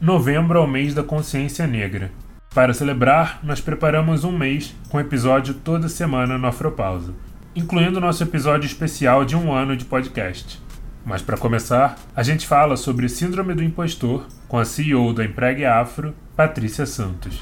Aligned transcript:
novembro 0.00 0.58
é 0.58 0.62
o 0.62 0.66
mês 0.66 0.94
da 0.94 1.02
consciência 1.02 1.66
negra. 1.66 2.10
Para 2.54 2.72
celebrar, 2.72 3.38
nós 3.42 3.60
preparamos 3.60 4.24
um 4.24 4.32
mês 4.32 4.74
com 4.88 4.98
episódio 4.98 5.52
toda 5.52 5.90
semana 5.90 6.38
no 6.38 6.46
Afropausa, 6.46 7.12
incluindo 7.54 8.00
nosso 8.00 8.22
episódio 8.22 8.66
especial 8.66 9.26
de 9.26 9.36
um 9.36 9.52
ano 9.52 9.76
de 9.76 9.84
podcast. 9.84 10.58
Mas 11.04 11.20
para 11.20 11.36
começar, 11.36 11.98
a 12.16 12.22
gente 12.22 12.46
fala 12.46 12.78
sobre 12.78 13.10
Síndrome 13.10 13.52
do 13.52 13.62
Impostor 13.62 14.26
com 14.48 14.58
a 14.58 14.64
CEO 14.64 15.12
da 15.12 15.22
Empregue 15.22 15.66
Afro, 15.66 16.14
Patrícia 16.34 16.86
Santos. 16.86 17.38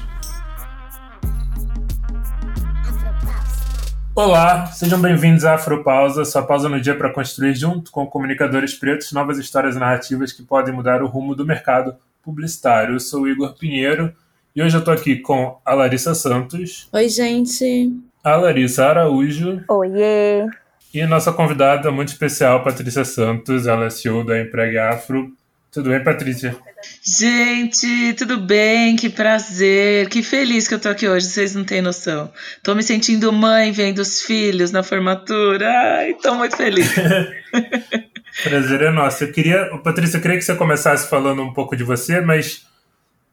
Olá, 4.13 4.65
sejam 4.65 4.99
bem-vindos 4.99 5.45
à 5.45 5.53
Afropausa, 5.53 6.25
sua 6.25 6.41
pausa 6.41 6.67
no 6.67 6.81
dia 6.81 6.93
para 6.93 7.13
construir 7.13 7.55
junto 7.55 7.89
com 7.89 8.05
comunicadores 8.05 8.73
pretos 8.73 9.13
novas 9.13 9.37
histórias 9.37 9.77
narrativas 9.77 10.33
que 10.33 10.43
podem 10.43 10.73
mudar 10.73 11.01
o 11.01 11.07
rumo 11.07 11.33
do 11.33 11.45
mercado 11.45 11.95
publicitário. 12.23 12.95
Eu 12.95 12.99
sou 12.99 13.21
o 13.23 13.29
Igor 13.29 13.57
Pinheiro 13.57 14.13
e 14.55 14.61
hoje 14.61 14.75
eu 14.75 14.79
estou 14.79 14.93
aqui 14.93 15.17
com 15.17 15.59
a 15.65 15.73
Larissa 15.73 16.13
Santos. 16.13 16.87
Oi, 16.91 17.09
gente. 17.09 17.93
A 18.23 18.35
Larissa 18.35 18.85
Araújo. 18.85 19.63
Oiê. 19.67 20.47
E 20.93 21.05
nossa 21.05 21.31
convidada 21.31 21.91
muito 21.91 22.09
especial, 22.09 22.63
Patrícia 22.63 23.05
Santos, 23.05 23.67
ela 23.67 23.85
é 23.85 23.89
CEO 23.89 24.23
da 24.23 24.41
Empregue 24.41 24.79
Afro. 24.79 25.31
Tudo 25.71 25.89
bem, 25.91 26.03
Patrícia? 26.03 26.57
Gente, 27.03 28.13
tudo 28.13 28.39
bem? 28.39 28.95
Que 28.95 29.07
prazer, 29.07 30.09
que 30.09 30.23
feliz 30.23 30.67
que 30.67 30.73
eu 30.73 30.79
tô 30.79 30.89
aqui 30.89 31.07
hoje, 31.07 31.27
vocês 31.27 31.53
não 31.53 31.63
têm 31.63 31.81
noção. 31.81 32.31
Tô 32.63 32.73
me 32.73 32.81
sentindo 32.81 33.31
mãe 33.31 33.71
vendo 33.71 33.99
os 33.99 34.21
filhos 34.21 34.71
na 34.71 34.81
formatura. 34.81 35.69
Ai, 35.69 36.15
tô 36.15 36.33
muito 36.33 36.57
feliz. 36.57 36.89
prazer 38.43 38.81
é 38.81 38.89
nosso. 38.89 39.25
Eu 39.25 39.31
queria, 39.31 39.65
Patrícia, 39.83 40.17
eu 40.17 40.21
queria 40.21 40.37
que 40.37 40.43
você 40.43 40.55
começasse 40.55 41.07
falando 41.07 41.43
um 41.43 41.53
pouco 41.53 41.75
de 41.75 41.83
você, 41.83 42.19
mas 42.19 42.65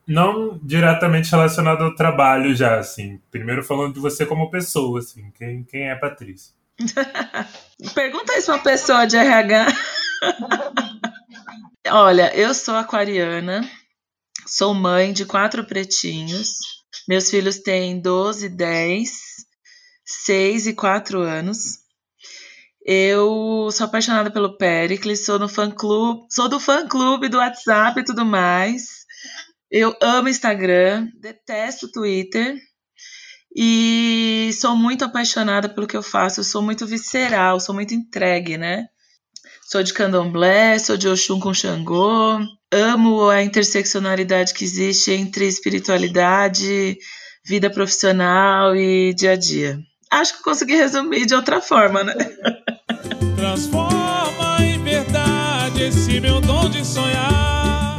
não 0.07 0.61
diretamente 0.63 1.31
relacionado 1.31 1.85
ao 1.85 1.95
trabalho 1.95 2.55
já, 2.55 2.79
assim. 2.79 3.19
Primeiro 3.31 3.65
falando 3.65 3.95
de 3.95 4.01
você 4.01 4.27
como 4.27 4.51
pessoa, 4.51 4.99
assim. 4.99 5.31
Quem, 5.39 5.65
quem 5.65 5.89
é 5.89 5.93
a 5.93 5.99
Patrícia? 5.99 6.53
Pergunta 7.95 8.37
isso 8.37 8.47
pra 8.47 8.57
uma 8.57 8.63
pessoa 8.63 9.07
de 9.07 9.17
RH. 9.17 9.67
Olha, 11.91 12.35
eu 12.35 12.53
sou 12.53 12.75
aquariana, 12.75 13.69
sou 14.47 14.75
mãe 14.75 15.13
de 15.13 15.25
quatro 15.25 15.65
pretinhos. 15.65 16.49
Meus 17.09 17.31
filhos 17.31 17.61
têm 17.61 18.01
12, 18.01 18.49
10, 18.49 19.11
6 20.05 20.67
e 20.67 20.75
4 20.75 21.21
anos. 21.21 21.79
Eu 22.85 23.69
sou 23.73 23.87
apaixonada 23.87 24.31
pelo 24.31 24.57
Pericles, 24.57 25.25
sou 25.25 25.39
no 25.39 25.49
fã 25.49 25.71
clube, 25.71 26.27
sou 26.31 26.49
do 26.49 26.59
fã 26.59 26.87
clube 26.89 27.29
do 27.29 27.39
WhatsApp 27.39 28.01
e 28.01 28.05
tudo 28.05 28.25
mais. 28.25 29.07
Eu 29.71 29.95
amo 30.01 30.29
Instagram, 30.29 31.09
detesto 31.21 31.91
Twitter 31.91 32.57
e 33.55 34.51
sou 34.61 34.77
muito 34.77 35.05
apaixonada 35.05 35.69
pelo 35.69 35.87
que 35.87 35.97
eu 35.97 36.03
faço. 36.03 36.41
Eu 36.41 36.45
sou 36.45 36.63
muito 36.63 36.87
visceral, 36.87 37.61
sou 37.61 37.75
muito 37.75 37.95
entregue, 37.95 38.57
né? 38.57 38.87
Sou 39.69 39.83
de 39.83 39.93
candomblé, 39.93 40.79
sou 40.79 40.97
de 40.97 41.09
Oxum 41.09 41.41
com 41.41 41.53
Xangô. 41.53 42.39
Amo 42.73 43.29
a 43.29 43.43
interseccionalidade 43.43 44.55
que 44.55 44.63
existe 44.63 45.11
entre 45.11 45.45
espiritualidade, 45.45 46.97
vida 47.45 47.69
profissional 47.69 48.77
e 48.77 49.13
dia 49.13 49.33
a 49.33 49.37
dia. 49.37 49.81
Acho 50.09 50.37
que 50.37 50.45
consegui 50.45 50.77
resumir 50.77 51.27
de 51.27 51.35
outra 51.35 51.61
forma, 51.61 52.05
né? 52.05 52.15
Transforma 53.35 54.59
em 54.61 54.81
verdade 54.85 55.83
esse 55.83 56.21
meu 56.21 56.41
dom 56.41 56.69
de 56.69 56.87
sonhar. 56.87 57.97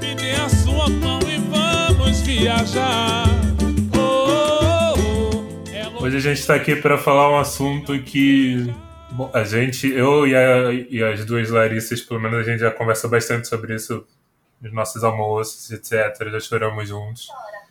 Me 0.00 0.14
dê 0.14 0.30
a 0.30 0.48
sua 0.48 0.88
mão 0.90 1.18
e 1.22 1.38
vamos 1.38 2.20
viajar. 2.20 3.24
Oh, 3.92 4.94
oh, 4.96 5.98
oh. 5.98 6.04
Hoje 6.04 6.18
a 6.18 6.20
gente 6.20 6.38
está 6.38 6.54
aqui 6.54 6.76
para 6.76 6.96
falar 6.96 7.32
um 7.32 7.36
assunto 7.36 8.00
que 8.00 8.72
Bom, 9.16 9.30
a 9.32 9.44
gente, 9.44 9.86
eu 9.86 10.26
e, 10.26 10.34
a, 10.34 10.72
e, 10.72 11.00
as 11.00 11.24
duas 11.24 11.48
Larissas, 11.48 12.00
pelo 12.00 12.18
menos 12.18 12.40
a 12.40 12.42
gente 12.42 12.58
já 12.58 12.70
conversa 12.72 13.06
bastante 13.06 13.46
sobre 13.46 13.72
isso 13.72 14.04
nos 14.60 14.72
nossos 14.72 15.04
almoços, 15.04 15.70
etc. 15.70 16.30
Já 16.32 16.40
choramos 16.40 16.88
juntos. 16.88 17.28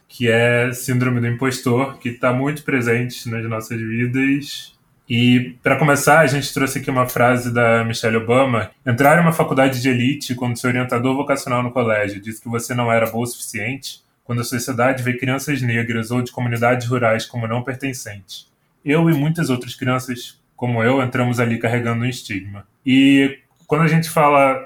Que 0.07 0.31
é 0.31 0.71
Síndrome 0.71 1.19
do 1.19 1.27
Impostor, 1.27 1.97
que 1.97 2.07
está 2.07 2.31
muito 2.31 2.63
presente 2.63 3.27
nas 3.29 3.43
nossas 3.43 3.77
vidas. 3.77 4.73
E, 5.09 5.57
para 5.61 5.77
começar, 5.77 6.19
a 6.19 6.27
gente 6.27 6.53
trouxe 6.53 6.79
aqui 6.79 6.89
uma 6.89 7.09
frase 7.09 7.53
da 7.53 7.83
Michelle 7.83 8.15
Obama: 8.15 8.71
Entrar 8.85 9.17
em 9.17 9.21
uma 9.21 9.33
faculdade 9.33 9.81
de 9.81 9.89
elite 9.89 10.35
quando 10.35 10.57
seu 10.57 10.69
orientador 10.69 11.13
vocacional 11.13 11.61
no 11.61 11.71
colégio 11.71 12.21
disse 12.21 12.41
que 12.41 12.47
você 12.47 12.73
não 12.73 12.89
era 12.89 13.11
boa 13.11 13.25
o 13.25 13.27
suficiente, 13.27 14.01
quando 14.23 14.39
a 14.39 14.45
sociedade 14.45 15.03
vê 15.03 15.17
crianças 15.17 15.61
negras 15.61 16.09
ou 16.09 16.21
de 16.21 16.31
comunidades 16.31 16.87
rurais 16.87 17.25
como 17.25 17.49
não 17.49 17.63
pertencentes. 17.63 18.49
Eu 18.85 19.09
e 19.09 19.13
muitas 19.13 19.49
outras 19.49 19.75
crianças 19.75 20.41
como 20.63 20.81
eu, 20.81 21.03
entramos 21.03 21.41
ali 21.41 21.59
carregando 21.59 22.06
um 22.06 22.07
estigma. 22.07 22.66
E 22.85 23.40
quando 23.68 23.81
a 23.81 23.88
gente 23.90 24.09
fala 24.09 24.66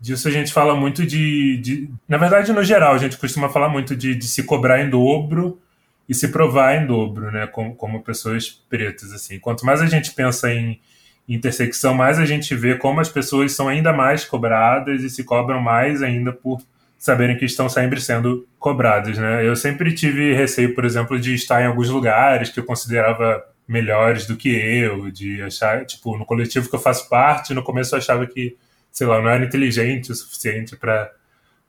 disso, 0.00 0.28
a 0.28 0.30
gente 0.30 0.52
fala 0.52 0.76
muito 0.76 1.04
de, 1.04 1.56
de. 1.56 1.90
na 2.08 2.16
verdade, 2.16 2.52
no 2.52 2.62
geral, 2.62 2.94
a 2.94 2.98
gente 2.98 3.16
costuma 3.18 3.48
falar 3.48 3.68
muito 3.68 3.96
de, 3.96 4.14
de 4.14 4.28
se 4.28 4.44
cobrar 4.44 4.80
em 4.80 4.88
dobro 4.88 5.60
e 6.08 6.14
se 6.14 6.28
provar 6.28 6.76
em 6.76 6.86
dobro, 6.86 7.32
né, 7.32 7.48
como, 7.48 7.74
como 7.74 8.00
pessoas 8.00 8.48
pretas. 8.48 9.12
assim. 9.12 9.40
Quanto 9.40 9.66
mais 9.66 9.82
a 9.82 9.86
gente 9.86 10.12
pensa 10.12 10.54
em 10.54 10.80
intersecção, 11.28 11.94
mais 11.94 12.20
a 12.20 12.24
gente 12.24 12.54
vê 12.54 12.76
como 12.76 13.00
as 13.00 13.08
pessoas 13.08 13.50
são 13.56 13.66
ainda 13.66 13.92
mais 13.92 14.24
cobradas 14.24 15.02
e 15.02 15.10
se 15.10 15.24
cobram 15.24 15.60
mais 15.60 16.00
ainda 16.00 16.32
por 16.32 16.62
saberem 16.96 17.36
que 17.36 17.44
estão 17.44 17.68
sempre 17.68 18.00
sendo 18.00 18.46
cobradas, 18.56 19.18
né? 19.18 19.44
Eu 19.44 19.56
sempre 19.56 19.92
tive 19.92 20.32
receio, 20.32 20.76
por 20.76 20.84
exemplo, 20.84 21.18
de 21.18 21.34
estar 21.34 21.60
em 21.60 21.66
alguns 21.66 21.88
lugares 21.88 22.50
que 22.50 22.60
eu 22.60 22.64
considerava 22.64 23.52
melhores 23.66 24.26
do 24.26 24.36
que 24.36 24.48
eu, 24.48 25.10
de 25.10 25.42
achar, 25.42 25.84
tipo, 25.84 26.16
no 26.16 26.26
coletivo 26.26 26.68
que 26.68 26.74
eu 26.74 26.80
faço 26.80 27.08
parte, 27.08 27.54
no 27.54 27.62
começo 27.62 27.94
eu 27.94 27.98
achava 27.98 28.26
que, 28.26 28.56
sei 28.92 29.06
lá, 29.06 29.16
eu 29.16 29.22
não 29.22 29.30
era 29.30 29.44
inteligente 29.44 30.12
o 30.12 30.14
suficiente 30.14 30.76
para 30.76 31.10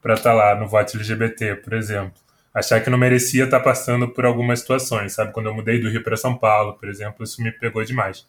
para 0.06 0.14
estar 0.14 0.30
tá 0.30 0.36
lá 0.36 0.54
no 0.54 0.68
voto 0.68 0.96
LGBT, 0.96 1.56
por 1.56 1.72
exemplo. 1.72 2.14
Achar 2.54 2.80
que 2.80 2.88
não 2.88 2.96
merecia 2.96 3.42
estar 3.42 3.58
tá 3.58 3.64
passando 3.64 4.06
por 4.06 4.24
algumas 4.24 4.60
situações, 4.60 5.14
sabe? 5.14 5.32
Quando 5.32 5.46
eu 5.46 5.54
mudei 5.54 5.80
do 5.80 5.90
Rio 5.90 6.02
para 6.02 6.16
São 6.16 6.36
Paulo, 6.36 6.74
por 6.74 6.88
exemplo, 6.88 7.24
isso 7.24 7.42
me 7.42 7.50
pegou 7.50 7.84
demais. 7.84 8.24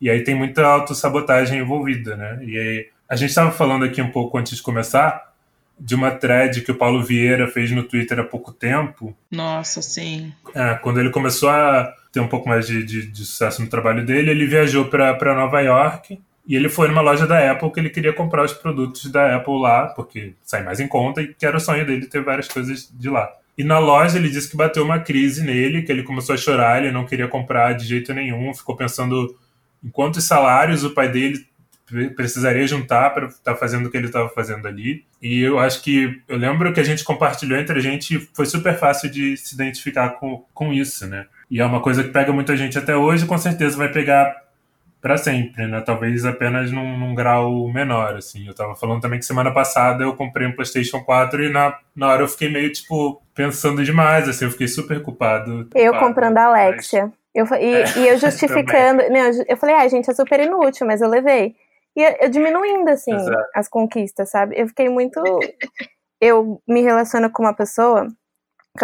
E 0.00 0.08
aí 0.08 0.24
tem 0.24 0.34
muita 0.34 0.64
autossabotagem 0.64 1.58
envolvida, 1.58 2.16
né? 2.16 2.38
E 2.42 2.58
aí, 2.58 2.88
a 3.06 3.14
gente 3.14 3.28
estava 3.28 3.50
falando 3.50 3.84
aqui 3.84 4.00
um 4.00 4.10
pouco 4.10 4.38
antes 4.38 4.56
de 4.56 4.62
começar 4.62 5.32
de 5.78 5.94
uma 5.94 6.10
thread 6.10 6.62
que 6.62 6.72
o 6.72 6.74
Paulo 6.74 7.04
Vieira 7.04 7.46
fez 7.46 7.70
no 7.70 7.82
Twitter 7.82 8.18
há 8.18 8.24
pouco 8.24 8.52
tempo. 8.52 9.14
Nossa, 9.30 9.82
sim. 9.82 10.32
É, 10.54 10.74
quando 10.76 10.98
ele 10.98 11.10
começou 11.10 11.50
a 11.50 11.94
ter 12.18 12.20
um 12.20 12.28
pouco 12.28 12.48
mais 12.48 12.66
de, 12.66 12.84
de, 12.84 13.06
de 13.06 13.24
sucesso 13.24 13.62
no 13.62 13.68
trabalho 13.68 14.04
dele, 14.04 14.30
ele 14.30 14.46
viajou 14.46 14.86
para 14.86 15.34
Nova 15.34 15.60
York 15.60 16.20
e 16.46 16.56
ele 16.56 16.68
foi 16.68 16.88
numa 16.88 17.00
loja 17.00 17.26
da 17.26 17.52
Apple 17.52 17.70
que 17.70 17.78
ele 17.78 17.90
queria 17.90 18.12
comprar 18.12 18.44
os 18.44 18.52
produtos 18.52 19.06
da 19.10 19.36
Apple 19.36 19.60
lá, 19.60 19.86
porque 19.86 20.34
sai 20.42 20.64
mais 20.64 20.80
em 20.80 20.88
conta 20.88 21.22
e 21.22 21.32
que 21.32 21.46
era 21.46 21.56
o 21.56 21.60
sonho 21.60 21.86
dele 21.86 22.06
ter 22.06 22.22
várias 22.22 22.48
coisas 22.48 22.90
de 22.92 23.08
lá. 23.08 23.30
E 23.56 23.62
na 23.62 23.78
loja 23.78 24.18
ele 24.18 24.30
disse 24.30 24.50
que 24.50 24.56
bateu 24.56 24.84
uma 24.84 24.98
crise 24.98 25.44
nele, 25.44 25.82
que 25.82 25.92
ele 25.92 26.02
começou 26.02 26.34
a 26.34 26.38
chorar, 26.38 26.82
ele 26.82 26.92
não 26.92 27.06
queria 27.06 27.28
comprar 27.28 27.72
de 27.74 27.86
jeito 27.86 28.12
nenhum, 28.12 28.52
ficou 28.52 28.76
pensando 28.76 29.36
em 29.84 29.88
quantos 29.88 30.24
salários 30.24 30.84
o 30.84 30.90
pai 30.90 31.08
dele 31.08 31.46
precisaria 32.14 32.66
juntar 32.66 33.10
para 33.10 33.26
estar 33.26 33.52
tá 33.52 33.56
fazendo 33.56 33.86
o 33.86 33.90
que 33.90 33.96
ele 33.96 34.06
estava 34.06 34.28
fazendo 34.28 34.66
ali. 34.66 35.04
E 35.22 35.40
eu 35.40 35.58
acho 35.58 35.82
que 35.82 36.20
eu 36.28 36.36
lembro 36.36 36.72
que 36.72 36.80
a 36.80 36.84
gente 36.84 37.02
compartilhou 37.02 37.58
entre 37.58 37.78
a 37.78 37.82
gente, 37.82 38.18
foi 38.34 38.46
super 38.46 38.76
fácil 38.76 39.10
de 39.10 39.36
se 39.36 39.54
identificar 39.54 40.10
com, 40.10 40.44
com 40.52 40.72
isso, 40.72 41.06
né? 41.06 41.26
E 41.50 41.60
é 41.60 41.64
uma 41.64 41.80
coisa 41.80 42.04
que 42.04 42.10
pega 42.10 42.32
muita 42.32 42.56
gente 42.56 42.78
até 42.78 42.96
hoje, 42.96 43.26
com 43.26 43.38
certeza 43.38 43.76
vai 43.76 43.90
pegar 43.90 44.48
para 45.00 45.16
sempre, 45.16 45.66
né? 45.66 45.80
Talvez 45.80 46.24
apenas 46.24 46.70
num, 46.72 46.98
num, 46.98 47.14
grau 47.14 47.68
menor, 47.68 48.16
assim. 48.16 48.46
Eu 48.46 48.54
tava 48.54 48.74
falando 48.74 49.00
também 49.00 49.18
que 49.18 49.24
semana 49.24 49.52
passada 49.52 50.04
eu 50.04 50.16
comprei 50.16 50.46
um 50.46 50.52
PlayStation 50.52 51.00
4 51.02 51.44
e 51.44 51.52
na, 51.52 51.78
na 51.94 52.08
hora 52.08 52.22
eu 52.22 52.28
fiquei 52.28 52.50
meio, 52.50 52.70
tipo, 52.72 53.22
pensando 53.34 53.84
demais, 53.84 54.28
assim, 54.28 54.44
eu 54.44 54.50
fiquei 54.50 54.66
super 54.66 55.00
culpado. 55.02 55.68
Eu 55.74 55.96
comprando 55.98 56.38
a 56.38 56.46
Alexia. 56.46 57.04
Mas... 57.04 57.12
Eu, 57.34 57.46
e, 57.56 57.74
é, 57.74 57.98
e 57.98 58.08
eu 58.08 58.18
justificando. 58.18 59.02
não, 59.10 59.30
eu 59.46 59.56
falei, 59.56 59.76
ah, 59.76 59.88
gente, 59.88 60.10
é 60.10 60.14
super 60.14 60.40
inútil, 60.40 60.86
mas 60.86 61.00
eu 61.00 61.08
levei. 61.08 61.54
E 61.96 62.02
eu, 62.02 62.16
eu 62.22 62.28
diminuindo, 62.28 62.90
assim, 62.90 63.14
Exato. 63.14 63.44
as 63.54 63.68
conquistas, 63.68 64.30
sabe? 64.30 64.58
Eu 64.58 64.66
fiquei 64.68 64.88
muito. 64.88 65.20
eu 66.20 66.60
me 66.66 66.82
relaciono 66.82 67.30
com 67.30 67.44
uma 67.44 67.54
pessoa 67.54 68.08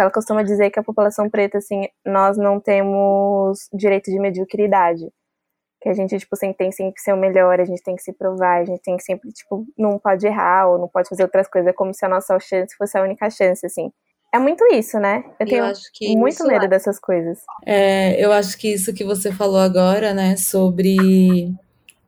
ela 0.01 0.11
costuma 0.11 0.43
dizer 0.43 0.69
que 0.69 0.79
a 0.79 0.83
população 0.83 1.29
preta, 1.29 1.57
assim, 1.57 1.87
nós 2.05 2.37
não 2.37 2.59
temos 2.59 3.67
direito 3.73 4.11
de 4.11 4.19
mediocridade. 4.19 5.05
Que 5.81 5.89
a 5.89 5.93
gente, 5.93 6.17
tipo, 6.17 6.35
sempre 6.35 6.57
tem 6.57 6.71
sempre 6.71 6.93
que 6.93 7.01
ser 7.01 7.13
o 7.13 7.17
melhor, 7.17 7.59
a 7.59 7.65
gente 7.65 7.83
tem 7.83 7.95
que 7.95 8.01
se 8.01 8.13
provar, 8.13 8.61
a 8.61 8.65
gente 8.65 8.81
tem 8.81 8.97
que 8.97 9.03
sempre, 9.03 9.31
tipo, 9.31 9.65
não 9.77 9.99
pode 9.99 10.25
errar 10.25 10.67
ou 10.67 10.79
não 10.79 10.87
pode 10.87 11.07
fazer 11.07 11.23
outras 11.23 11.47
coisas, 11.47 11.69
é 11.69 11.73
como 11.73 11.93
se 11.93 12.05
a 12.05 12.09
nossa 12.09 12.39
chance 12.39 12.75
fosse 12.75 12.97
a 12.97 13.03
única 13.03 13.29
chance, 13.29 13.65
assim. 13.65 13.91
É 14.33 14.39
muito 14.39 14.65
isso, 14.73 14.99
né? 14.99 15.23
Eu 15.39 15.45
tenho 15.45 15.63
eu 15.65 16.17
muito 16.17 16.45
medo 16.45 16.65
é. 16.65 16.67
dessas 16.67 16.99
coisas. 16.99 17.39
É, 17.65 18.21
eu 18.21 18.33
acho 18.33 18.57
que 18.57 18.73
isso 18.73 18.93
que 18.93 19.05
você 19.05 19.31
falou 19.31 19.59
agora, 19.59 20.13
né, 20.13 20.35
sobre 20.35 21.53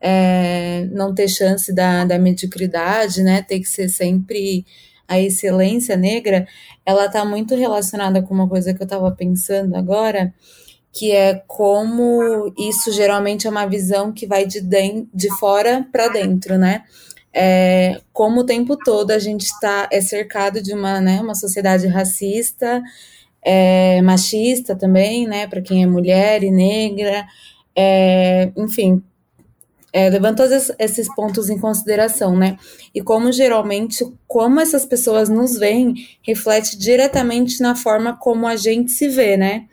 é, 0.02 0.86
não 0.92 1.14
ter 1.16 1.28
chance 1.28 1.74
da, 1.74 2.04
da 2.04 2.20
mediocridade, 2.20 3.24
né, 3.24 3.42
ter 3.42 3.60
que 3.60 3.68
ser 3.68 3.88
sempre 3.90 4.66
a 5.08 5.20
excelência 5.20 5.96
negra, 5.96 6.48
ela 6.86 7.06
está 7.06 7.24
muito 7.24 7.56
relacionada 7.56 8.22
com 8.22 8.34
uma 8.34 8.48
coisa 8.48 8.74
que 8.74 8.82
eu 8.82 8.86
estava 8.86 9.10
pensando 9.12 9.76
agora, 9.76 10.34
que 10.92 11.12
é 11.12 11.42
como 11.48 12.54
isso 12.58 12.92
geralmente 12.92 13.48
é 13.48 13.50
uma 13.50 13.66
visão 13.66 14.12
que 14.12 14.26
vai 14.26 14.46
de, 14.46 14.62
de, 14.62 15.30
fora 15.38 15.88
para 15.92 16.08
dentro, 16.08 16.58
né? 16.58 16.84
É, 17.34 18.02
como 18.12 18.42
o 18.42 18.46
tempo 18.46 18.76
todo 18.78 19.12
a 19.12 19.20
gente 19.20 19.44
está 19.44 19.88
é 19.92 20.02
cercado 20.02 20.62
de 20.62 20.74
uma, 20.74 21.00
né, 21.00 21.22
uma 21.22 21.36
sociedade 21.36 21.86
racista, 21.86 22.82
é, 23.44 24.02
machista 24.02 24.76
também, 24.76 25.28
né, 25.28 25.46
para 25.46 25.62
quem 25.62 25.84
é 25.84 25.88
mulher 25.88 26.44
e 26.44 26.50
negra, 26.50 27.28
é, 27.76 28.52
enfim, 28.58 29.04
é, 29.98 30.12
levando 30.12 30.38
todos 30.38 30.72
esses 30.78 31.12
pontos 31.16 31.50
em 31.50 31.58
consideração, 31.58 32.38
né? 32.38 32.56
E 32.94 33.02
como 33.02 33.32
geralmente, 33.32 34.06
como 34.28 34.60
essas 34.60 34.86
pessoas 34.86 35.28
nos 35.28 35.58
veem, 35.58 35.96
reflete 36.22 36.78
diretamente 36.78 37.60
na 37.64 37.74
forma 37.74 38.16
como 38.16 38.46
a 38.46 38.56
gente 38.56 38.92
se 38.92 39.10
vê, 39.10 39.36
né? 39.36 39.66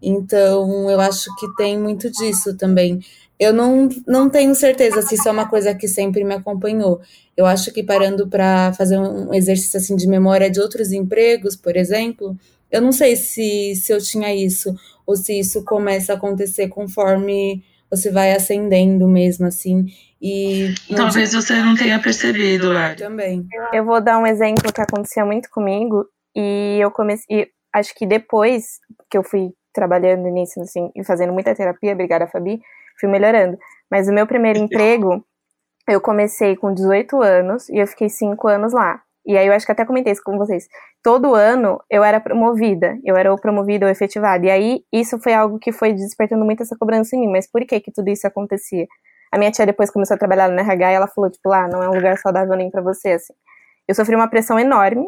Então, 0.00 0.88
eu 0.88 1.00
acho 1.00 1.34
que 1.34 1.52
tem 1.56 1.76
muito 1.76 2.08
disso 2.12 2.56
também. 2.56 3.00
Eu 3.40 3.52
não, 3.52 3.88
não 4.06 4.30
tenho 4.30 4.54
certeza 4.54 5.02
se 5.02 5.16
isso 5.16 5.28
é 5.28 5.32
uma 5.32 5.48
coisa 5.48 5.74
que 5.74 5.88
sempre 5.88 6.22
me 6.22 6.34
acompanhou. 6.34 7.00
Eu 7.36 7.44
acho 7.44 7.72
que 7.72 7.82
parando 7.82 8.28
para 8.28 8.72
fazer 8.74 9.00
um 9.00 9.34
exercício 9.34 9.78
assim 9.80 9.96
de 9.96 10.06
memória 10.06 10.48
de 10.48 10.60
outros 10.60 10.92
empregos, 10.92 11.56
por 11.56 11.76
exemplo, 11.76 12.36
eu 12.70 12.80
não 12.80 12.92
sei 12.92 13.16
se, 13.16 13.74
se 13.74 13.92
eu 13.92 14.00
tinha 14.00 14.32
isso 14.32 14.72
ou 15.04 15.16
se 15.16 15.36
isso 15.36 15.64
começa 15.64 16.12
a 16.12 16.16
acontecer 16.16 16.68
conforme 16.68 17.64
você 17.92 18.10
vai 18.10 18.32
ascendendo 18.32 19.06
mesmo, 19.06 19.46
assim. 19.46 19.84
E 20.20 20.74
talvez 20.96 21.34
você 21.34 21.60
não 21.62 21.76
tenha 21.76 22.00
percebido, 22.00 22.70
Ari. 22.72 22.96
Também. 22.96 23.46
Eu 23.72 23.84
vou 23.84 24.00
dar 24.00 24.18
um 24.18 24.26
exemplo 24.26 24.72
que 24.72 24.80
acontecia 24.80 25.24
muito 25.26 25.50
comigo 25.50 26.06
e 26.34 26.78
eu 26.80 26.90
comecei, 26.90 27.48
acho 27.74 27.94
que 27.94 28.06
depois 28.06 28.78
que 29.10 29.18
eu 29.18 29.22
fui 29.22 29.50
trabalhando 29.74 30.28
nisso, 30.28 30.60
assim, 30.60 30.90
e 30.96 31.04
fazendo 31.04 31.32
muita 31.32 31.54
terapia, 31.54 31.92
obrigada, 31.92 32.26
Fabi, 32.26 32.60
fui 32.98 33.10
melhorando. 33.10 33.58
Mas 33.90 34.08
o 34.08 34.12
meu 34.12 34.26
primeiro 34.26 34.58
emprego, 34.58 35.22
eu 35.86 36.00
comecei 36.00 36.56
com 36.56 36.72
18 36.72 37.20
anos 37.20 37.68
e 37.68 37.76
eu 37.76 37.86
fiquei 37.86 38.08
5 38.08 38.48
anos 38.48 38.72
lá. 38.72 39.02
E 39.24 39.36
aí 39.38 39.46
eu 39.46 39.52
acho 39.52 39.64
que 39.64 39.72
até 39.72 39.84
comentei 39.84 40.12
isso 40.12 40.22
com 40.24 40.36
vocês. 40.36 40.66
Todo 41.02 41.34
ano 41.34 41.80
eu 41.90 42.02
era 42.02 42.20
promovida, 42.20 42.98
eu 43.04 43.16
era 43.16 43.30
ou 43.30 43.38
promovida 43.38 43.86
ou 43.86 43.92
efetivada. 43.92 44.46
E 44.46 44.50
aí 44.50 44.84
isso 44.92 45.18
foi 45.20 45.32
algo 45.32 45.58
que 45.58 45.72
foi 45.72 45.92
despertando 45.92 46.44
muito 46.44 46.62
essa 46.62 46.76
cobrança 46.76 47.16
em 47.16 47.20
mim. 47.20 47.32
Mas 47.32 47.50
por 47.50 47.64
que 47.64 47.80
que 47.80 47.92
tudo 47.92 48.08
isso 48.08 48.26
acontecia? 48.26 48.86
A 49.32 49.38
minha 49.38 49.50
tia 49.50 49.64
depois 49.64 49.90
começou 49.90 50.14
a 50.14 50.18
trabalhar 50.18 50.48
no 50.48 50.58
RH 50.60 50.92
e 50.92 50.94
ela 50.94 51.08
falou, 51.08 51.30
tipo, 51.30 51.48
lá, 51.48 51.64
ah, 51.64 51.68
não 51.68 51.82
é 51.82 51.88
um 51.88 51.94
lugar 51.94 52.18
saudável 52.18 52.56
nem 52.56 52.70
para 52.70 52.82
você, 52.82 53.12
assim. 53.12 53.32
Eu 53.88 53.94
sofri 53.94 54.14
uma 54.14 54.28
pressão 54.28 54.58
enorme 54.58 55.06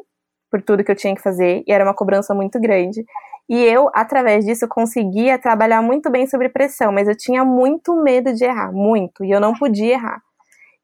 por 0.51 0.63
tudo 0.63 0.85
que 0.85 0.91
eu 0.91 0.97
tinha 0.97 1.15
que 1.15 1.21
fazer 1.23 1.63
e 1.67 1.73
era 1.73 1.85
uma 1.85 1.95
cobrança 1.95 2.35
muito 2.35 2.61
grande. 2.61 3.05
E 3.49 3.63
eu, 3.63 3.91
através 3.95 4.45
disso, 4.45 4.67
conseguia 4.69 5.39
trabalhar 5.39 5.83
muito 5.83 6.11
bem 6.11 6.27
sobre 6.27 6.49
pressão, 6.49 6.91
mas 6.93 7.09
eu 7.09 7.17
tinha 7.17 7.45
muito 7.45 7.95
medo 8.03 8.33
de 8.33 8.45
errar, 8.45 8.73
muito, 8.73 9.25
e 9.25 9.31
eu 9.31 9.41
não 9.41 9.53
podia 9.53 9.93
errar. 9.95 10.23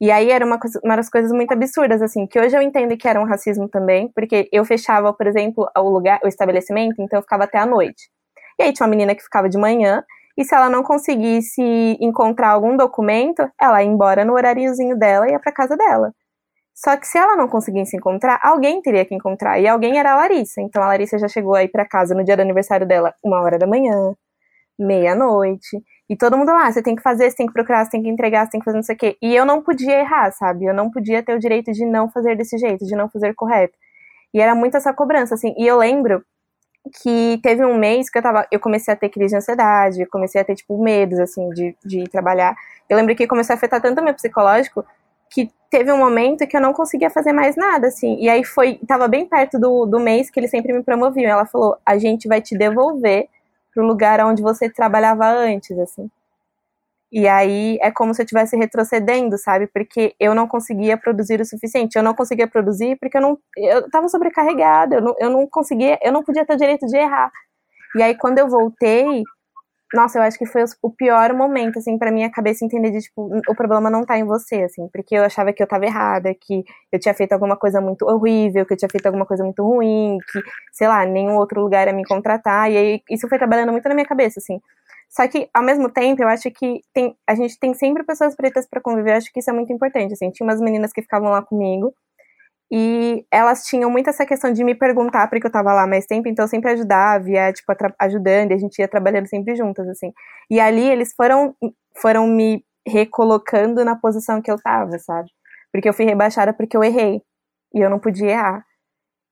E 0.01 0.11
aí 0.11 0.31
era 0.31 0.45
uma, 0.47 0.59
uma 0.83 0.97
das 0.97 1.11
coisas 1.11 1.31
muito 1.31 1.53
absurdas, 1.53 2.01
assim, 2.01 2.27
que 2.27 2.41
hoje 2.41 2.57
eu 2.57 2.63
entendo 2.63 2.97
que 2.97 3.07
era 3.07 3.21
um 3.21 3.27
racismo 3.27 3.69
também, 3.69 4.11
porque 4.15 4.49
eu 4.51 4.65
fechava, 4.65 5.13
por 5.13 5.27
exemplo, 5.27 5.69
o 5.77 5.91
lugar, 5.91 6.21
o 6.25 6.29
estabelecimento, 6.29 7.03
então 7.03 7.19
eu 7.19 7.23
ficava 7.23 7.45
até 7.45 7.59
a 7.59 7.67
noite. 7.67 8.11
E 8.59 8.63
aí 8.63 8.73
tinha 8.73 8.87
uma 8.87 8.91
menina 8.91 9.15
que 9.15 9.23
ficava 9.23 9.49
de 9.49 9.59
manhã, 9.59 10.03
e 10.39 10.45
se 10.45 10.55
ela 10.55 10.71
não 10.71 10.83
conseguisse 10.83 11.63
encontrar 12.01 12.49
algum 12.51 12.77
documento, 12.77 13.47
ela 13.61 13.83
ia 13.83 13.89
embora 13.89 14.25
no 14.25 14.33
horáriozinho 14.33 14.99
dela 14.99 15.29
e 15.29 15.33
ia 15.33 15.39
para 15.39 15.53
casa 15.53 15.77
dela. 15.77 16.13
Só 16.75 16.97
que 16.97 17.07
se 17.07 17.19
ela 17.19 17.37
não 17.37 17.47
conseguisse 17.47 17.95
encontrar, 17.97 18.41
alguém 18.43 18.81
teria 18.81 19.05
que 19.05 19.15
encontrar. 19.15 19.61
E 19.61 19.69
alguém 19.69 19.99
era 19.99 20.13
a 20.13 20.17
Larissa. 20.17 20.63
Então 20.63 20.83
a 20.83 20.87
Larissa 20.87 21.19
já 21.19 21.29
chegou 21.29 21.55
aí 21.55 21.69
para 21.69 21.87
casa 21.87 22.15
no 22.15 22.25
dia 22.25 22.37
do 22.37 22.41
aniversário 22.41 22.87
dela, 22.87 23.15
uma 23.23 23.43
hora 23.43 23.59
da 23.59 23.67
manhã, 23.67 24.15
meia-noite. 24.79 25.79
E 26.11 26.17
todo 26.17 26.37
mundo 26.37 26.49
lá, 26.49 26.73
você 26.73 26.83
tem 26.83 26.97
que 26.97 27.03
fazer, 27.03 27.31
você 27.31 27.37
tem 27.37 27.47
que 27.47 27.53
procurar, 27.53 27.85
você 27.85 27.93
tem 27.93 28.03
que 28.03 28.09
entregar, 28.09 28.45
você 28.45 28.51
tem 28.51 28.61
que 28.61 28.65
fazer 28.65 28.77
não 28.77 28.83
sei 28.83 28.97
o 28.97 28.99
quê. 28.99 29.17
E 29.23 29.33
eu 29.33 29.47
não 29.47 29.63
podia 29.63 30.01
errar, 30.01 30.33
sabe? 30.33 30.65
Eu 30.65 30.75
não 30.75 30.91
podia 30.91 31.23
ter 31.23 31.33
o 31.37 31.39
direito 31.39 31.71
de 31.71 31.87
não 31.87 32.11
fazer 32.11 32.37
desse 32.37 32.59
jeito, 32.59 32.85
de 32.85 32.97
não 32.97 33.09
fazer 33.09 33.33
correto. 33.33 33.79
E 34.35 34.41
era 34.41 34.53
muito 34.53 34.77
essa 34.77 34.93
cobrança, 34.93 35.37
assim. 35.37 35.55
E 35.57 35.65
eu 35.65 35.79
lembro 35.79 36.25
que 37.01 37.39
teve 37.45 37.65
um 37.65 37.79
mês 37.79 38.11
que 38.11 38.19
eu 38.19 38.23
tava, 38.23 38.45
eu 38.51 38.59
comecei 38.59 38.93
a 38.93 38.97
ter 38.97 39.09
crise 39.09 39.31
de 39.31 39.37
ansiedade, 39.37 40.05
comecei 40.07 40.41
a 40.41 40.45
ter, 40.45 40.57
tipo, 40.57 40.83
medos, 40.83 41.21
assim, 41.21 41.49
de, 41.51 41.77
de 41.85 42.03
trabalhar. 42.11 42.57
Eu 42.89 42.97
lembro 42.97 43.15
que 43.15 43.29
começou 43.29 43.55
a 43.55 43.57
afetar 43.57 43.81
tanto 43.81 44.01
o 44.01 44.05
meu 44.05 44.15
psicológico 44.15 44.85
que 45.31 45.49
teve 45.71 45.93
um 45.93 45.99
momento 45.99 46.45
que 46.45 46.57
eu 46.57 46.61
não 46.61 46.73
conseguia 46.73 47.09
fazer 47.09 47.33
mais 47.33 47.55
nada, 47.55 47.87
assim. 47.87 48.17
E 48.19 48.29
aí 48.29 48.43
foi, 48.45 48.81
tava 48.85 49.07
bem 49.07 49.27
perto 49.27 49.61
do, 49.61 49.87
do 49.87 50.01
mês 50.01 50.29
que 50.29 50.41
eles 50.41 50.51
sempre 50.51 50.73
me 50.73 50.83
promoviam. 50.83 51.31
Ela 51.31 51.47
falou: 51.47 51.77
a 51.87 51.97
gente 51.99 52.27
vai 52.27 52.41
te 52.41 52.59
devolver 52.59 53.29
pro 53.75 53.87
lugar 53.87 54.21
onde 54.25 54.43
você 54.43 54.69
trabalhava 54.71 55.27
antes, 55.27 55.79
assim. 55.79 56.11
E 57.13 57.27
aí 57.27 57.77
é 57.83 57.91
como 57.91 58.15
se 58.15 58.23
eu 58.23 58.25
estivesse 58.25 58.57
retrocedendo, 58.57 59.37
sabe? 59.37 59.67
Porque 59.67 60.15
eu 60.21 60.33
não 60.35 60.47
conseguia 60.47 60.97
produzir 60.97 61.41
o 61.41 61.45
suficiente. 61.45 61.97
Eu 61.97 62.05
não 62.05 62.15
conseguia 62.15 62.47
produzir 62.47 62.97
porque 63.01 63.17
eu 63.19 63.21
não 63.23 63.39
eu 63.57 63.91
tava 63.91 64.09
sobrecarregada, 64.09 64.97
eu 64.97 65.03
não, 65.03 65.15
eu 65.19 65.31
não 65.31 65.47
conseguia, 65.49 65.99
eu 66.03 66.13
não 66.13 66.23
podia 66.23 66.45
ter 66.47 66.55
o 66.55 66.57
direito 66.57 66.87
de 66.87 66.97
errar. 66.97 67.31
E 67.97 68.03
aí 68.03 68.17
quando 68.17 68.39
eu 68.39 68.49
voltei, 68.49 69.25
nossa, 69.95 70.19
eu 70.19 70.23
acho 70.23 70.39
que 70.39 70.47
foi 70.47 70.63
o 70.83 70.91
pior 70.91 71.33
momento, 71.35 71.79
assim, 71.79 71.99
pra 71.99 72.13
minha 72.13 72.31
cabeça 72.31 72.65
entender 72.65 72.91
de, 72.93 73.01
tipo, 73.01 73.31
o 73.49 73.55
problema 73.55 73.91
não 73.91 74.05
tá 74.05 74.17
em 74.19 74.25
você, 74.25 74.63
assim, 74.63 74.89
porque 74.93 75.17
eu 75.17 75.25
achava 75.25 75.53
que 75.53 75.63
eu 75.63 75.67
tava 75.67 75.85
errada, 75.85 76.33
que 76.41 76.63
eu 76.93 76.99
tinha 77.01 77.15
feito 77.15 77.33
alguma 77.33 77.57
coisa 77.57 77.81
muito 77.81 78.07
horrível, 78.07 78.65
que 78.67 78.75
eu 78.75 78.77
tinha 78.77 78.89
feito 78.91 79.07
alguma 79.07 79.27
coisa 79.27 79.45
muito 79.45 79.63
ruim, 79.65 80.19
que, 80.33 80.41
sei 80.73 80.87
lá, 80.89 81.05
nenhum 81.05 81.37
outro 81.37 81.61
lugar 81.61 81.87
ia 81.89 81.93
me 81.93 82.05
contratar, 82.05 82.71
e 82.71 82.77
aí 82.77 83.03
isso 83.11 83.29
foi 83.29 83.39
trabalhando 83.39 83.73
muito 83.73 83.89
na 83.89 83.95
minha 83.95 84.07
cabeça, 84.07 84.39
assim. 84.41 84.61
Só 85.09 85.27
que, 85.27 85.49
ao 85.53 85.63
mesmo 85.65 85.91
tempo, 85.91 86.23
eu 86.23 86.29
acho 86.29 86.51
que 86.53 86.81
tem, 86.95 87.17
a 87.27 87.35
gente 87.35 87.59
tem 87.59 87.75
sempre 87.75 88.05
pessoas 88.05 88.37
pretas 88.37 88.67
para 88.69 88.81
conviver, 88.81 89.11
eu 89.13 89.17
acho 89.17 89.33
que 89.33 89.41
isso 89.41 89.51
é 89.51 89.53
muito 89.53 89.73
importante, 89.73 90.13
assim. 90.13 90.31
Tinha 90.31 90.47
umas 90.47 90.61
meninas 90.61 90.93
que 90.93 91.03
ficavam 91.03 91.31
lá 91.31 91.43
comigo, 91.43 91.93
e 92.73 93.27
elas 93.33 93.65
tinham 93.65 93.91
muito 93.91 94.11
essa 94.11 94.25
questão 94.25 94.53
de 94.53 94.63
me 94.63 94.75
perguntar, 94.75 95.29
porque 95.29 95.47
eu 95.47 95.51
tava 95.51 95.73
lá 95.73 95.87
mais 95.87 96.07
tempo, 96.07 96.29
então 96.29 96.45
eu 96.45 96.49
sempre 96.49 96.71
ajudava, 96.71 97.29
ia, 97.29 97.53
tipo, 97.53 97.73
ajudando, 97.99 98.53
e 98.53 98.55
a 98.55 98.59
gente 98.59 98.79
ia 98.79 98.87
trabalhando 98.87 99.27
sempre 99.27 99.57
juntas, 99.57 99.89
assim. 99.89 100.13
E 100.49 100.61
ali 100.61 100.89
eles 100.89 101.13
foram, 101.17 101.55
foram 102.01 102.29
me 102.29 102.65
recolocando 102.87 103.85
na 103.85 103.97
posição 103.97 104.41
que 104.41 104.51
eu 104.51 104.57
tava, 104.57 104.99
sabe? 104.99 105.29
Porque 105.73 105.89
eu 105.89 105.93
fui 105.93 106.05
rebaixada 106.05 106.53
porque 106.53 106.77
eu 106.77 106.85
errei. 106.85 107.23
E 107.75 107.81
eu 107.81 107.91
não 107.91 107.99
podia 107.99 108.31
errar. 108.31 108.65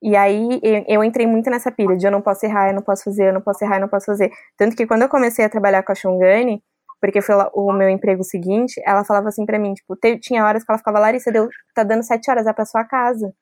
E 0.02 0.16
aí 0.16 0.60
eu 0.86 1.02
entrei 1.02 1.26
muito 1.26 1.50
nessa 1.50 1.72
pilha 1.72 1.96
de 1.96 2.06
eu 2.06 2.10
não 2.10 2.22
posso 2.22 2.46
errar, 2.46 2.68
eu 2.68 2.74
não 2.74 2.82
posso 2.82 3.04
fazer, 3.04 3.28
eu 3.28 3.34
não 3.34 3.40
posso 3.40 3.64
errar, 3.64 3.76
eu 3.76 3.80
não 3.80 3.88
posso 3.88 4.06
fazer. 4.06 4.30
Tanto 4.56 4.76
que 4.76 4.86
quando 4.86 5.02
eu 5.02 5.08
comecei 5.08 5.44
a 5.44 5.48
trabalhar 5.48 5.82
com 5.82 5.92
a 5.92 5.94
Shungani, 5.94 6.62
porque 7.00 7.20
foi 7.22 7.36
o 7.54 7.72
meu 7.72 7.88
emprego 7.88 8.24
seguinte, 8.24 8.80
ela 8.84 9.04
falava 9.04 9.28
assim 9.28 9.46
para 9.46 9.58
mim, 9.58 9.74
tipo, 9.74 9.96
tinha 10.20 10.44
horas 10.44 10.64
que 10.64 10.70
ela 10.70 10.78
ficava, 10.78 10.98
Larissa, 10.98 11.30
deu, 11.32 11.48
tá 11.74 11.82
dando 11.84 12.02
sete 12.02 12.30
horas, 12.30 12.44
vai 12.44 12.54
pra 12.54 12.64
sua 12.64 12.84
casa. 12.84 13.32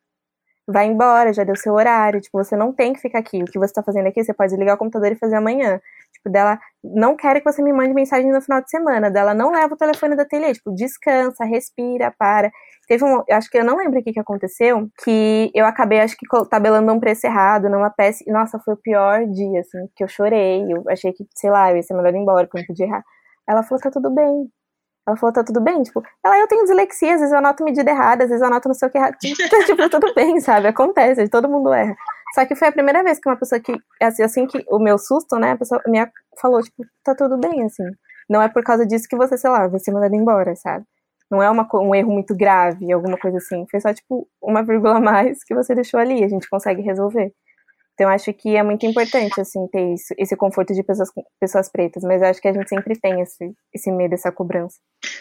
Vai 0.69 0.87
embora, 0.87 1.33
já 1.33 1.45
deu 1.45 1.55
seu 1.55 1.75
horário, 1.75 2.21
tipo, 2.21 2.37
você 2.43 2.57
não 2.57 2.73
tem 2.73 2.93
que 2.93 3.01
ficar 3.01 3.21
aqui. 3.21 3.41
O 3.41 3.47
que 3.47 3.59
você 3.59 3.73
tá 3.73 3.85
fazendo 3.85 4.09
aqui, 4.09 4.25
você 4.25 4.35
pode 4.35 4.57
ligar 4.57 4.75
o 4.75 4.79
computador 4.79 5.13
e 5.13 5.15
fazer 5.15 5.37
amanhã. 5.37 5.81
Tipo, 6.13 6.29
dela, 6.29 6.59
não 6.83 7.17
quero 7.17 7.41
que 7.41 7.53
você 7.53 7.63
me 7.63 7.73
mande 7.73 7.95
mensagem 7.95 8.33
no 8.33 8.43
final 8.43 8.61
de 8.61 8.69
semana. 8.69 9.09
Dela, 9.09 9.33
não 9.33 9.53
leva 9.53 9.75
o 9.75 9.77
telefone 9.77 10.17
da 10.17 10.25
tele, 10.25 10.53
tipo, 10.53 10.75
descansa, 10.75 11.45
respira, 11.45 12.13
para. 12.19 12.51
Teve 12.89 13.05
um, 13.05 13.23
acho 13.31 13.49
que 13.49 13.59
eu 13.59 13.65
não 13.65 13.77
lembro 13.77 14.01
o 14.01 14.03
que, 14.03 14.13
que 14.13 14.21
aconteceu, 14.21 14.89
que 15.05 15.53
eu 15.55 15.67
acabei, 15.67 16.01
acho 16.01 16.17
que 16.17 16.27
tabelando 16.51 16.93
um 16.93 16.99
preço 16.99 17.27
errado 17.27 17.69
numa 17.69 17.91
peça. 17.91 18.25
Nossa, 18.27 18.59
foi 18.59 18.75
o 18.75 18.77
pior 18.77 19.25
dia, 19.27 19.61
assim, 19.61 19.89
que 19.95 20.03
eu 20.03 20.09
chorei. 20.09 20.65
Eu 20.69 20.83
achei 20.89 21.13
que, 21.13 21.25
sei 21.35 21.51
lá, 21.51 21.71
eu 21.71 21.77
ia 21.77 21.83
ser 21.83 21.95
ir 21.95 22.17
embora, 22.17 22.45
porque 22.45 22.59
eu 22.59 22.63
não 22.63 22.67
podia 22.67 22.87
errar. 22.87 23.05
Ela 23.49 23.63
falou, 23.63 23.81
tá 23.81 23.91
tudo 23.91 24.11
bem. 24.11 24.51
Ela 25.07 25.17
falou, 25.17 25.33
tá 25.33 25.45
tudo 25.45 25.61
bem? 25.61 25.83
Tipo, 25.83 26.03
ela, 26.25 26.39
eu 26.39 26.49
tenho 26.49 26.65
dislexia, 26.65 27.15
às 27.15 27.21
vezes 27.21 27.33
eu 27.33 27.39
anoto 27.39 27.63
medida 27.63 27.91
errada, 27.91 28.25
às 28.25 28.31
vezes 28.31 28.43
eu 28.43 28.49
anoto 28.49 28.69
não 28.69 28.75
sei 28.75 28.89
o 28.89 28.91
que 28.91 28.99
errado. 28.99 29.17
tipo, 29.67 29.89
tudo 29.89 30.13
bem, 30.15 30.41
sabe? 30.41 30.67
Acontece, 30.67 31.29
todo 31.29 31.49
mundo 31.49 31.73
erra. 31.73 31.95
Só 32.35 32.45
que 32.45 32.57
foi 32.57 32.69
a 32.69 32.73
primeira 32.73 33.05
vez 33.05 33.21
que 33.21 33.29
uma 33.29 33.37
pessoa 33.39 33.61
que, 33.61 33.73
assim, 34.03 34.23
assim 34.23 34.47
que 34.47 34.65
o 34.69 34.79
meu 34.81 34.99
susto, 34.99 35.39
né, 35.39 35.53
a 35.53 35.57
pessoa 35.57 35.81
me 35.87 35.99
falou, 36.41 36.61
tipo, 36.61 36.83
tá 37.05 37.15
tudo 37.15 37.39
bem, 37.39 37.65
assim. 37.65 37.85
Não 38.29 38.43
é 38.43 38.49
por 38.49 38.65
causa 38.65 38.85
disso 38.85 39.07
que 39.09 39.17
você, 39.17 39.39
sei 39.39 39.49
lá, 39.49 39.69
vai 39.69 39.79
ser 39.79 39.93
mandado 39.93 40.15
embora, 40.15 40.57
sabe? 40.57 40.85
Não 41.31 41.43
é 41.43 41.49
uma, 41.49 41.69
um 41.75 41.95
erro 41.95 42.13
muito 42.13 42.37
grave, 42.37 42.93
alguma 42.93 43.17
coisa 43.17 43.39
assim. 43.39 43.65
Foi 43.71 43.81
só, 43.81 43.95
tipo, 43.95 44.29
uma 44.43 44.63
vírgula 44.65 44.97
a 44.97 45.01
mais 45.01 45.45
que 45.45 45.55
você 45.55 45.75
deixou 45.75 46.01
ali, 46.01 46.25
a 46.25 46.29
gente 46.29 46.49
consegue 46.49 46.83
resolver. 46.83 47.33
Então, 47.97 48.11
acho 48.11 48.31
que 48.35 48.55
é 48.55 48.63
muito 48.63 48.85
importante, 48.85 49.41
assim, 49.41 49.67
ter 49.73 49.95
isso, 49.95 50.15
esse 50.19 50.37
conforto 50.37 50.75
de 50.75 50.83
pessoas, 50.83 51.09
pessoas 51.41 51.71
pretas, 51.71 52.03
mas 52.03 52.23
acho 52.23 52.43
que 52.43 52.49
a 52.49 52.53
gente 52.53 52.69
sempre 52.69 52.95
tem 53.01 53.23
esse, 53.23 53.53
esse 53.75 53.91
medo, 53.91 54.13
essa 54.13 54.31
cobrança. 54.31 54.77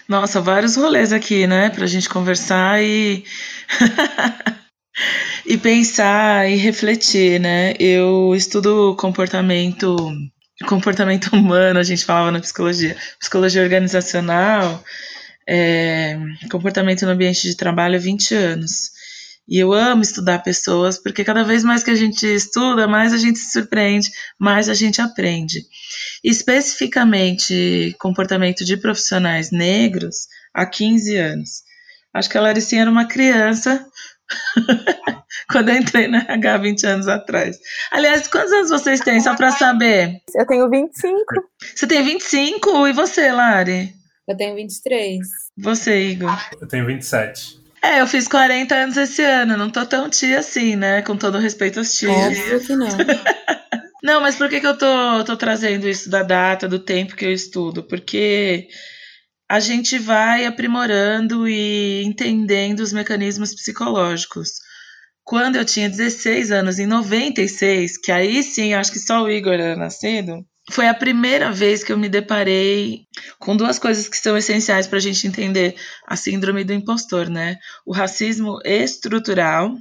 Nossa, 0.09 0.41
vários 0.41 0.75
rolês 0.75 1.13
aqui, 1.13 1.47
né, 1.47 1.69
pra 1.69 1.87
gente 1.87 2.09
conversar 2.09 2.83
e. 2.83 3.23
e 5.47 5.57
pensar 5.57 6.49
e 6.49 6.57
refletir, 6.57 7.39
né? 7.39 7.73
Eu 7.79 8.35
estudo 8.35 8.93
comportamento, 8.99 9.95
comportamento 10.67 11.27
humano, 11.33 11.79
a 11.79 11.83
gente 11.83 12.03
falava 12.03 12.29
na 12.29 12.41
psicologia, 12.41 12.97
psicologia 13.17 13.63
organizacional, 13.63 14.83
é, 15.47 16.19
comportamento 16.51 17.05
no 17.05 17.11
ambiente 17.11 17.43
de 17.47 17.55
trabalho 17.55 17.95
há 17.95 18.01
20 18.01 18.35
anos. 18.35 18.91
E 19.47 19.59
eu 19.59 19.71
amo 19.73 20.01
estudar 20.01 20.39
pessoas, 20.39 20.97
porque 20.97 21.23
cada 21.23 21.43
vez 21.43 21.63
mais 21.63 21.83
que 21.83 21.91
a 21.91 21.95
gente 21.95 22.25
estuda, 22.25 22.87
mais 22.87 23.13
a 23.13 23.17
gente 23.17 23.37
se 23.37 23.51
surpreende, 23.51 24.09
mais 24.39 24.67
a 24.69 24.73
gente 24.73 25.01
aprende. 25.01 25.61
Especificamente, 26.23 27.95
comportamento 27.99 28.65
de 28.65 28.75
profissionais 28.77 29.51
negros 29.51 30.27
há 30.53 30.65
15 30.65 31.15
anos. 31.15 31.49
Acho 32.13 32.29
que 32.29 32.37
a 32.37 32.41
Laricinha 32.41 32.81
era 32.81 32.89
uma 32.89 33.07
criança 33.07 33.85
quando 35.51 35.69
eu 35.69 35.75
entrei 35.75 36.07
na 36.07 36.19
RH 36.19 36.57
20 36.57 36.87
anos 36.87 37.07
atrás. 37.07 37.59
Aliás, 37.91 38.27
quantos 38.27 38.51
anos 38.51 38.69
vocês 38.69 38.99
têm, 39.01 39.19
só 39.19 39.35
para 39.35 39.51
saber? 39.51 40.21
Eu 40.35 40.47
tenho 40.47 40.69
25. 40.69 41.23
Você 41.75 41.85
tem 41.85 42.03
25? 42.03 42.87
E 42.87 42.93
você, 42.93 43.31
Lari? 43.31 43.93
Eu 44.27 44.35
tenho 44.35 44.55
23. 44.55 45.19
Você, 45.57 46.07
Igor? 46.07 46.35
Eu 46.59 46.67
tenho 46.67 46.85
27. 46.87 47.64
É, 47.85 48.01
eu 48.01 48.07
fiz 48.07 48.27
40 48.27 48.73
anos 48.73 48.97
esse 48.97 49.21
ano, 49.21 49.55
não 49.55 49.69
tô 49.69 49.85
tão 49.85 50.09
tia 50.09 50.39
assim, 50.39 50.75
né? 50.75 51.03
Com 51.03 51.15
todo 51.15 51.37
respeito 51.37 51.77
aos 51.77 51.93
tios. 51.93 52.11
Óbvio 52.11 52.59
que 52.65 52.75
não. 52.75 52.87
não, 54.03 54.21
mas 54.21 54.35
por 54.35 54.49
que, 54.49 54.59
que 54.59 54.65
eu 54.65 54.75
tô, 54.75 55.23
tô 55.23 55.37
trazendo 55.37 55.87
isso 55.87 56.09
da 56.09 56.23
data, 56.23 56.67
do 56.67 56.79
tempo 56.79 57.15
que 57.15 57.23
eu 57.23 57.31
estudo? 57.31 57.83
Porque 57.83 58.67
a 59.47 59.59
gente 59.59 59.99
vai 59.99 60.45
aprimorando 60.45 61.47
e 61.47 62.03
entendendo 62.03 62.79
os 62.79 62.91
mecanismos 62.91 63.53
psicológicos. 63.53 64.53
Quando 65.23 65.55
eu 65.55 65.63
tinha 65.63 65.87
16 65.87 66.51
anos, 66.51 66.79
em 66.79 66.87
96, 66.87 67.99
que 67.99 68.11
aí 68.11 68.41
sim, 68.41 68.73
acho 68.73 68.91
que 68.91 68.99
só 68.99 69.21
o 69.21 69.29
Igor 69.29 69.53
era 69.53 69.75
nascido, 69.75 70.43
foi 70.71 70.87
a 70.87 70.93
primeira 70.93 71.51
vez 71.51 71.83
que 71.83 71.91
eu 71.91 71.97
me 71.97 72.09
deparei 72.09 73.05
com 73.37 73.55
duas 73.55 73.77
coisas 73.77 74.09
que 74.09 74.17
são 74.17 74.35
essenciais 74.35 74.87
para 74.87 74.97
a 74.97 75.01
gente 75.01 75.27
entender 75.27 75.75
a 76.07 76.15
síndrome 76.15 76.63
do 76.63 76.73
impostor, 76.73 77.29
né? 77.29 77.57
O 77.85 77.93
racismo 77.93 78.59
estrutural 78.63 79.75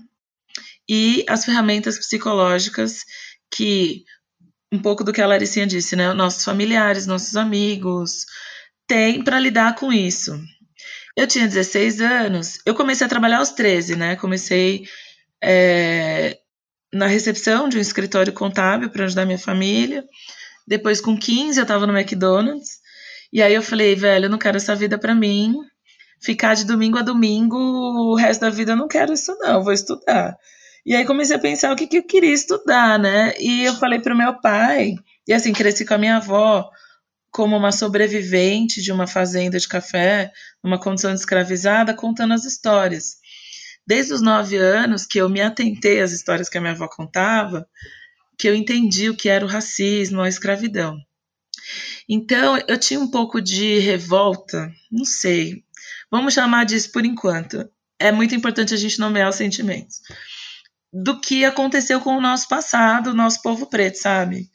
e 0.89 1.25
as 1.29 1.45
ferramentas 1.45 1.99
psicológicas 1.99 3.05
que 3.51 4.05
um 4.71 4.79
pouco 4.79 5.05
do 5.05 5.13
que 5.13 5.23
a 5.23 5.27
Laricinha 5.27 5.67
disse, 5.67 5.97
né? 5.97 6.13
Nossos 6.13 6.45
familiares, 6.45 7.07
nossos 7.07 7.37
amigos 7.37 8.27
têm 8.87 9.23
para 9.23 9.39
lidar 9.39 9.77
com 9.77 9.93
isso. 9.93 10.39
Eu 11.17 11.27
tinha 11.27 11.47
16 11.47 12.01
anos, 12.01 12.59
eu 12.67 12.75
comecei 12.75 13.07
a 13.07 13.11
trabalhar 13.11 13.39
aos 13.39 13.51
13, 13.51 13.97
né? 13.97 14.17
Comecei 14.17 14.85
é, 15.43 16.37
na 16.93 17.07
recepção 17.07 17.69
de 17.69 17.79
um 17.79 17.81
escritório 17.81 18.33
contábil 18.33 18.91
para 18.91 19.05
ajudar 19.05 19.25
minha 19.25 19.39
família. 19.39 20.05
Depois, 20.67 21.01
com 21.01 21.17
15, 21.17 21.59
eu 21.61 21.67
tava 21.67 21.87
no 21.87 21.97
McDonald's. 21.97 22.79
E 23.33 23.43
aí 23.43 23.53
eu 23.53 23.63
falei, 23.63 23.95
velho, 23.95 24.27
eu 24.27 24.31
não 24.31 24.39
quero 24.39 24.57
essa 24.57 24.75
vida 24.75 24.99
para 24.99 25.15
mim. 25.15 25.55
Ficar 26.23 26.55
de 26.55 26.65
domingo 26.65 26.99
a 26.99 27.03
domingo, 27.03 27.59
o 27.59 28.15
resto 28.15 28.43
da 28.43 28.51
vida 28.51 28.73
eu 28.73 28.77
não 28.77 28.89
quero 28.89 29.13
isso, 29.13 29.37
não, 29.41 29.63
vou 29.63 29.73
estudar. 29.73 30.37
E 30.87 30.95
aí 30.95 31.05
comecei 31.05 31.37
a 31.37 31.39
pensar 31.39 31.73
o 31.73 31.77
que, 31.77 31.87
que 31.87 31.99
eu 31.99 32.03
queria 32.03 32.33
estudar, 32.33 32.99
né? 32.99 33.35
E 33.39 33.65
eu 33.65 33.75
falei 33.75 34.01
pro 34.01 34.17
meu 34.17 34.41
pai, 34.41 34.95
e 35.27 35.33
assim, 35.33 35.53
cresci 35.53 35.85
com 35.85 35.95
a 35.95 35.99
minha 35.99 36.17
avó 36.17 36.71
como 37.31 37.57
uma 37.57 37.73
sobrevivente 37.73 38.81
de 38.81 38.93
uma 38.93 39.07
fazenda 39.09 39.59
de 39.59 39.67
café, 39.67 40.31
numa 40.63 40.79
condição 40.79 41.13
de 41.13 41.19
escravizada, 41.19 41.93
contando 41.93 42.33
as 42.33 42.45
histórias. 42.45 43.17
Desde 43.87 44.13
os 44.13 44.23
nove 44.23 44.57
anos 44.57 45.05
que 45.05 45.19
eu 45.19 45.29
me 45.29 45.41
atentei 45.41 46.01
às 46.01 46.13
histórias 46.13 46.49
que 46.49 46.57
a 46.57 46.61
minha 46.61 46.73
avó 46.73 46.87
contava, 46.87 47.67
que 48.39 48.49
eu 48.49 48.55
entendi 48.55 49.09
o 49.09 49.17
que 49.17 49.29
era 49.29 49.45
o 49.45 49.49
racismo, 49.49 50.21
a 50.21 50.29
escravidão. 50.29 50.99
Então, 52.09 52.59
eu 52.69 52.79
tinha 52.79 53.01
um 53.01 53.11
pouco 53.11 53.41
de 53.41 53.79
revolta, 53.79 54.71
não 54.91 55.05
sei, 55.05 55.65
vamos 56.11 56.35
chamar 56.35 56.65
disso 56.65 56.93
por 56.93 57.05
enquanto. 57.05 57.69
É 57.99 58.13
muito 58.13 58.35
importante 58.35 58.75
a 58.75 58.77
gente 58.77 58.99
nomear 58.99 59.31
os 59.31 59.37
sentimentos. 59.37 60.01
Do 60.93 61.21
que 61.21 61.45
aconteceu 61.45 62.01
com 62.01 62.17
o 62.17 62.21
nosso 62.21 62.49
passado, 62.49 63.11
o 63.11 63.15
nosso 63.15 63.41
povo 63.43 63.67
preto, 63.67 63.97
sabe? 63.97 64.51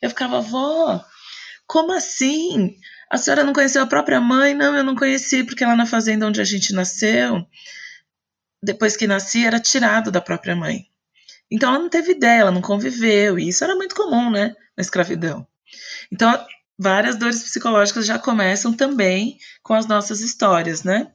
Eu 0.00 0.10
ficava, 0.10 0.40
vó, 0.40 1.04
como 1.66 1.92
assim? 1.92 2.76
A 3.10 3.18
senhora 3.18 3.44
não 3.44 3.52
conheceu 3.52 3.82
a 3.82 3.86
própria 3.86 4.20
mãe? 4.20 4.54
Não, 4.54 4.76
eu 4.76 4.84
não 4.84 4.94
conheci, 4.94 5.44
porque 5.44 5.64
lá 5.64 5.76
na 5.76 5.86
fazenda 5.86 6.26
onde 6.26 6.40
a 6.40 6.44
gente 6.44 6.72
nasceu, 6.72 7.46
depois 8.62 8.96
que 8.96 9.06
nasci, 9.06 9.44
era 9.44 9.58
tirado 9.58 10.10
da 10.10 10.20
própria 10.20 10.54
mãe. 10.54 10.86
Então 11.52 11.68
ela 11.68 11.78
não 11.78 11.90
teve 11.90 12.12
ideia, 12.12 12.40
ela 12.40 12.50
não 12.50 12.62
conviveu, 12.62 13.38
e 13.38 13.48
isso 13.48 13.62
era 13.62 13.76
muito 13.76 13.94
comum, 13.94 14.30
né, 14.30 14.54
na 14.74 14.80
escravidão. 14.80 15.46
Então, 16.10 16.46
várias 16.78 17.16
dores 17.16 17.42
psicológicas 17.42 18.06
já 18.06 18.18
começam 18.18 18.72
também 18.72 19.36
com 19.62 19.74
as 19.74 19.86
nossas 19.86 20.22
histórias, 20.22 20.82
né? 20.82 21.12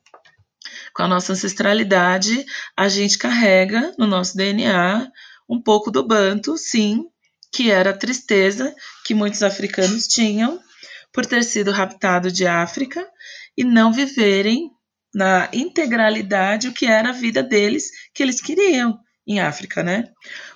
Com 0.93 1.03
a 1.03 1.07
nossa 1.07 1.33
ancestralidade, 1.33 2.45
a 2.75 2.87
gente 2.87 3.17
carrega 3.17 3.93
no 3.97 4.05
nosso 4.05 4.37
DNA 4.37 5.11
um 5.49 5.59
pouco 5.61 5.89
do 5.89 6.05
banto, 6.05 6.55
sim, 6.55 7.05
que 7.51 7.71
era 7.71 7.89
a 7.89 7.97
tristeza 7.97 8.75
que 9.05 9.15
muitos 9.15 9.41
africanos 9.41 10.07
tinham 10.07 10.59
por 11.11 11.25
ter 11.25 11.43
sido 11.43 11.71
raptado 11.71 12.31
de 12.31 12.45
África 12.45 13.07
e 13.57 13.63
não 13.63 13.91
viverem 13.91 14.69
na 15.13 15.49
integralidade 15.51 16.67
o 16.67 16.73
que 16.73 16.85
era 16.85 17.09
a 17.09 17.13
vida 17.13 17.41
deles 17.41 17.89
que 18.13 18.21
eles 18.21 18.39
queriam 18.39 18.99
em 19.27 19.39
África, 19.41 19.83
né? 19.83 20.05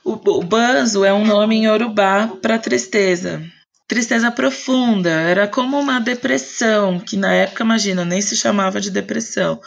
O, 0.03 0.13
o 0.13 0.43
banzo 0.43 1.03
é 1.03 1.13
um 1.13 1.25
nome 1.25 1.57
em 1.57 1.65
Yorubá 1.65 2.27
para 2.41 2.57
tristeza. 2.57 3.43
Tristeza 3.87 4.31
profunda, 4.31 5.09
era 5.09 5.47
como 5.47 5.77
uma 5.77 5.99
depressão, 5.99 6.97
que 6.97 7.17
na 7.17 7.33
época, 7.33 7.63
imagina, 7.63 8.05
nem 8.05 8.21
se 8.21 8.37
chamava 8.37 8.79
de 8.79 8.89
depressão. 8.89 9.59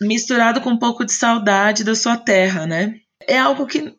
Misturado 0.00 0.60
com 0.60 0.70
um 0.70 0.78
pouco 0.78 1.04
de 1.04 1.12
saudade 1.12 1.84
da 1.84 1.94
sua 1.94 2.16
terra, 2.16 2.66
né? 2.66 2.96
É 3.28 3.38
algo 3.38 3.66
que 3.66 3.94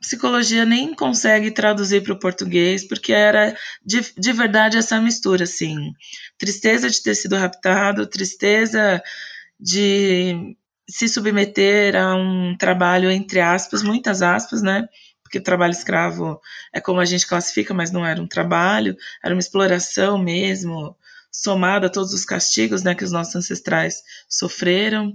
psicologia 0.00 0.64
nem 0.64 0.92
consegue 0.94 1.52
traduzir 1.52 2.02
para 2.02 2.12
o 2.12 2.18
português, 2.18 2.86
porque 2.86 3.12
era 3.12 3.56
de, 3.84 4.00
de 4.18 4.32
verdade 4.32 4.76
essa 4.76 5.00
mistura, 5.00 5.44
assim. 5.44 5.92
Tristeza 6.36 6.90
de 6.90 7.00
ter 7.00 7.14
sido 7.14 7.36
raptado, 7.36 8.06
tristeza 8.06 9.00
de 9.58 10.56
se 10.88 11.08
submeter 11.08 11.96
a 11.96 12.14
um 12.14 12.56
trabalho, 12.56 13.10
entre 13.10 13.40
aspas, 13.40 13.82
muitas 13.82 14.22
aspas, 14.22 14.62
né? 14.62 14.88
Porque 15.22 15.40
trabalho 15.40 15.72
escravo 15.72 16.40
é 16.72 16.80
como 16.80 17.00
a 17.00 17.04
gente 17.04 17.26
classifica, 17.26 17.74
mas 17.74 17.90
não 17.90 18.06
era 18.06 18.22
um 18.22 18.28
trabalho, 18.28 18.96
era 19.24 19.34
uma 19.34 19.40
exploração 19.40 20.16
mesmo, 20.16 20.96
somada 21.32 21.88
a 21.88 21.90
todos 21.90 22.12
os 22.12 22.24
castigos 22.24 22.82
né, 22.82 22.94
que 22.94 23.04
os 23.04 23.12
nossos 23.12 23.34
ancestrais 23.34 24.02
sofreram. 24.28 25.12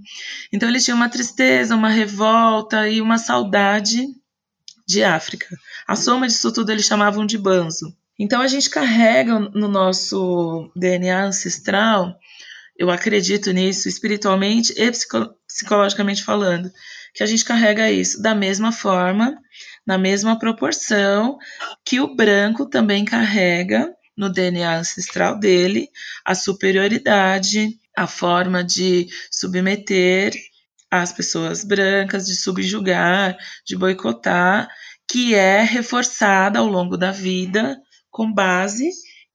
Então 0.52 0.70
eles 0.70 0.84
tinham 0.84 0.98
uma 0.98 1.10
tristeza, 1.10 1.76
uma 1.76 1.90
revolta 1.90 2.88
e 2.88 3.02
uma 3.02 3.18
saudade 3.18 4.06
de 4.86 5.04
África. 5.04 5.48
A 5.88 5.96
soma 5.96 6.28
disso 6.28 6.52
tudo 6.52 6.72
eles 6.72 6.86
chamavam 6.86 7.26
de 7.26 7.38
banzo. 7.38 7.96
Então 8.20 8.42
a 8.42 8.48
gente 8.48 8.70
carrega 8.70 9.40
no 9.40 9.68
nosso 9.68 10.70
DNA 10.76 11.24
ancestral 11.24 12.16
eu 12.78 12.90
acredito 12.90 13.52
nisso 13.52 13.88
espiritualmente 13.88 14.74
e 14.78 14.92
psicologicamente 15.48 16.24
falando, 16.24 16.72
que 17.14 17.24
a 17.24 17.26
gente 17.26 17.44
carrega 17.44 17.92
isso 17.92 18.22
da 18.22 18.34
mesma 18.34 18.72
forma, 18.72 19.36
na 19.86 19.98
mesma 19.98 20.38
proporção 20.38 21.38
que 21.86 22.00
o 22.00 22.16
branco 22.16 22.66
também 22.66 23.04
carrega 23.04 23.94
no 24.16 24.32
DNA 24.32 24.78
ancestral 24.78 25.40
dele 25.40 25.90
a 26.24 26.36
superioridade, 26.36 27.78
a 27.96 28.08
forma 28.08 28.64
de 28.64 29.08
submeter 29.32 30.34
as 30.90 31.14
pessoas 31.14 31.64
brancas, 31.64 32.26
de 32.26 32.36
subjugar, 32.36 33.38
de 33.66 33.78
boicotar, 33.78 34.70
que 35.10 35.34
é 35.34 35.62
reforçada 35.62 36.60
ao 36.60 36.68
longo 36.68 36.98
da 36.98 37.12
vida 37.12 37.78
com 38.10 38.32
base 38.32 38.90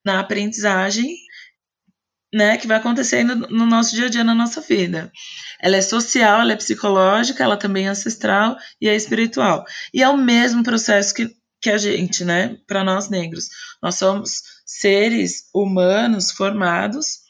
na 0.04 0.20
aprendizagem 0.20 1.14
né, 2.32 2.56
que 2.56 2.66
vai 2.66 2.76
acontecendo 2.76 3.34
no 3.48 3.66
nosso 3.66 3.94
dia 3.94 4.06
a 4.06 4.10
dia, 4.10 4.24
na 4.24 4.34
nossa 4.34 4.60
vida. 4.60 5.10
Ela 5.60 5.76
é 5.76 5.82
social, 5.82 6.40
ela 6.40 6.52
é 6.52 6.56
psicológica, 6.56 7.42
ela 7.42 7.56
também 7.56 7.86
é 7.86 7.90
ancestral 7.90 8.56
e 8.80 8.88
é 8.88 8.94
espiritual. 8.94 9.64
E 9.92 10.02
é 10.02 10.08
o 10.08 10.16
mesmo 10.16 10.62
processo 10.62 11.14
que, 11.14 11.34
que 11.60 11.70
a 11.70 11.78
gente, 11.78 12.24
né, 12.24 12.56
para 12.66 12.84
nós 12.84 13.08
negros. 13.08 13.48
Nós 13.82 13.94
somos 13.96 14.42
seres 14.64 15.44
humanos 15.54 16.30
formados 16.32 17.26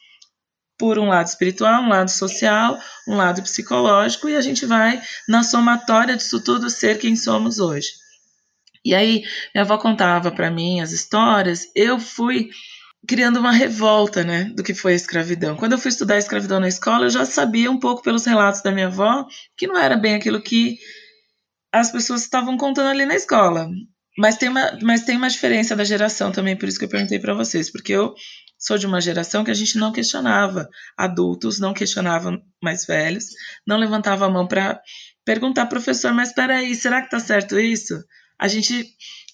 por 0.79 0.99
um 0.99 1.09
lado 1.09 1.27
espiritual, 1.27 1.83
um 1.83 1.89
lado 1.89 2.11
social, 2.11 2.79
um 3.09 3.17
lado 3.17 3.43
psicológico, 3.43 4.29
e 4.29 4.37
a 4.37 4.41
gente 4.41 4.67
vai, 4.67 5.01
na 5.29 5.43
somatória 5.43 6.17
disso 6.17 6.43
tudo, 6.43 6.69
ser 6.69 6.99
quem 6.99 7.17
somos 7.17 7.59
hoje. 7.59 7.93
E 8.85 8.95
aí, 8.95 9.25
minha 9.55 9.65
avó 9.65 9.79
contava 9.79 10.31
para 10.31 10.51
mim 10.51 10.81
as 10.81 10.93
histórias, 10.93 11.67
eu 11.75 11.99
fui 11.99 12.51
criando 13.07 13.39
uma 13.39 13.53
revolta, 13.53 14.25
né, 14.25 14.45
do 14.55 14.63
que 14.63 14.75
foi 14.75 14.93
a 14.93 14.97
escravidão. 14.97 15.57
Quando 15.57 15.73
eu 15.73 15.79
fui 15.79 15.89
estudar 15.89 16.15
a 16.15 16.19
escravidão 16.19 16.61
na 16.61 16.69
escola, 16.69 17.07
eu 17.07 17.11
já 17.11 17.25
sabia 17.25 17.71
um 17.71 17.79
pouco 17.79 18.03
pelos 18.03 18.25
relatos 18.25 18.63
da 18.63 18.73
minha 18.73 18.87
avó 18.87 19.27
que 19.57 19.67
não 19.67 19.79
era 19.79 19.97
bem 19.97 20.15
aquilo 20.15 20.43
que 20.43 20.79
as 21.73 21.91
pessoas 21.91 22.23
estavam 22.23 22.57
contando 22.57 22.89
ali 22.89 23.05
na 23.05 23.15
escola. 23.15 23.69
Mas 24.19 24.37
tem 24.37 24.49
uma, 24.49 24.79
mas 24.83 25.05
tem 25.05 25.17
uma 25.17 25.29
diferença 25.29 25.77
da 25.77 25.85
geração 25.85 26.33
também, 26.33 26.57
por 26.57 26.69
isso 26.69 26.79
que 26.79 26.87
eu 26.87 26.89
perguntei 26.89 27.19
para 27.19 27.35
vocês, 27.35 27.71
porque 27.71 27.93
eu 27.93 28.15
sou 28.59 28.79
de 28.79 28.87
uma 28.87 29.01
geração 29.01 29.45
que 29.45 29.51
a 29.51 29.55
gente 29.55 29.77
não 29.77 29.93
questionava 29.93 30.69
adultos, 30.97 31.61
não 31.61 31.75
questionava 31.75 32.41
mais 32.63 32.87
velhos, 32.87 33.27
não 33.67 33.77
levantava 33.77 34.25
a 34.27 34.31
mão 34.31 34.47
para 34.47 34.81
perguntar, 35.25 35.67
professor, 35.67 36.15
mas 36.15 36.31
espera 36.31 36.57
aí, 36.57 36.75
será 36.75 37.03
que 37.03 37.11
tá 37.11 37.21
certo 37.21 37.59
isso? 37.59 38.03
A 38.39 38.49
gente 38.49 38.87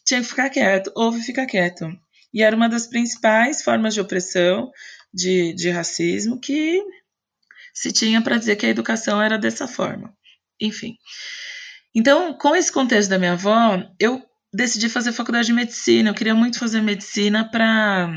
tinha 0.04 0.20
que 0.20 0.26
ficar 0.26 0.50
quieto, 0.50 0.90
ouve 0.96 1.22
ficar 1.22 1.46
quieto. 1.46 1.86
E 2.32 2.42
era 2.42 2.56
uma 2.56 2.68
das 2.68 2.86
principais 2.86 3.62
formas 3.62 3.94
de 3.94 4.00
opressão, 4.00 4.70
de, 5.12 5.52
de 5.54 5.70
racismo, 5.70 6.40
que 6.40 6.82
se 7.74 7.92
tinha 7.92 8.20
para 8.22 8.38
dizer 8.38 8.56
que 8.56 8.66
a 8.66 8.70
educação 8.70 9.20
era 9.20 9.38
dessa 9.38 9.66
forma. 9.68 10.14
Enfim. 10.60 10.96
Então, 11.94 12.34
com 12.34 12.54
esse 12.56 12.72
contexto 12.72 13.10
da 13.10 13.18
minha 13.18 13.32
avó, 13.32 13.82
eu 13.98 14.22
decidi 14.52 14.88
fazer 14.88 15.12
faculdade 15.12 15.46
de 15.46 15.52
medicina. 15.52 16.10
Eu 16.10 16.14
queria 16.14 16.34
muito 16.34 16.58
fazer 16.58 16.80
medicina 16.80 17.48
para 17.48 18.10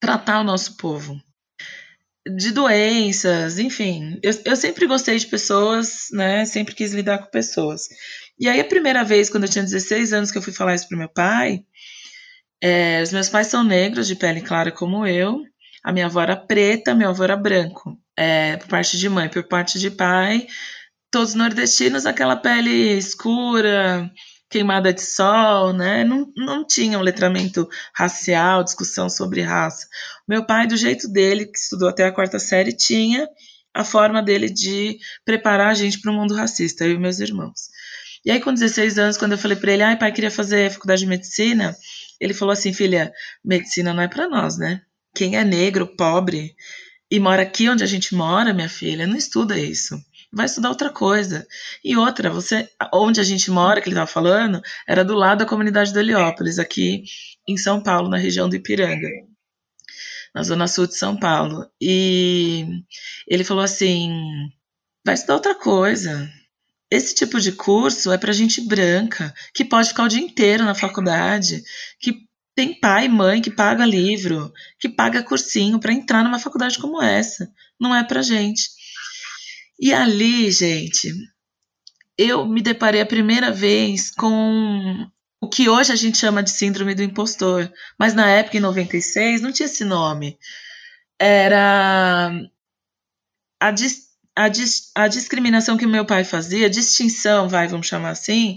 tratar 0.00 0.40
o 0.40 0.44
nosso 0.44 0.76
povo 0.76 1.20
de 2.36 2.52
doenças, 2.52 3.58
enfim. 3.58 4.18
Eu, 4.22 4.32
eu 4.44 4.56
sempre 4.56 4.86
gostei 4.86 5.18
de 5.18 5.26
pessoas, 5.26 6.08
né? 6.12 6.44
Sempre 6.44 6.74
quis 6.74 6.92
lidar 6.92 7.18
com 7.18 7.30
pessoas. 7.30 7.88
E 8.38 8.48
aí, 8.48 8.60
a 8.60 8.64
primeira 8.64 9.02
vez, 9.02 9.30
quando 9.30 9.44
eu 9.44 9.48
tinha 9.48 9.64
16 9.64 10.12
anos, 10.12 10.30
que 10.30 10.38
eu 10.38 10.42
fui 10.42 10.52
falar 10.52 10.74
isso 10.74 10.88
pro 10.88 10.98
meu 10.98 11.08
pai, 11.08 11.64
é, 12.60 13.02
os 13.02 13.12
meus 13.12 13.28
pais 13.28 13.46
são 13.46 13.62
negros, 13.64 14.06
de 14.06 14.16
pele 14.16 14.40
clara 14.40 14.72
como 14.72 15.06
eu. 15.06 15.42
A 15.82 15.92
minha 15.92 16.06
avó 16.06 16.20
era 16.20 16.36
preta, 16.36 16.94
meu 16.94 17.10
avô 17.10 17.24
era 17.24 17.36
branco. 17.36 17.98
É, 18.16 18.56
por 18.56 18.68
parte 18.68 18.98
de 18.98 19.08
mãe, 19.08 19.28
por 19.28 19.44
parte 19.44 19.78
de 19.78 19.90
pai, 19.90 20.46
todos 21.10 21.34
nordestinos, 21.34 22.04
aquela 22.04 22.36
pele 22.36 22.98
escura, 22.98 24.10
queimada 24.50 24.92
de 24.92 25.02
sol, 25.02 25.72
né? 25.72 26.04
Não, 26.04 26.32
não 26.36 26.66
tinha 26.66 26.98
um 26.98 27.02
letramento 27.02 27.68
racial, 27.94 28.64
discussão 28.64 29.08
sobre 29.08 29.40
raça. 29.42 29.86
Meu 30.26 30.44
pai, 30.44 30.66
do 30.66 30.76
jeito 30.76 31.08
dele, 31.08 31.46
que 31.46 31.58
estudou 31.58 31.88
até 31.88 32.06
a 32.06 32.12
quarta 32.12 32.38
série, 32.38 32.72
tinha 32.72 33.28
a 33.74 33.84
forma 33.84 34.22
dele 34.22 34.50
de 34.50 34.98
preparar 35.24 35.68
a 35.68 35.74
gente 35.74 36.00
para 36.00 36.10
o 36.10 36.14
mundo 36.14 36.34
racista, 36.34 36.84
eu 36.84 36.94
e 36.94 36.98
meus 36.98 37.20
irmãos. 37.20 37.68
E 38.24 38.30
aí, 38.30 38.40
com 38.40 38.52
16 38.52 38.98
anos, 38.98 39.16
quando 39.16 39.32
eu 39.32 39.38
falei 39.38 39.56
para 39.56 39.72
ele, 39.72 39.82
ai, 39.82 39.96
pai, 39.96 40.12
queria 40.12 40.30
fazer 40.30 40.70
faculdade 40.70 41.02
de 41.02 41.06
medicina, 41.06 41.76
ele 42.20 42.34
falou 42.34 42.52
assim, 42.52 42.72
filha, 42.72 43.12
medicina 43.44 43.92
não 43.92 44.02
é 44.02 44.08
para 44.08 44.28
nós, 44.28 44.58
né? 44.58 44.82
Quem 45.14 45.36
é 45.36 45.44
negro, 45.44 45.86
pobre 45.96 46.54
e 47.10 47.18
mora 47.18 47.42
aqui 47.42 47.68
onde 47.68 47.82
a 47.82 47.86
gente 47.86 48.14
mora, 48.14 48.54
minha 48.54 48.68
filha, 48.68 49.06
não 49.06 49.16
estuda 49.16 49.58
isso 49.58 49.98
vai 50.32 50.46
estudar 50.46 50.68
outra 50.68 50.90
coisa. 50.90 51.46
E 51.84 51.96
outra, 51.96 52.30
você, 52.30 52.68
onde 52.92 53.20
a 53.20 53.24
gente 53.24 53.50
mora, 53.50 53.80
que 53.80 53.88
ele 53.88 53.94
estava 53.94 54.10
falando, 54.10 54.60
era 54.86 55.04
do 55.04 55.14
lado 55.14 55.38
da 55.38 55.46
comunidade 55.46 55.92
do 55.92 55.98
Heliópolis, 55.98 56.58
aqui 56.58 57.04
em 57.46 57.56
São 57.56 57.82
Paulo, 57.82 58.08
na 58.08 58.18
região 58.18 58.48
do 58.48 58.56
Ipiranga, 58.56 59.08
na 60.34 60.42
zona 60.42 60.68
sul 60.68 60.86
de 60.86 60.96
São 60.96 61.16
Paulo. 61.16 61.66
E 61.80 62.82
ele 63.26 63.44
falou 63.44 63.62
assim: 63.64 64.10
vai 65.04 65.14
estudar 65.14 65.34
outra 65.34 65.54
coisa. 65.54 66.30
Esse 66.90 67.14
tipo 67.14 67.38
de 67.40 67.52
curso 67.52 68.10
é 68.10 68.18
para 68.18 68.32
gente 68.32 68.60
branca, 68.60 69.34
que 69.52 69.64
pode 69.64 69.88
ficar 69.88 70.04
o 70.04 70.08
dia 70.08 70.22
inteiro 70.22 70.64
na 70.64 70.74
faculdade, 70.74 71.62
que 72.00 72.26
tem 72.54 72.78
pai 72.80 73.04
e 73.04 73.08
mãe 73.08 73.40
que 73.40 73.50
paga 73.50 73.84
livro, 73.84 74.52
que 74.80 74.88
paga 74.88 75.22
cursinho 75.22 75.78
para 75.78 75.92
entrar 75.92 76.24
numa 76.24 76.38
faculdade 76.38 76.78
como 76.78 77.02
essa. 77.02 77.48
Não 77.78 77.94
é 77.94 78.02
para 78.02 78.22
gente. 78.22 78.70
E 79.78 79.92
ali, 79.92 80.50
gente, 80.50 81.12
eu 82.16 82.44
me 82.46 82.60
deparei 82.60 83.00
a 83.00 83.06
primeira 83.06 83.52
vez 83.52 84.10
com 84.10 85.08
o 85.40 85.48
que 85.48 85.68
hoje 85.68 85.92
a 85.92 85.96
gente 85.96 86.18
chama 86.18 86.42
de 86.42 86.50
síndrome 86.50 86.94
do 86.94 87.02
impostor, 87.02 87.72
mas 87.96 88.12
na 88.12 88.28
época, 88.28 88.56
em 88.56 88.60
96, 88.60 89.40
não 89.40 89.52
tinha 89.52 89.66
esse 89.66 89.84
nome. 89.84 90.36
Era 91.16 92.32
a, 93.60 93.70
dis, 93.70 94.07
a, 94.38 94.46
dis, 94.46 94.92
a 94.94 95.08
discriminação 95.08 95.76
que 95.76 95.84
meu 95.84 96.06
pai 96.06 96.22
fazia, 96.22 96.66
a 96.66 96.70
distinção, 96.70 97.48
vai, 97.48 97.66
vamos 97.66 97.88
chamar 97.88 98.10
assim, 98.10 98.56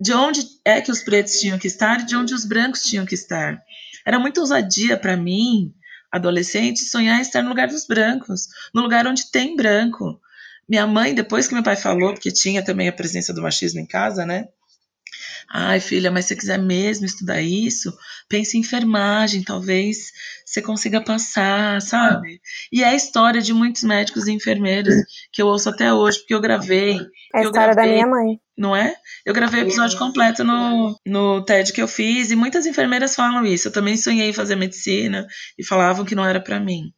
de 0.00 0.14
onde 0.14 0.40
é 0.64 0.80
que 0.80 0.90
os 0.90 1.02
pretos 1.02 1.38
tinham 1.38 1.58
que 1.58 1.66
estar 1.66 2.00
e 2.00 2.06
de 2.06 2.16
onde 2.16 2.32
os 2.32 2.46
brancos 2.46 2.80
tinham 2.80 3.04
que 3.04 3.14
estar. 3.14 3.60
Era 4.06 4.18
muita 4.18 4.40
ousadia 4.40 4.96
para 4.96 5.18
mim, 5.18 5.74
adolescente, 6.10 6.80
sonhar 6.80 7.20
estar 7.20 7.42
no 7.42 7.50
lugar 7.50 7.68
dos 7.68 7.86
brancos, 7.86 8.48
no 8.74 8.80
lugar 8.80 9.06
onde 9.06 9.30
tem 9.30 9.54
branco. 9.54 10.18
Minha 10.66 10.86
mãe, 10.86 11.14
depois 11.14 11.46
que 11.46 11.52
meu 11.52 11.62
pai 11.62 11.76
falou, 11.76 12.14
porque 12.14 12.32
tinha 12.32 12.64
também 12.64 12.88
a 12.88 12.92
presença 12.92 13.34
do 13.34 13.42
machismo 13.42 13.80
em 13.80 13.86
casa, 13.86 14.24
né? 14.24 14.48
Ai, 15.50 15.80
filha, 15.80 16.10
mas 16.10 16.26
se 16.26 16.28
você 16.28 16.36
quiser 16.36 16.58
mesmo 16.58 17.06
estudar 17.06 17.40
isso, 17.40 17.96
pense 18.28 18.56
em 18.56 18.60
enfermagem, 18.60 19.42
talvez 19.42 20.12
você 20.44 20.60
consiga 20.60 21.00
passar, 21.00 21.80
sabe? 21.80 22.38
E 22.70 22.82
é 22.82 22.88
a 22.88 22.94
história 22.94 23.40
de 23.40 23.54
muitos 23.54 23.82
médicos 23.82 24.26
e 24.26 24.32
enfermeiros 24.32 24.94
que 25.32 25.40
eu 25.40 25.46
ouço 25.46 25.70
até 25.70 25.92
hoje, 25.92 26.18
porque 26.18 26.34
eu 26.34 26.40
gravei. 26.40 26.98
É 27.34 27.38
a 27.38 27.42
história 27.42 27.74
gravei, 27.74 27.74
da 27.74 27.92
minha 27.94 28.06
mãe. 28.06 28.40
Não 28.56 28.76
é? 28.76 28.94
Eu 29.24 29.32
gravei 29.32 29.62
o 29.62 29.64
episódio 29.64 29.98
completo 29.98 30.44
no, 30.44 30.98
no 31.06 31.42
TED 31.42 31.72
que 31.72 31.80
eu 31.80 31.88
fiz, 31.88 32.30
e 32.30 32.36
muitas 32.36 32.66
enfermeiras 32.66 33.14
falam 33.14 33.46
isso. 33.46 33.68
Eu 33.68 33.72
também 33.72 33.96
sonhei 33.96 34.28
em 34.28 34.34
fazer 34.34 34.54
medicina 34.54 35.26
e 35.58 35.64
falavam 35.64 36.04
que 36.04 36.14
não 36.14 36.26
era 36.26 36.40
para 36.40 36.60
mim. 36.60 36.92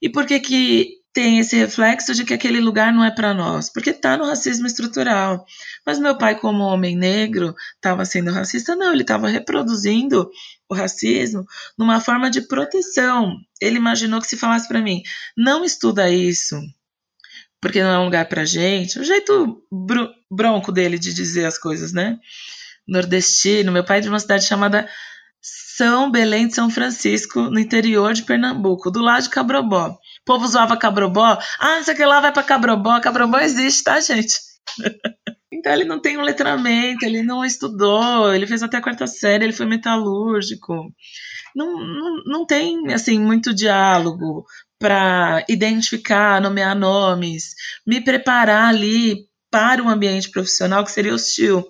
E 0.00 0.08
por 0.08 0.24
que 0.24 0.40
que 0.40 0.97
tem 1.18 1.40
esse 1.40 1.56
reflexo 1.56 2.14
de 2.14 2.24
que 2.24 2.32
aquele 2.32 2.60
lugar 2.60 2.92
não 2.92 3.02
é 3.02 3.10
para 3.10 3.34
nós, 3.34 3.68
porque 3.68 3.90
está 3.90 4.16
no 4.16 4.24
racismo 4.24 4.68
estrutural. 4.68 5.44
Mas 5.84 5.98
meu 5.98 6.16
pai, 6.16 6.38
como 6.38 6.62
homem 6.62 6.96
negro, 6.96 7.56
estava 7.74 8.04
sendo 8.04 8.30
racista? 8.30 8.76
Não, 8.76 8.92
ele 8.92 9.02
estava 9.02 9.26
reproduzindo 9.26 10.30
o 10.68 10.74
racismo 10.76 11.44
numa 11.76 11.98
forma 11.98 12.30
de 12.30 12.42
proteção. 12.42 13.34
Ele 13.60 13.78
imaginou 13.78 14.20
que 14.20 14.28
se 14.28 14.36
falasse 14.36 14.68
para 14.68 14.80
mim, 14.80 15.02
não 15.36 15.64
estuda 15.64 16.08
isso, 16.08 16.56
porque 17.60 17.82
não 17.82 17.90
é 17.90 17.98
um 17.98 18.04
lugar 18.04 18.28
para 18.28 18.44
gente. 18.44 19.00
O 19.00 19.04
jeito 19.04 19.60
br 19.72 20.04
bronco 20.30 20.70
dele 20.70 21.00
de 21.00 21.12
dizer 21.12 21.46
as 21.46 21.58
coisas, 21.58 21.92
né? 21.92 22.16
Nordestino. 22.86 23.72
Meu 23.72 23.82
pai 23.82 23.98
é 23.98 24.02
de 24.02 24.08
uma 24.08 24.20
cidade 24.20 24.44
chamada 24.44 24.88
São 25.42 26.12
Belém 26.12 26.46
de 26.46 26.54
São 26.54 26.70
Francisco, 26.70 27.50
no 27.50 27.58
interior 27.58 28.12
de 28.12 28.22
Pernambuco, 28.22 28.88
do 28.88 29.00
lado 29.00 29.24
de 29.24 29.30
Cabrobó 29.30 29.98
povo 30.28 30.46
zoava 30.46 30.76
Cabrobó. 30.76 31.38
Ah, 31.58 31.82
sei 31.82 31.94
que 31.94 32.04
lá 32.04 32.20
vai 32.20 32.30
para 32.30 32.42
Cabrobó. 32.42 33.00
Cabrobó 33.00 33.38
existe, 33.38 33.82
tá, 33.82 33.98
gente? 33.98 34.34
então 35.50 35.72
ele 35.72 35.86
não 35.86 35.98
tem 35.98 36.18
um 36.18 36.22
letramento, 36.22 37.02
ele 37.06 37.22
não 37.22 37.42
estudou, 37.42 38.34
ele 38.34 38.46
fez 38.46 38.62
até 38.62 38.76
a 38.76 38.82
quarta 38.82 39.06
série, 39.06 39.44
ele 39.44 39.54
foi 39.54 39.64
metalúrgico. 39.64 40.92
Não, 41.56 41.80
não, 41.80 42.22
não 42.24 42.46
tem, 42.46 42.92
assim, 42.92 43.18
muito 43.18 43.54
diálogo 43.54 44.44
para 44.78 45.42
identificar, 45.48 46.42
nomear 46.42 46.76
nomes, 46.76 47.54
me 47.86 47.98
preparar 47.98 48.68
ali 48.68 49.26
para 49.50 49.82
um 49.82 49.88
ambiente 49.88 50.30
profissional 50.30 50.84
que 50.84 50.92
seria 50.92 51.14
hostil. 51.14 51.66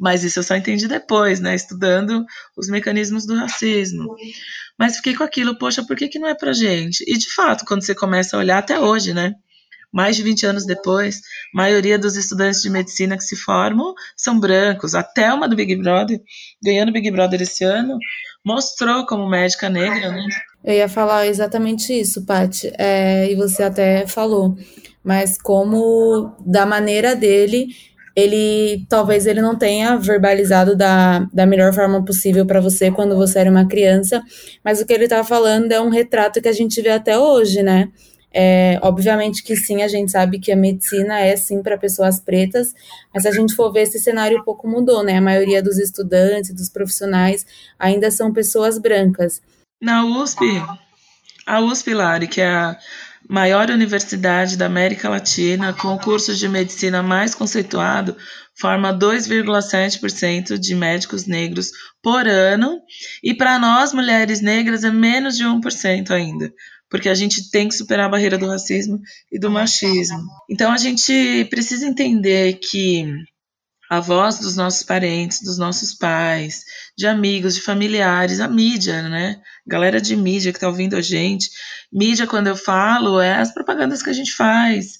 Mas 0.00 0.24
isso 0.24 0.40
eu 0.40 0.42
só 0.42 0.56
entendi 0.56 0.88
depois, 0.88 1.38
né? 1.38 1.54
Estudando 1.54 2.24
os 2.56 2.68
mecanismos 2.68 3.24
do 3.24 3.36
racismo. 3.36 4.16
Mas 4.80 4.96
fiquei 4.96 5.14
com 5.14 5.22
aquilo, 5.22 5.58
poxa, 5.58 5.84
por 5.84 5.94
que, 5.94 6.08
que 6.08 6.18
não 6.18 6.26
é 6.26 6.34
pra 6.34 6.54
gente? 6.54 7.04
E 7.06 7.18
de 7.18 7.28
fato, 7.34 7.66
quando 7.66 7.84
você 7.84 7.94
começa 7.94 8.34
a 8.34 8.40
olhar 8.40 8.56
até 8.56 8.80
hoje, 8.80 9.12
né? 9.12 9.34
Mais 9.92 10.16
de 10.16 10.22
20 10.22 10.46
anos 10.46 10.64
depois, 10.64 11.16
a 11.54 11.58
maioria 11.58 11.98
dos 11.98 12.16
estudantes 12.16 12.62
de 12.62 12.70
medicina 12.70 13.14
que 13.14 13.24
se 13.24 13.36
formam 13.36 13.92
são 14.16 14.40
brancos. 14.40 14.94
Até 14.94 15.30
uma 15.34 15.46
do 15.46 15.54
Big 15.54 15.76
Brother, 15.76 16.18
ganhando 16.64 16.92
Big 16.92 17.10
Brother 17.10 17.42
esse 17.42 17.62
ano, 17.62 17.98
mostrou 18.42 19.04
como 19.04 19.28
médica 19.28 19.68
negra, 19.68 20.12
né? 20.12 20.26
Eu 20.64 20.72
ia 20.72 20.88
falar 20.88 21.26
exatamente 21.26 21.92
isso, 21.92 22.24
Paty, 22.24 22.72
é, 22.78 23.30
e 23.30 23.34
você 23.34 23.62
até 23.62 24.06
falou, 24.06 24.56
mas 25.04 25.36
como 25.36 26.34
da 26.40 26.64
maneira 26.64 27.14
dele 27.14 27.68
ele 28.14 28.84
talvez 28.88 29.26
ele 29.26 29.40
não 29.40 29.56
tenha 29.56 29.96
verbalizado 29.96 30.76
da, 30.76 31.20
da 31.32 31.46
melhor 31.46 31.72
forma 31.72 32.04
possível 32.04 32.44
para 32.46 32.60
você 32.60 32.90
quando 32.90 33.16
você 33.16 33.38
era 33.38 33.50
uma 33.50 33.66
criança, 33.66 34.22
mas 34.64 34.80
o 34.80 34.86
que 34.86 34.92
ele 34.92 35.04
está 35.04 35.22
falando 35.24 35.72
é 35.72 35.80
um 35.80 35.88
retrato 35.88 36.40
que 36.40 36.48
a 36.48 36.52
gente 36.52 36.80
vê 36.82 36.90
até 36.90 37.18
hoje, 37.18 37.62
né? 37.62 37.88
É, 38.32 38.78
obviamente 38.82 39.42
que 39.42 39.56
sim, 39.56 39.82
a 39.82 39.88
gente 39.88 40.12
sabe 40.12 40.38
que 40.38 40.52
a 40.52 40.56
medicina 40.56 41.18
é 41.18 41.36
sim 41.36 41.62
para 41.62 41.76
pessoas 41.76 42.20
pretas, 42.20 42.72
mas 43.12 43.24
se 43.24 43.28
a 43.28 43.32
gente 43.32 43.56
for 43.56 43.72
ver, 43.72 43.82
esse 43.82 43.98
cenário 43.98 44.38
um 44.38 44.44
pouco 44.44 44.68
mudou, 44.68 45.02
né? 45.02 45.16
A 45.16 45.20
maioria 45.20 45.62
dos 45.62 45.78
estudantes, 45.78 46.54
dos 46.54 46.68
profissionais, 46.68 47.44
ainda 47.78 48.10
são 48.10 48.32
pessoas 48.32 48.78
brancas. 48.78 49.42
Na 49.82 50.04
USP, 50.04 50.44
a 51.44 51.60
USP, 51.60 51.94
Lari, 51.94 52.28
que 52.28 52.40
é 52.40 52.48
a 52.48 52.78
maior 53.30 53.70
universidade 53.70 54.56
da 54.56 54.66
América 54.66 55.08
Latina, 55.08 55.72
com 55.72 55.94
o 55.94 55.98
curso 56.00 56.34
de 56.34 56.48
medicina 56.48 57.00
mais 57.00 57.32
conceituado, 57.32 58.16
forma 58.58 58.92
2,7% 58.92 60.58
de 60.58 60.74
médicos 60.74 61.26
negros 61.26 61.70
por 62.02 62.26
ano, 62.26 62.80
e 63.22 63.32
para 63.32 63.56
nós, 63.56 63.92
mulheres 63.92 64.40
negras, 64.40 64.82
é 64.82 64.90
menos 64.90 65.36
de 65.36 65.44
1% 65.44 66.10
ainda, 66.10 66.52
porque 66.90 67.08
a 67.08 67.14
gente 67.14 67.52
tem 67.52 67.68
que 67.68 67.74
superar 67.76 68.06
a 68.06 68.10
barreira 68.10 68.36
do 68.36 68.48
racismo 68.48 68.98
e 69.30 69.38
do 69.38 69.48
machismo. 69.48 70.26
Então 70.50 70.72
a 70.72 70.76
gente 70.76 71.46
precisa 71.50 71.86
entender 71.86 72.54
que 72.54 73.06
a 73.90 73.98
voz 73.98 74.38
dos 74.38 74.54
nossos 74.54 74.84
parentes, 74.84 75.42
dos 75.42 75.58
nossos 75.58 75.92
pais, 75.92 76.64
de 76.96 77.08
amigos, 77.08 77.56
de 77.56 77.60
familiares, 77.60 78.38
a 78.38 78.46
mídia, 78.46 79.02
né? 79.02 79.40
Galera 79.66 80.00
de 80.00 80.14
mídia 80.14 80.52
que 80.52 80.58
está 80.58 80.68
ouvindo 80.68 80.94
a 80.94 81.02
gente. 81.02 81.50
Mídia, 81.92 82.24
quando 82.24 82.46
eu 82.46 82.56
falo, 82.56 83.20
é 83.20 83.34
as 83.34 83.52
propagandas 83.52 84.00
que 84.00 84.08
a 84.08 84.12
gente 84.12 84.32
faz, 84.32 84.96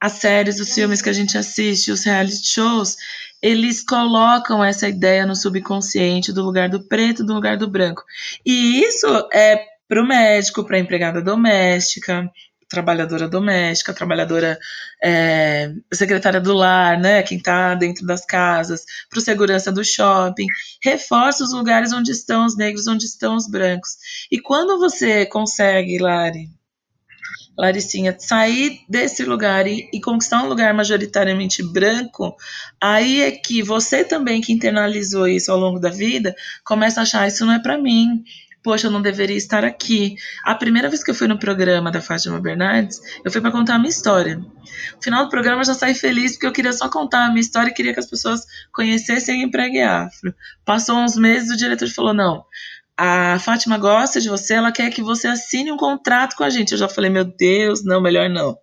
as 0.00 0.12
séries, 0.12 0.60
os 0.60 0.72
filmes 0.72 1.02
que 1.02 1.08
a 1.08 1.12
gente 1.12 1.36
assiste, 1.36 1.90
os 1.90 2.04
reality 2.04 2.46
shows, 2.46 2.96
eles 3.42 3.82
colocam 3.84 4.62
essa 4.62 4.88
ideia 4.88 5.26
no 5.26 5.34
subconsciente 5.34 6.32
do 6.32 6.44
lugar 6.44 6.68
do 6.68 6.86
preto, 6.86 7.24
do 7.24 7.34
lugar 7.34 7.56
do 7.56 7.68
branco. 7.68 8.04
E 8.46 8.84
isso 8.84 9.06
é 9.32 9.64
para 9.88 10.00
o 10.00 10.06
médico, 10.06 10.64
para 10.64 10.78
empregada 10.78 11.20
doméstica, 11.20 12.30
trabalhadora 12.68 13.28
doméstica, 13.28 13.94
trabalhadora 13.94 14.58
é, 15.02 15.72
secretária 15.92 16.40
do 16.40 16.52
lar, 16.52 16.98
né, 16.98 17.22
quem 17.22 17.38
está 17.38 17.74
dentro 17.74 18.06
das 18.06 18.24
casas, 18.24 18.84
para 19.08 19.18
o 19.18 19.22
segurança 19.22 19.72
do 19.72 19.84
shopping, 19.84 20.46
reforça 20.82 21.42
os 21.44 21.52
lugares 21.52 21.92
onde 21.92 22.10
estão 22.12 22.44
os 22.44 22.56
negros, 22.56 22.86
onde 22.86 23.06
estão 23.06 23.36
os 23.36 23.48
brancos. 23.48 23.96
E 24.30 24.40
quando 24.40 24.78
você 24.78 25.24
consegue, 25.26 25.98
Lari, 25.98 26.50
Laricinha, 27.58 28.14
sair 28.16 28.82
desse 28.88 29.24
lugar 29.24 29.66
e, 29.66 29.88
e, 29.92 30.00
conquistar 30.00 30.44
um 30.44 30.48
lugar 30.48 30.72
majoritariamente 30.72 31.60
branco, 31.60 32.36
aí 32.80 33.22
é 33.22 33.32
que 33.32 33.64
você 33.64 34.04
também 34.04 34.40
que 34.40 34.52
internalizou 34.52 35.26
isso 35.26 35.50
ao 35.50 35.58
longo 35.58 35.80
da 35.80 35.90
vida 35.90 36.36
começa 36.64 37.00
a 37.00 37.02
achar 37.02 37.26
isso 37.26 37.44
não 37.44 37.54
é 37.54 37.58
para 37.58 37.76
mim, 37.76 38.22
poxa, 38.62 38.86
eu 38.86 38.90
não 38.90 39.00
deveria 39.00 39.36
estar 39.36 39.64
aqui. 39.64 40.16
A 40.44 40.54
primeira 40.54 40.88
vez 40.88 41.02
que 41.02 41.10
eu 41.10 41.14
fui 41.14 41.28
no 41.28 41.38
programa 41.38 41.90
da 41.90 42.00
Fátima 42.00 42.40
Bernardes, 42.40 43.00
eu 43.24 43.30
fui 43.30 43.40
para 43.40 43.50
contar 43.50 43.74
a 43.74 43.78
minha 43.78 43.90
história. 43.90 44.36
No 44.36 45.02
final 45.02 45.24
do 45.24 45.30
programa 45.30 45.62
eu 45.62 45.66
já 45.66 45.74
saí 45.74 45.94
feliz 45.94 46.32
porque 46.32 46.46
eu 46.46 46.52
queria 46.52 46.72
só 46.72 46.88
contar 46.88 47.26
a 47.26 47.28
minha 47.28 47.40
história 47.40 47.70
e 47.70 47.74
queria 47.74 47.92
que 47.92 48.00
as 48.00 48.08
pessoas 48.08 48.42
conhecessem 48.72 49.42
a 49.42 49.44
Empregue 49.44 49.80
Afro. 49.80 50.34
Passou 50.64 50.96
uns 50.96 51.16
meses, 51.16 51.50
o 51.50 51.56
diretor 51.56 51.88
falou: 51.88 52.14
não. 52.14 52.44
A 52.96 53.38
Fátima 53.38 53.78
gosta 53.78 54.20
de 54.20 54.28
você, 54.28 54.54
ela 54.54 54.72
quer 54.72 54.90
que 54.90 55.02
você 55.02 55.28
assine 55.28 55.70
um 55.70 55.76
contrato 55.76 56.34
com 56.34 56.42
a 56.42 56.50
gente. 56.50 56.72
Eu 56.72 56.78
já 56.78 56.88
falei, 56.88 57.08
meu 57.08 57.24
Deus, 57.24 57.84
não, 57.84 58.00
melhor 58.00 58.28
não. 58.28 58.58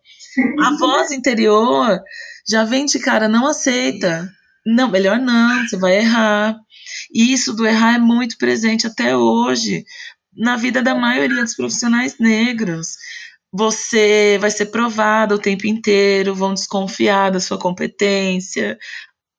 A 0.60 0.78
voz 0.78 1.12
interior 1.12 2.02
já 2.46 2.66
vem 2.66 2.86
de 2.86 3.00
cara, 3.00 3.30
não 3.30 3.48
aceita. 3.48 4.30
Não, 4.66 4.90
melhor 4.90 5.20
não, 5.20 5.66
você 5.66 5.78
vai 5.78 6.00
errar. 6.00 6.58
E 7.14 7.34
isso 7.34 7.54
do 7.54 7.66
errar 7.66 7.96
é 7.96 8.00
muito 8.00 8.38
presente 8.38 8.88
até 8.88 9.16
hoje 9.16 9.84
na 10.36 10.58
vida 10.58 10.82
da 10.82 10.94
maioria 10.94 11.44
dos 11.44 11.56
profissionais 11.56 12.18
negros. 12.20 12.96
Você 13.54 14.38
vai 14.42 14.52
ser 14.52 14.66
provado 14.68 15.36
o 15.36 15.40
tempo 15.40 15.66
inteiro, 15.66 16.36
vão 16.36 16.54
desconfiar 16.54 17.32
da 17.32 17.40
sua 17.40 17.58
competência. 17.58 18.78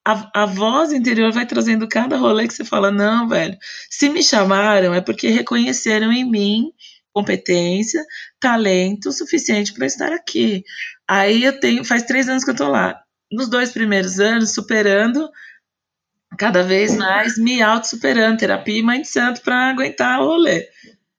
A, 0.05 0.43
a 0.43 0.45
voz 0.45 0.91
interior 0.91 1.31
vai 1.31 1.45
trazendo 1.45 1.87
cada 1.87 2.17
rolê 2.17 2.47
que 2.47 2.53
você 2.53 2.65
fala: 2.65 2.89
não, 2.91 3.27
velho, 3.27 3.57
se 3.89 4.09
me 4.09 4.23
chamaram 4.23 4.93
é 4.93 5.01
porque 5.01 5.27
reconheceram 5.29 6.11
em 6.11 6.29
mim 6.29 6.71
competência, 7.13 8.05
talento 8.39 9.11
suficiente 9.11 9.73
para 9.73 9.87
estar 9.87 10.13
aqui. 10.13 10.63
Aí 11.07 11.43
eu 11.43 11.59
tenho, 11.59 11.83
faz 11.83 12.03
três 12.03 12.29
anos 12.29 12.43
que 12.43 12.51
eu 12.51 12.55
tô 12.55 12.69
lá. 12.69 12.99
Nos 13.31 13.49
dois 13.49 13.71
primeiros 13.71 14.19
anos, 14.19 14.53
superando 14.53 15.27
cada 16.37 16.63
vez 16.63 16.95
mais 16.95 17.37
me 17.37 17.61
auto-superando, 17.61 18.37
terapia 18.37 18.79
e 18.79 18.83
mãe 18.83 19.01
de 19.01 19.07
santo 19.07 19.41
para 19.41 19.69
aguentar 19.69 20.21
o 20.21 20.25
rolê. 20.25 20.67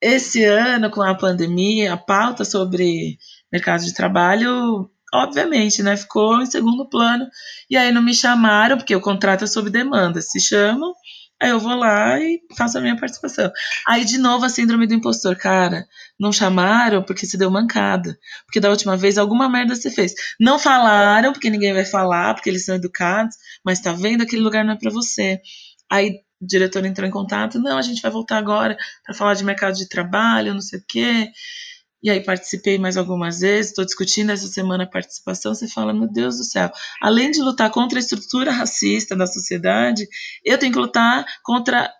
Esse 0.00 0.44
ano, 0.44 0.90
com 0.90 1.02
a 1.02 1.14
pandemia, 1.14 1.92
a 1.92 1.96
pauta 1.96 2.44
sobre 2.44 3.18
mercado 3.52 3.84
de 3.84 3.92
trabalho, 3.92 4.88
obviamente, 5.12 5.82
né, 5.82 5.96
ficou 5.96 6.40
em 6.40 6.46
segundo 6.46 6.88
plano. 6.88 7.26
E 7.68 7.76
aí 7.76 7.90
não 7.90 8.02
me 8.02 8.14
chamaram, 8.14 8.76
porque 8.76 8.94
o 8.94 9.00
contrato 9.00 9.44
é 9.44 9.46
sob 9.46 9.70
demanda. 9.70 10.20
Se 10.20 10.40
chamam, 10.40 10.92
Aí 11.40 11.50
eu 11.50 11.60
vou 11.60 11.76
lá 11.76 12.18
e 12.18 12.40
faço 12.56 12.78
a 12.78 12.80
minha 12.80 12.96
participação. 12.96 13.50
Aí, 13.86 14.04
de 14.04 14.18
novo, 14.18 14.44
a 14.44 14.48
síndrome 14.48 14.88
do 14.88 14.94
impostor. 14.94 15.36
Cara, 15.36 15.86
não 16.18 16.32
chamaram 16.32 17.00
porque 17.04 17.26
se 17.26 17.38
deu 17.38 17.48
mancada. 17.48 18.18
Porque 18.44 18.58
da 18.58 18.68
última 18.68 18.96
vez 18.96 19.16
alguma 19.16 19.48
merda 19.48 19.76
você 19.76 19.88
fez. 19.88 20.14
Não 20.40 20.58
falaram 20.58 21.32
porque 21.32 21.48
ninguém 21.48 21.72
vai 21.72 21.84
falar, 21.84 22.34
porque 22.34 22.50
eles 22.50 22.64
são 22.64 22.74
educados, 22.74 23.36
mas 23.68 23.80
tá 23.80 23.92
vendo 23.92 24.22
aquele 24.22 24.40
lugar 24.40 24.64
não 24.64 24.72
é 24.72 24.78
para 24.78 24.90
você. 24.90 25.42
Aí 25.90 26.22
o 26.40 26.46
diretor 26.46 26.86
entrou 26.86 27.06
em 27.06 27.10
contato, 27.10 27.58
não, 27.58 27.76
a 27.76 27.82
gente 27.82 28.00
vai 28.00 28.10
voltar 28.10 28.38
agora 28.38 28.78
para 29.04 29.14
falar 29.14 29.34
de 29.34 29.44
mercado 29.44 29.76
de 29.76 29.86
trabalho, 29.86 30.54
não 30.54 30.60
sei 30.62 30.78
o 30.78 30.84
quê. 30.88 31.30
E 32.02 32.08
aí 32.08 32.24
participei 32.24 32.78
mais 32.78 32.96
algumas 32.96 33.40
vezes, 33.40 33.72
estou 33.72 33.84
discutindo 33.84 34.30
essa 34.30 34.46
semana 34.46 34.84
a 34.84 34.86
participação, 34.86 35.54
você 35.54 35.68
fala, 35.68 35.92
meu 35.92 36.10
Deus 36.10 36.38
do 36.38 36.44
céu, 36.44 36.70
além 37.02 37.30
de 37.30 37.42
lutar 37.42 37.70
contra 37.70 37.98
a 37.98 38.00
estrutura 38.00 38.50
racista 38.50 39.14
da 39.14 39.26
sociedade, 39.26 40.08
eu 40.42 40.56
tenho 40.56 40.72
que 40.72 40.78
lutar 40.78 41.26
contra 41.42 41.92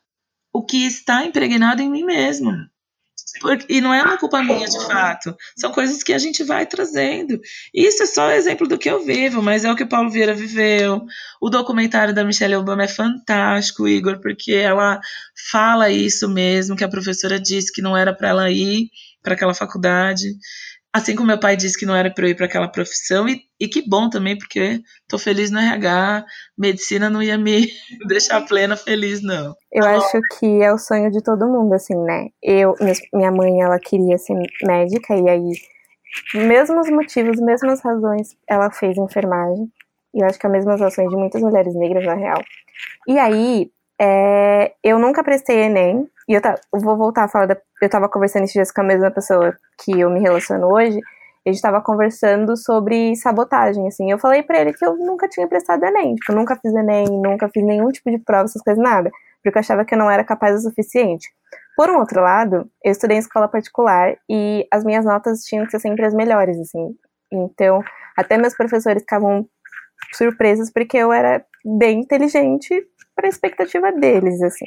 o 0.55 0.65
que 0.65 0.87
está 0.87 1.23
impregnado 1.23 1.83
em 1.83 1.91
mim 1.91 2.03
mesmo. 2.03 2.51
E 3.69 3.81
não 3.81 3.93
é 3.93 4.03
uma 4.03 4.17
culpa 4.19 4.43
minha, 4.43 4.67
de 4.67 4.85
fato. 4.87 5.37
São 5.57 5.71
coisas 5.73 6.03
que 6.03 6.13
a 6.13 6.19
gente 6.19 6.43
vai 6.43 6.67
trazendo. 6.67 7.41
Isso 7.73 8.03
é 8.03 8.07
só 8.07 8.31
exemplo 8.31 8.67
do 8.67 8.79
que 8.79 8.91
eu 8.91 9.05
vivo, 9.05 9.43
mas 9.43 9.65
é 9.65 9.73
o 9.73 9.77
que 9.77 9.83
o 9.83 9.89
Paulo 9.89 10.11
Vieira 10.11 10.35
viveu. 10.35 11.05
O 11.41 11.51
documentário 11.51 12.15
da 12.15 12.25
Michelle 12.25 12.57
Obama 12.57 12.85
é 12.85 12.89
fantástico, 12.89 13.89
Igor, 13.89 14.21
porque 14.21 14.53
ela 14.53 15.01
fala 15.51 15.91
isso 15.91 16.29
mesmo, 16.29 16.77
que 16.77 16.85
a 16.85 16.89
professora 16.89 17.39
disse 17.39 17.73
que 17.73 17.83
não 17.83 17.97
era 17.97 18.15
para 18.15 18.29
ela 18.29 18.51
ir 18.51 18.91
para 19.23 19.35
aquela 19.35 19.55
faculdade. 19.55 20.35
Assim 20.93 21.15
como 21.15 21.29
meu 21.29 21.39
pai 21.39 21.57
disse 21.57 21.79
que 21.79 21.87
não 21.87 21.95
era 21.95 22.11
para 22.11 22.27
eu 22.27 22.31
ir 22.31 22.35
para 22.35 22.47
aquela 22.47 22.69
profissão, 22.69 23.29
e, 23.29 23.43
e 23.61 23.67
que 23.69 23.89
bom 23.89 24.09
também, 24.09 24.37
porque 24.39 24.81
estou 25.03 25.19
feliz 25.19 25.51
no 25.51 25.59
RH, 25.59 26.25
medicina 26.57 27.11
não 27.11 27.23
ia 27.23 27.37
me 27.37 27.69
deixar 28.07 28.41
plena 28.47 28.77
feliz, 28.77 29.23
não. 29.23 29.55
Eu 29.73 29.85
acho 29.85 30.21
que 30.39 30.63
é 30.63 30.73
o 30.73 30.79
sonho 30.79 31.11
de 31.11 31.23
todo 31.23 31.49
mundo, 31.49 31.75
assim, 31.75 31.97
né? 31.97 32.29
Eu, 32.43 32.75
minha 33.13 33.33
mãe, 33.33 33.61
ela 33.61 33.79
queria 33.79 34.17
ser 34.19 34.35
médica, 34.63 35.15
e 35.17 35.29
aí, 35.29 35.53
mesmos 36.35 36.89
motivos, 36.89 37.41
mesmas 37.41 37.81
razões, 37.81 38.37
ela 38.49 38.71
fez 38.71 38.97
enfermagem. 38.97 39.71
E 40.15 40.21
eu 40.21 40.27
acho 40.27 40.39
que 40.39 40.47
as 40.47 40.53
mesmas 40.53 40.81
ações 40.81 41.11
de 41.11 41.17
muitas 41.17 41.43
mulheres 41.43 41.75
negras, 41.75 42.05
na 42.05 42.15
real. 42.15 42.43
E 43.07 43.19
aí, 43.19 43.71
é, 44.01 44.73
eu 44.83 44.99
nunca 44.99 45.25
prestei 45.25 45.65
Enem, 45.65 46.09
e 46.29 46.35
eu, 46.35 46.41
tá, 46.43 46.55
eu 46.73 46.81
vou 46.81 46.97
voltar 46.97 47.25
a 47.25 47.29
falar 47.29 47.47
da. 47.47 47.57
Eu 47.81 47.89
tava 47.89 48.09
conversando 48.09 48.45
esses 48.45 48.53
dias 48.53 48.71
com 48.71 48.83
a 48.83 48.85
mesma 48.85 49.11
pessoa 49.11 49.57
que 49.83 49.99
eu 49.99 50.11
me 50.11 50.21
relaciono 50.21 50.67
hoje. 50.67 51.01
A 51.49 51.53
gente 51.53 51.63
tava 51.63 51.81
conversando 51.81 52.59
sobre 52.59 53.17
sabotagem, 53.17 53.89
assim. 53.89 54.11
Eu 54.11 54.19
falei 54.19 54.43
para 54.43 54.61
ele 54.61 54.75
que 54.75 54.85
eu 54.85 54.95
nunca 54.99 55.27
tinha 55.27 55.49
prestado 55.49 55.83
Enem. 55.83 56.15
Tipo, 56.15 56.35
nunca 56.35 56.55
fiz 56.57 56.75
Enem, 56.75 57.07
nunca 57.09 57.49
fiz 57.49 57.65
nenhum 57.65 57.89
tipo 57.91 58.11
de 58.11 58.19
prova, 58.19 58.45
essas 58.45 58.61
coisas, 58.61 58.83
nada. 58.83 59.11
Porque 59.43 59.57
eu 59.57 59.61
achava 59.61 59.83
que 59.83 59.95
eu 59.95 59.99
não 59.99 60.11
era 60.11 60.23
capaz 60.23 60.55
o 60.57 60.69
suficiente. 60.69 61.27
Por 61.75 61.89
um 61.89 61.99
outro 62.01 62.21
lado, 62.21 62.71
eu 62.85 62.93
estudei 62.93 63.17
em 63.17 63.21
escola 63.21 63.49
particular 63.49 64.15
e 64.29 64.67
as 64.71 64.85
minhas 64.85 65.07
notas 65.07 65.43
tinham 65.45 65.65
que 65.65 65.71
ser 65.71 65.81
sempre 65.81 66.05
as 66.05 66.13
melhores, 66.13 66.59
assim. 66.59 66.95
Então, 67.33 67.83
até 68.15 68.37
meus 68.37 68.55
professores 68.55 69.01
ficavam 69.01 69.49
surpresos 70.13 70.71
porque 70.71 70.99
eu 70.99 71.11
era 71.11 71.43
bem 71.65 72.01
inteligente 72.01 72.75
para 73.17 73.27
a 73.27 73.31
expectativa 73.31 73.91
deles, 73.91 74.43
assim. 74.43 74.67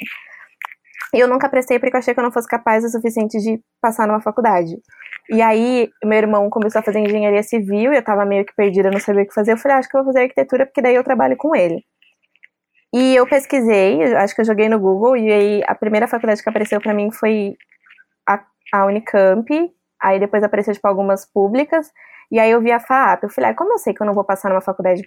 E 1.13 1.20
eu 1.20 1.28
nunca 1.28 1.48
prestei 1.48 1.78
porque 1.78 1.96
eu 1.96 2.00
achei 2.00 2.13
que 2.13 2.20
eu 2.20 2.24
não 2.24 2.32
fosse 2.32 2.48
capaz 2.48 2.84
o 2.84 2.89
suficiente 2.89 3.38
de 3.38 3.62
passar 3.80 4.08
numa 4.08 4.22
faculdade. 4.22 4.78
E 5.30 5.42
aí, 5.42 5.90
meu 6.04 6.18
irmão 6.18 6.50
começou 6.50 6.80
a 6.80 6.84
fazer 6.84 7.00
engenharia 7.00 7.44
civil 7.44 7.94
e 7.94 7.98
eu 7.98 8.04
tava 8.04 8.26
meio 8.26 8.46
que 8.46 8.56
perdida, 8.56 8.92
não 8.92 9.00
sabia 9.00 9.24
o 9.24 9.28
que 9.28 9.34
fazer. 9.34 9.54
Eu 9.54 9.58
falei, 9.58 9.78
ah, 9.78 9.80
acho 9.80 9.90
que 9.90 9.96
eu 9.96 10.04
vou 10.04 10.14
fazer 10.14 10.24
arquitetura 10.24 10.66
porque 10.66 10.82
daí 10.82 10.96
eu 10.96 11.04
trabalho 11.04 11.38
com 11.38 11.56
ele. 11.56 11.84
E 12.94 13.16
eu 13.16 13.26
pesquisei, 13.26 14.04
acho 14.16 14.36
que 14.36 14.42
eu 14.42 14.46
joguei 14.46 14.68
no 14.68 14.80
Google 14.80 15.16
e 15.16 15.32
aí 15.32 15.64
a 15.66 15.74
primeira 15.74 16.08
faculdade 16.08 16.44
que 16.44 16.50
apareceu 16.50 16.82
para 16.82 16.94
mim 16.94 17.10
foi 17.12 17.54
a, 18.28 18.44
a 18.74 18.86
Unicamp. 18.86 19.48
Aí 20.02 20.20
depois 20.20 20.44
apareceu 20.44 20.74
tipo 20.74 20.88
algumas 20.88 21.26
públicas. 21.26 21.88
E 22.32 22.40
aí 22.40 22.50
eu 22.50 22.62
vi 22.62 22.72
a 22.72 22.80
FAP, 22.80 23.24
eu 23.24 23.30
falei, 23.30 23.52
ah, 23.52 23.54
como 23.54 23.74
eu 23.74 23.78
sei 23.78 23.94
que 23.94 24.02
eu 24.02 24.08
não 24.08 24.14
vou 24.14 24.24
passar 24.24 24.50
numa 24.50 24.62
faculdade 24.62 25.02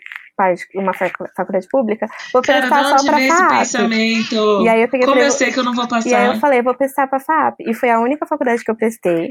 uma 0.74 0.92
faculdade 0.92 1.68
pública, 1.70 2.08
vou 2.32 2.42
prestar 2.42 2.68
Cara, 2.68 2.98
só 2.98 3.06
pra 3.06 3.18
FAP. 3.18 3.58
Pensamento? 3.58 4.62
E 4.62 4.68
aí 4.68 4.82
eu 4.82 4.88
peguei 4.88 5.06
como 5.06 5.14
falei, 5.14 5.28
eu 5.28 5.30
sei 5.30 5.52
que 5.52 5.58
eu 5.58 5.64
não 5.64 5.72
vou 5.72 5.86
passar? 5.86 6.08
E 6.08 6.14
aí 6.14 6.26
eu 6.26 6.40
falei, 6.40 6.60
vou 6.60 6.74
prestar 6.74 7.06
pra 7.06 7.20
FAP. 7.20 7.60
E 7.60 7.72
foi 7.72 7.88
a 7.88 8.00
única 8.00 8.26
faculdade 8.26 8.64
que 8.64 8.70
eu 8.70 8.76
prestei. 8.76 9.30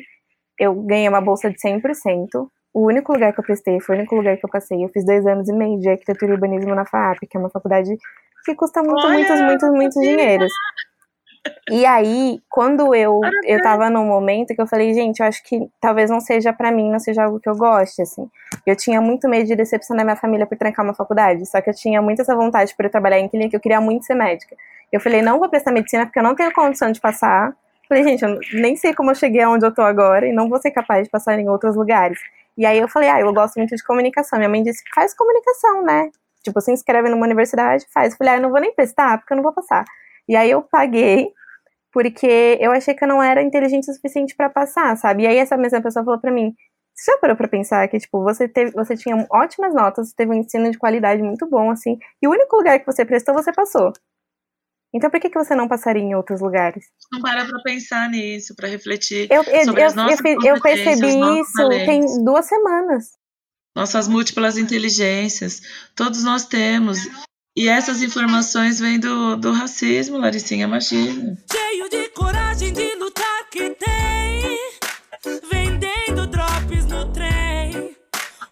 Eu 0.59 0.73
ganhei 0.73 1.07
uma 1.07 1.21
bolsa 1.21 1.49
de 1.49 1.57
100%. 1.57 2.47
O 2.73 2.87
único 2.87 3.13
lugar 3.13 3.33
que 3.33 3.39
eu 3.39 3.43
prestei 3.43 3.79
foi 3.79 3.95
o 3.95 3.99
único 3.99 4.15
lugar 4.15 4.37
que 4.37 4.45
eu 4.45 4.49
passei. 4.49 4.83
Eu 4.83 4.89
fiz 4.89 5.05
dois 5.05 5.25
anos 5.25 5.47
e 5.47 5.53
meio 5.53 5.79
de 5.79 5.89
arquitetura 5.89 6.31
e 6.31 6.35
urbanismo 6.35 6.73
na 6.73 6.85
FAP, 6.85 7.19
que 7.29 7.37
é 7.37 7.39
uma 7.39 7.49
faculdade 7.49 7.95
que 8.43 8.55
custa 8.55 8.81
muito, 8.81 9.05
Olha, 9.05 9.13
muitos, 9.13 9.41
muitos, 9.41 9.69
muitos 9.69 10.01
dinheiros. 10.01 10.51
E 11.69 11.85
aí, 11.85 12.41
quando 12.49 12.95
eu, 12.95 13.19
eu 13.45 13.61
tava 13.61 13.89
num 13.89 14.05
momento 14.05 14.55
que 14.55 14.61
eu 14.61 14.67
falei, 14.67 14.93
gente, 14.93 15.19
eu 15.19 15.25
acho 15.25 15.43
que 15.43 15.69
talvez 15.79 16.09
não 16.09 16.19
seja 16.19 16.53
para 16.53 16.71
mim, 16.71 16.89
não 16.89 16.99
seja 16.99 17.23
algo 17.23 17.39
que 17.39 17.49
eu 17.49 17.55
goste, 17.55 18.01
assim. 18.01 18.29
Eu 18.65 18.75
tinha 18.75 19.01
muito 19.01 19.27
medo 19.29 19.45
de 19.45 19.55
decepcionar 19.55 20.05
minha 20.05 20.15
família 20.15 20.45
por 20.45 20.57
trancar 20.57 20.85
uma 20.85 20.93
faculdade, 20.93 21.45
só 21.45 21.61
que 21.61 21.69
eu 21.69 21.73
tinha 21.73 22.01
muito 22.01 22.21
essa 22.21 22.35
vontade 22.35 22.73
por 22.75 22.85
eu 22.85 22.91
trabalhar 22.91 23.19
em 23.19 23.27
clínica, 23.27 23.55
eu 23.55 23.61
queria 23.61 23.81
muito 23.81 24.05
ser 24.05 24.15
médica. 24.15 24.55
Eu 24.91 24.99
falei, 24.99 25.21
não 25.21 25.39
vou 25.39 25.49
prestar 25.49 25.71
medicina 25.71 26.05
porque 26.05 26.19
eu 26.19 26.23
não 26.23 26.35
tenho 26.35 26.51
condição 26.53 26.91
de 26.91 27.01
passar. 27.01 27.53
Falei, 27.93 28.06
gente, 28.06 28.23
eu 28.23 28.39
nem 28.60 28.75
sei 28.75 28.91
como 28.91 29.12
eu 29.12 29.15
cheguei 29.15 29.41
aonde 29.43 29.63
eu 29.63 29.71
tô 29.71 29.84
agora 29.84 30.27
e 30.27 30.34
não 30.34 30.49
vou 30.49 30.60
ser 30.60 30.71
capaz 30.71 31.03
de 31.03 31.12
passar 31.12 31.38
em 31.38 31.47
outros 31.47 31.75
lugares. 31.75 32.17
E 32.58 32.65
aí 32.65 32.79
eu 32.79 32.88
falei, 32.88 33.08
ah, 33.08 33.19
eu 33.19 33.32
gosto 33.32 33.58
muito 33.58 33.75
de 33.75 33.84
comunicação. 33.84 34.39
Minha 34.39 34.49
mãe 34.49 34.63
disse, 34.63 34.84
faz 34.95 35.13
comunicação, 35.13 35.84
né? 35.84 36.10
Tipo, 36.43 36.60
se 36.60 36.71
inscreve 36.71 37.08
numa 37.08 37.23
universidade, 37.23 37.86
faz. 37.93 38.13
Eu 38.13 38.17
falei, 38.17 38.34
ah, 38.34 38.38
eu 38.38 38.41
não 38.41 38.49
vou 38.49 38.60
nem 38.60 38.73
prestar, 38.73 39.19
porque 39.19 39.32
eu 39.32 39.36
não 39.36 39.43
vou 39.43 39.53
passar. 39.53 39.86
E 40.27 40.36
aí 40.36 40.49
eu 40.49 40.63
paguei, 40.63 41.32
porque 41.91 42.58
eu 42.60 42.71
achei 42.71 42.95
que 42.95 43.03
eu 43.03 43.08
não 43.08 43.21
era 43.21 43.43
inteligente 43.43 43.91
o 43.91 43.93
suficiente 43.93 44.36
para 44.36 44.49
passar, 44.49 44.97
sabe? 44.97 45.23
E 45.23 45.27
aí 45.27 45.38
essa 45.38 45.56
mesma 45.56 45.79
pessoa 45.79 46.03
falou 46.03 46.19
para 46.19 46.32
mim, 46.32 46.51
você 46.95 47.12
já 47.12 47.17
parou 47.19 47.36
pra 47.36 47.47
pensar 47.47 47.88
que, 47.89 47.99
tipo, 47.99 48.23
você, 48.23 48.47
teve, 48.47 48.71
você 48.71 48.97
tinha 48.97 49.27
ótimas 49.32 49.71
notas, 49.75 50.13
teve 50.13 50.32
um 50.32 50.36
ensino 50.36 50.71
de 50.71 50.79
qualidade 50.79 51.21
muito 51.21 51.47
bom, 51.47 51.69
assim, 51.69 51.99
e 52.19 52.27
o 52.27 52.32
único 52.32 52.56
lugar 52.56 52.79
que 52.79 52.88
você 52.88 53.06
prestou, 53.06 53.36
você 53.36 53.53
passou. 53.53 53.93
Então 54.93 55.10
por 55.10 55.19
que, 55.19 55.29
que 55.29 55.38
você 55.38 55.56
não 55.56 55.67
passaria 55.67 56.03
em 56.03 56.13
outros 56.13 56.39
lugares? 56.39 56.86
Não 57.12 57.19
para 57.19 57.45
pra 57.45 57.60
pensar 57.63 58.08
nisso, 58.10 58.56
para 58.56 58.67
refletir 58.67 59.27
eu, 59.32 59.43
eu, 59.43 59.65
sobre 59.65 59.82
eu, 59.82 59.88
as 59.88 59.95
nossas 59.95 60.19
eu, 60.23 60.38
eu 60.43 60.62
percebi 60.62 61.39
isso 61.39 61.69
tem 61.86 62.23
duas 62.23 62.45
semanas. 62.45 63.06
Nossas 63.75 64.08
múltiplas 64.08 64.56
inteligências, 64.56 65.62
todos 65.95 66.23
nós 66.23 66.45
temos. 66.45 66.99
E 67.56 67.67
essas 67.67 68.01
informações 68.01 68.79
vêm 68.79 68.99
do, 68.99 69.36
do 69.36 69.51
racismo, 69.51 70.17
Laricinha, 70.17 70.65
imagina. 70.65 71.38
Cheio 71.51 71.89
de 71.89 72.10
coragem 72.10 72.71
de 72.71 72.95
lutar 72.95 73.49
que 73.49 73.71
tem, 73.71 74.60
vendendo 75.51 76.27
drops 76.27 76.86
no 76.86 77.12
trem. 77.12 77.95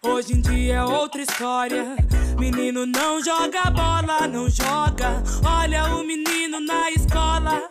Hoje 0.02 0.34
em 0.34 0.40
dia 0.40 0.74
é 0.74 0.84
outra 0.84 1.22
história. 1.22 1.96
Menino 2.42 2.84
não 2.84 3.22
joga 3.22 3.70
bola, 3.70 4.26
não 4.26 4.50
joga. 4.50 5.22
Olha 5.44 5.84
o 5.94 6.04
menino 6.04 6.58
na 6.58 6.90
escola. 6.90 7.70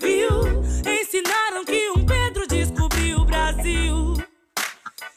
Viu? 0.00 0.64
Ensinaram 0.84 1.64
que 1.64 1.88
um 1.90 2.04
Pedro 2.04 2.44
descobriu 2.48 3.18
o 3.18 3.24
Brasil. 3.24 4.14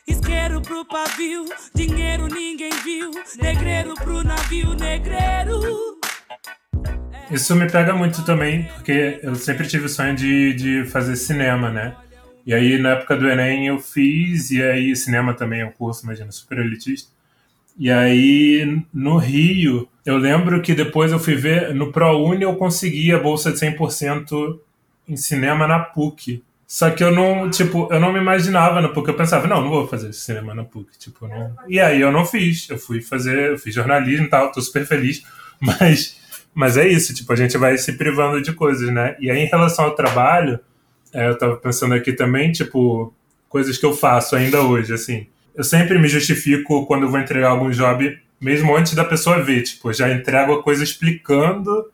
Isqueiro 0.07 0.61
pro 0.61 0.85
pavio, 0.85 1.43
dinheiro 1.73 2.27
ninguém 2.27 2.69
viu. 2.83 3.09
Negreiro 3.41 3.95
pro 3.95 4.23
navio, 4.23 4.75
negreiro. 4.75 5.99
Isso 7.31 7.55
me 7.55 7.67
pega 7.67 7.95
muito 7.95 8.23
também, 8.23 8.65
porque 8.75 9.19
eu 9.23 9.33
sempre 9.33 9.67
tive 9.67 9.87
o 9.87 9.89
sonho 9.89 10.15
de, 10.15 10.53
de 10.53 10.85
fazer 10.85 11.15
cinema, 11.15 11.71
né? 11.71 11.95
E 12.45 12.53
aí, 12.53 12.77
na 12.77 12.89
época 12.89 13.17
do 13.17 13.27
Enem, 13.27 13.65
eu 13.65 13.79
fiz, 13.79 14.51
e 14.51 14.61
aí 14.61 14.95
cinema 14.95 15.33
também 15.33 15.61
é 15.61 15.65
um 15.65 15.71
curso, 15.71 16.03
imagina, 16.03 16.31
super 16.31 16.59
elitista. 16.59 17.11
E 17.77 17.89
aí, 17.89 18.83
no 18.93 19.17
Rio, 19.17 19.87
eu 20.05 20.17
lembro 20.17 20.61
que 20.61 20.75
depois 20.75 21.11
eu 21.11 21.19
fui 21.19 21.35
ver, 21.35 21.73
no 21.73 21.91
ProUni 21.91 22.43
eu 22.43 22.55
consegui 22.55 23.11
a 23.11 23.19
bolsa 23.19 23.51
de 23.51 23.59
100% 23.59 24.59
em 25.07 25.17
cinema 25.17 25.67
na 25.67 25.79
PUC. 25.79 26.43
Só 26.67 26.89
que 26.89 27.03
eu 27.03 27.11
não, 27.11 27.49
tipo, 27.49 27.87
eu 27.91 27.99
não 27.99 28.13
me 28.13 28.19
imaginava 28.19 28.81
na 28.81 28.89
PUC. 28.89 29.09
Eu 29.09 29.15
pensava, 29.15 29.47
não, 29.47 29.61
não 29.61 29.69
vou 29.69 29.87
fazer 29.87 30.13
cinema 30.13 30.53
na 30.53 30.63
PUC, 30.63 30.97
tipo, 30.97 31.27
não. 31.27 31.55
E 31.67 31.79
aí 31.79 31.99
eu 31.99 32.11
não 32.11 32.25
fiz. 32.25 32.69
Eu 32.69 32.77
fui 32.77 33.01
fazer, 33.01 33.51
eu 33.51 33.57
fiz 33.57 33.73
jornalismo 33.73 34.25
e 34.25 34.29
tal, 34.29 34.51
tô 34.51 34.61
super 34.61 34.85
feliz. 34.85 35.23
Mas, 35.61 36.19
mas 36.53 36.75
é 36.75 36.85
isso, 36.85 37.13
tipo, 37.13 37.31
a 37.31 37.37
gente 37.37 37.57
vai 37.57 37.77
se 37.77 37.93
privando 37.93 38.41
de 38.41 38.51
coisas, 38.51 38.93
né? 38.93 39.15
E 39.17 39.31
aí, 39.31 39.39
em 39.39 39.47
relação 39.47 39.85
ao 39.85 39.95
trabalho, 39.95 40.59
é, 41.13 41.29
eu 41.29 41.37
tava 41.37 41.55
pensando 41.55 41.93
aqui 41.93 42.11
também, 42.11 42.51
tipo, 42.51 43.13
coisas 43.47 43.77
que 43.77 43.85
eu 43.85 43.93
faço 43.93 44.35
ainda 44.35 44.61
hoje, 44.61 44.93
assim 44.93 45.25
eu 45.55 45.63
sempre 45.63 45.99
me 45.99 46.07
justifico 46.07 46.85
quando 46.85 47.03
eu 47.03 47.09
vou 47.09 47.19
entregar 47.19 47.49
algum 47.49 47.69
job, 47.69 48.17
mesmo 48.41 48.75
antes 48.75 48.93
da 48.93 49.05
pessoa 49.05 49.41
ver. 49.41 49.61
Tipo, 49.63 49.89
eu 49.89 49.93
já 49.93 50.11
entrego 50.11 50.53
a 50.53 50.63
coisa 50.63 50.83
explicando 50.83 51.85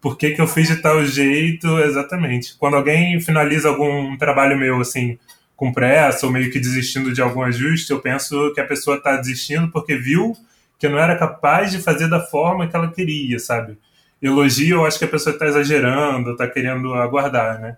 por 0.00 0.16
que, 0.16 0.30
que 0.30 0.40
eu 0.40 0.48
fiz 0.48 0.66
de 0.66 0.76
tal 0.76 1.04
jeito, 1.04 1.78
exatamente. 1.80 2.56
Quando 2.58 2.76
alguém 2.76 3.20
finaliza 3.20 3.68
algum 3.68 4.16
trabalho 4.16 4.58
meu, 4.58 4.80
assim, 4.80 5.18
com 5.54 5.72
pressa 5.72 6.26
ou 6.26 6.32
meio 6.32 6.50
que 6.50 6.58
desistindo 6.58 7.12
de 7.12 7.22
algum 7.22 7.42
ajuste, 7.42 7.92
eu 7.92 8.00
penso 8.00 8.52
que 8.54 8.60
a 8.60 8.66
pessoa 8.66 8.96
está 8.96 9.16
desistindo 9.16 9.70
porque 9.70 9.94
viu 9.94 10.34
que 10.78 10.88
não 10.88 10.98
era 10.98 11.16
capaz 11.16 11.70
de 11.70 11.78
fazer 11.78 12.08
da 12.08 12.18
forma 12.18 12.66
que 12.66 12.74
ela 12.74 12.90
queria, 12.90 13.38
sabe? 13.38 13.78
Elogio, 14.20 14.78
eu 14.78 14.86
acho 14.86 14.98
que 14.98 15.04
a 15.04 15.08
pessoa 15.08 15.32
está 15.32 15.46
exagerando, 15.46 16.32
está 16.32 16.48
querendo 16.48 16.94
aguardar, 16.94 17.60
né? 17.60 17.76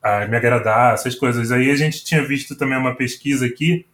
A 0.00 0.26
me 0.26 0.36
agradar, 0.36 0.94
essas 0.94 1.16
coisas. 1.16 1.50
Aí 1.50 1.68
a 1.70 1.74
gente 1.74 2.04
tinha 2.04 2.22
visto 2.22 2.54
também 2.54 2.78
uma 2.78 2.94
pesquisa 2.94 3.46
aqui 3.46 3.84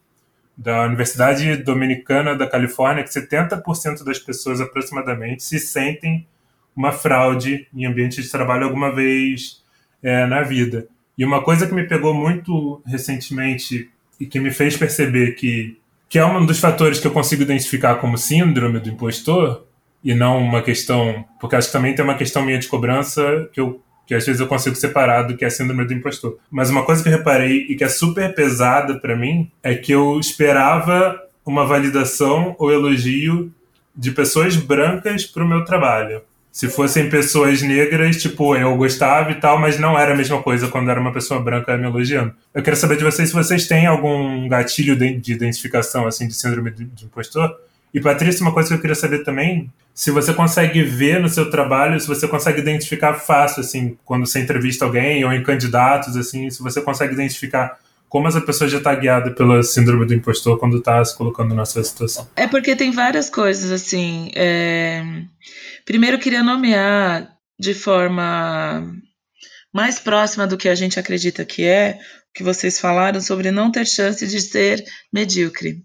da 0.56 0.84
Universidade 0.84 1.56
Dominicana 1.56 2.36
da 2.36 2.46
Califórnia 2.46 3.04
que 3.04 3.10
70% 3.10 4.04
das 4.04 4.18
pessoas 4.18 4.60
aproximadamente 4.60 5.42
se 5.42 5.58
sentem 5.58 6.26
uma 6.76 6.92
fraude 6.92 7.66
em 7.74 7.84
ambiente 7.84 8.22
de 8.22 8.30
trabalho 8.30 8.64
alguma 8.64 8.94
vez 8.94 9.62
é, 10.02 10.26
na 10.26 10.42
vida. 10.42 10.86
E 11.16 11.24
uma 11.24 11.42
coisa 11.42 11.66
que 11.66 11.74
me 11.74 11.84
pegou 11.84 12.14
muito 12.14 12.82
recentemente 12.86 13.90
e 14.18 14.26
que 14.26 14.40
me 14.40 14.50
fez 14.50 14.76
perceber 14.76 15.32
que, 15.32 15.78
que 16.08 16.18
é 16.18 16.24
um 16.24 16.44
dos 16.44 16.58
fatores 16.58 16.98
que 16.98 17.06
eu 17.06 17.12
consigo 17.12 17.42
identificar 17.42 17.96
como 17.96 18.16
síndrome 18.16 18.78
do 18.80 18.88
impostor 18.88 19.66
e 20.02 20.14
não 20.14 20.38
uma 20.38 20.62
questão, 20.62 21.24
porque 21.40 21.56
acho 21.56 21.68
que 21.68 21.72
também 21.72 21.94
tem 21.94 22.04
uma 22.04 22.16
questão 22.16 22.44
minha 22.44 22.58
de 22.58 22.66
cobrança 22.66 23.48
que 23.52 23.60
eu 23.60 23.80
que 24.06 24.14
às 24.14 24.24
vezes 24.26 24.40
eu 24.40 24.46
consigo 24.46 24.76
separar 24.76 25.22
do 25.22 25.36
que 25.36 25.44
é 25.44 25.50
síndrome 25.50 25.84
do 25.84 25.94
impostor. 25.94 26.38
Mas 26.50 26.70
uma 26.70 26.84
coisa 26.84 27.02
que 27.02 27.08
eu 27.08 27.16
reparei 27.16 27.66
e 27.68 27.76
que 27.76 27.84
é 27.84 27.88
super 27.88 28.34
pesada 28.34 28.98
para 28.98 29.16
mim 29.16 29.50
é 29.62 29.74
que 29.74 29.92
eu 29.92 30.18
esperava 30.18 31.20
uma 31.44 31.64
validação 31.64 32.54
ou 32.58 32.72
elogio 32.72 33.52
de 33.94 34.10
pessoas 34.10 34.56
brancas 34.56 35.24
para 35.26 35.44
o 35.44 35.48
meu 35.48 35.64
trabalho. 35.64 36.22
Se 36.50 36.68
fossem 36.68 37.08
pessoas 37.08 37.62
negras, 37.62 38.20
tipo, 38.20 38.54
eu 38.54 38.76
gostava 38.76 39.30
e 39.30 39.36
tal, 39.36 39.58
mas 39.58 39.78
não 39.78 39.98
era 39.98 40.12
a 40.12 40.16
mesma 40.16 40.42
coisa 40.42 40.68
quando 40.68 40.90
era 40.90 41.00
uma 41.00 41.12
pessoa 41.12 41.40
branca 41.40 41.76
me 41.78 41.86
elogiando. 41.86 42.34
Eu 42.52 42.62
quero 42.62 42.76
saber 42.76 42.98
de 42.98 43.04
vocês 43.04 43.30
se 43.30 43.34
vocês 43.34 43.66
têm 43.66 43.86
algum 43.86 44.46
gatilho 44.48 44.94
de 44.94 45.32
identificação, 45.32 46.06
assim, 46.06 46.28
de 46.28 46.34
síndrome 46.34 46.70
de 46.70 47.06
impostor. 47.06 47.56
E, 47.94 48.00
Patrícia, 48.00 48.42
uma 48.42 48.52
coisa 48.52 48.68
que 48.70 48.74
eu 48.74 48.80
queria 48.80 48.94
saber 48.94 49.22
também, 49.22 49.70
se 49.94 50.10
você 50.10 50.32
consegue 50.32 50.82
ver 50.82 51.20
no 51.20 51.28
seu 51.28 51.50
trabalho, 51.50 52.00
se 52.00 52.08
você 52.08 52.26
consegue 52.26 52.60
identificar 52.60 53.14
fácil, 53.14 53.60
assim, 53.60 53.98
quando 54.04 54.26
você 54.26 54.40
entrevista 54.40 54.84
alguém 54.84 55.24
ou 55.24 55.32
em 55.32 55.42
candidatos, 55.42 56.16
assim, 56.16 56.48
se 56.48 56.62
você 56.62 56.80
consegue 56.80 57.12
identificar 57.12 57.78
como 58.08 58.28
essa 58.28 58.40
pessoa 58.40 58.68
já 58.68 58.78
está 58.78 58.94
guiada 58.94 59.30
pela 59.30 59.62
síndrome 59.62 60.06
do 60.06 60.14
impostor 60.14 60.58
quando 60.58 60.78
está 60.78 61.04
se 61.04 61.16
colocando 61.16 61.54
nessa 61.54 61.82
situação. 61.82 62.28
É 62.36 62.46
porque 62.46 62.76
tem 62.76 62.90
várias 62.90 63.28
coisas, 63.28 63.70
assim. 63.70 64.30
É... 64.34 65.02
Primeiro, 65.84 66.16
eu 66.16 66.20
queria 66.20 66.42
nomear 66.42 67.28
de 67.58 67.74
forma 67.74 68.90
mais 69.72 69.98
próxima 69.98 70.46
do 70.46 70.56
que 70.56 70.68
a 70.68 70.74
gente 70.74 70.98
acredita 70.98 71.44
que 71.44 71.64
é, 71.64 71.98
o 72.30 72.32
que 72.34 72.42
vocês 72.42 72.78
falaram 72.78 73.20
sobre 73.20 73.50
não 73.50 73.70
ter 73.70 73.86
chance 73.86 74.26
de 74.26 74.40
ser 74.40 74.84
medíocre 75.12 75.82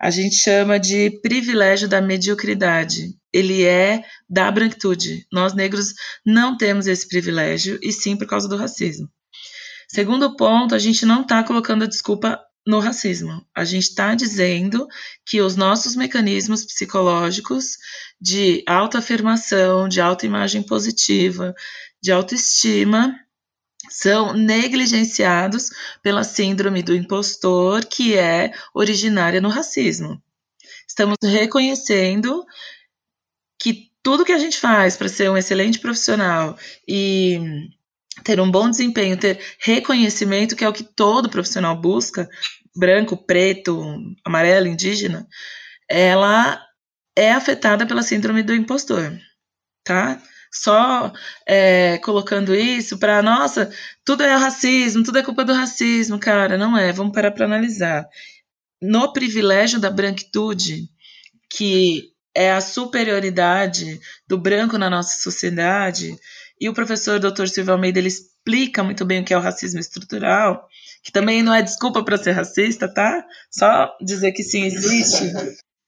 a 0.00 0.10
gente 0.10 0.36
chama 0.36 0.80
de 0.80 1.10
privilégio 1.20 1.86
da 1.86 2.00
mediocridade. 2.00 3.14
Ele 3.30 3.64
é 3.64 4.02
da 4.28 4.50
branquitude. 4.50 5.26
Nós 5.30 5.52
negros 5.52 5.92
não 6.24 6.56
temos 6.56 6.86
esse 6.86 7.06
privilégio, 7.06 7.78
e 7.82 7.92
sim 7.92 8.16
por 8.16 8.26
causa 8.26 8.48
do 8.48 8.56
racismo. 8.56 9.08
Segundo 9.88 10.36
ponto, 10.36 10.74
a 10.74 10.78
gente 10.78 11.04
não 11.04 11.20
está 11.20 11.44
colocando 11.44 11.84
a 11.84 11.86
desculpa 11.86 12.40
no 12.66 12.78
racismo. 12.78 13.44
A 13.54 13.64
gente 13.64 13.84
está 13.84 14.14
dizendo 14.14 14.86
que 15.26 15.42
os 15.42 15.54
nossos 15.54 15.94
mecanismos 15.94 16.64
psicológicos 16.64 17.76
de 18.20 18.62
autoafirmação, 18.66 19.88
de 19.88 20.00
autoimagem 20.00 20.62
positiva, 20.62 21.54
de 22.02 22.10
autoestima, 22.10 23.14
são 23.90 24.32
negligenciados 24.32 25.70
pela 26.02 26.24
síndrome 26.24 26.82
do 26.82 26.94
impostor, 26.94 27.84
que 27.84 28.16
é 28.16 28.52
originária 28.72 29.40
no 29.40 29.48
racismo. 29.48 30.22
Estamos 30.88 31.16
reconhecendo 31.22 32.46
que 33.58 33.90
tudo 34.02 34.24
que 34.24 34.32
a 34.32 34.38
gente 34.38 34.58
faz 34.58 34.96
para 34.96 35.08
ser 35.08 35.30
um 35.30 35.36
excelente 35.36 35.78
profissional 35.78 36.56
e 36.88 37.68
ter 38.24 38.40
um 38.40 38.50
bom 38.50 38.70
desempenho, 38.70 39.18
ter 39.18 39.40
reconhecimento, 39.58 40.56
que 40.56 40.64
é 40.64 40.68
o 40.68 40.72
que 40.72 40.84
todo 40.84 41.28
profissional 41.28 41.76
busca, 41.76 42.28
branco, 42.74 43.16
preto, 43.16 43.82
amarelo, 44.24 44.66
indígena, 44.66 45.26
ela 45.88 46.64
é 47.16 47.32
afetada 47.32 47.86
pela 47.86 48.02
síndrome 48.02 48.42
do 48.42 48.54
impostor, 48.54 49.18
tá? 49.84 50.20
Só 50.52 51.12
é, 51.46 51.98
colocando 51.98 52.54
isso 52.54 52.98
para, 52.98 53.22
nossa, 53.22 53.70
tudo 54.04 54.22
é 54.22 54.34
racismo, 54.34 55.04
tudo 55.04 55.18
é 55.18 55.22
culpa 55.22 55.44
do 55.44 55.52
racismo, 55.52 56.18
cara, 56.18 56.58
não 56.58 56.76
é, 56.76 56.92
vamos 56.92 57.12
parar 57.12 57.30
para 57.30 57.44
analisar. 57.44 58.06
No 58.82 59.12
privilégio 59.12 59.78
da 59.78 59.90
branquitude, 59.90 60.88
que 61.48 62.10
é 62.34 62.50
a 62.50 62.60
superioridade 62.60 64.00
do 64.26 64.38
branco 64.38 64.78
na 64.78 64.90
nossa 64.90 65.20
sociedade, 65.20 66.16
e 66.60 66.68
o 66.68 66.74
professor 66.74 67.18
Dr. 67.18 67.46
Silvio 67.46 67.72
Almeida 67.72 67.98
ele 67.98 68.08
explica 68.08 68.82
muito 68.82 69.04
bem 69.04 69.20
o 69.20 69.24
que 69.24 69.32
é 69.32 69.36
o 69.36 69.40
racismo 69.40 69.80
estrutural, 69.80 70.66
que 71.02 71.12
também 71.12 71.42
não 71.42 71.54
é 71.54 71.62
desculpa 71.62 72.04
para 72.04 72.18
ser 72.18 72.32
racista, 72.32 72.92
tá? 72.92 73.24
Só 73.50 73.96
dizer 74.00 74.32
que 74.32 74.42
sim 74.42 74.64
existe. 74.64 75.32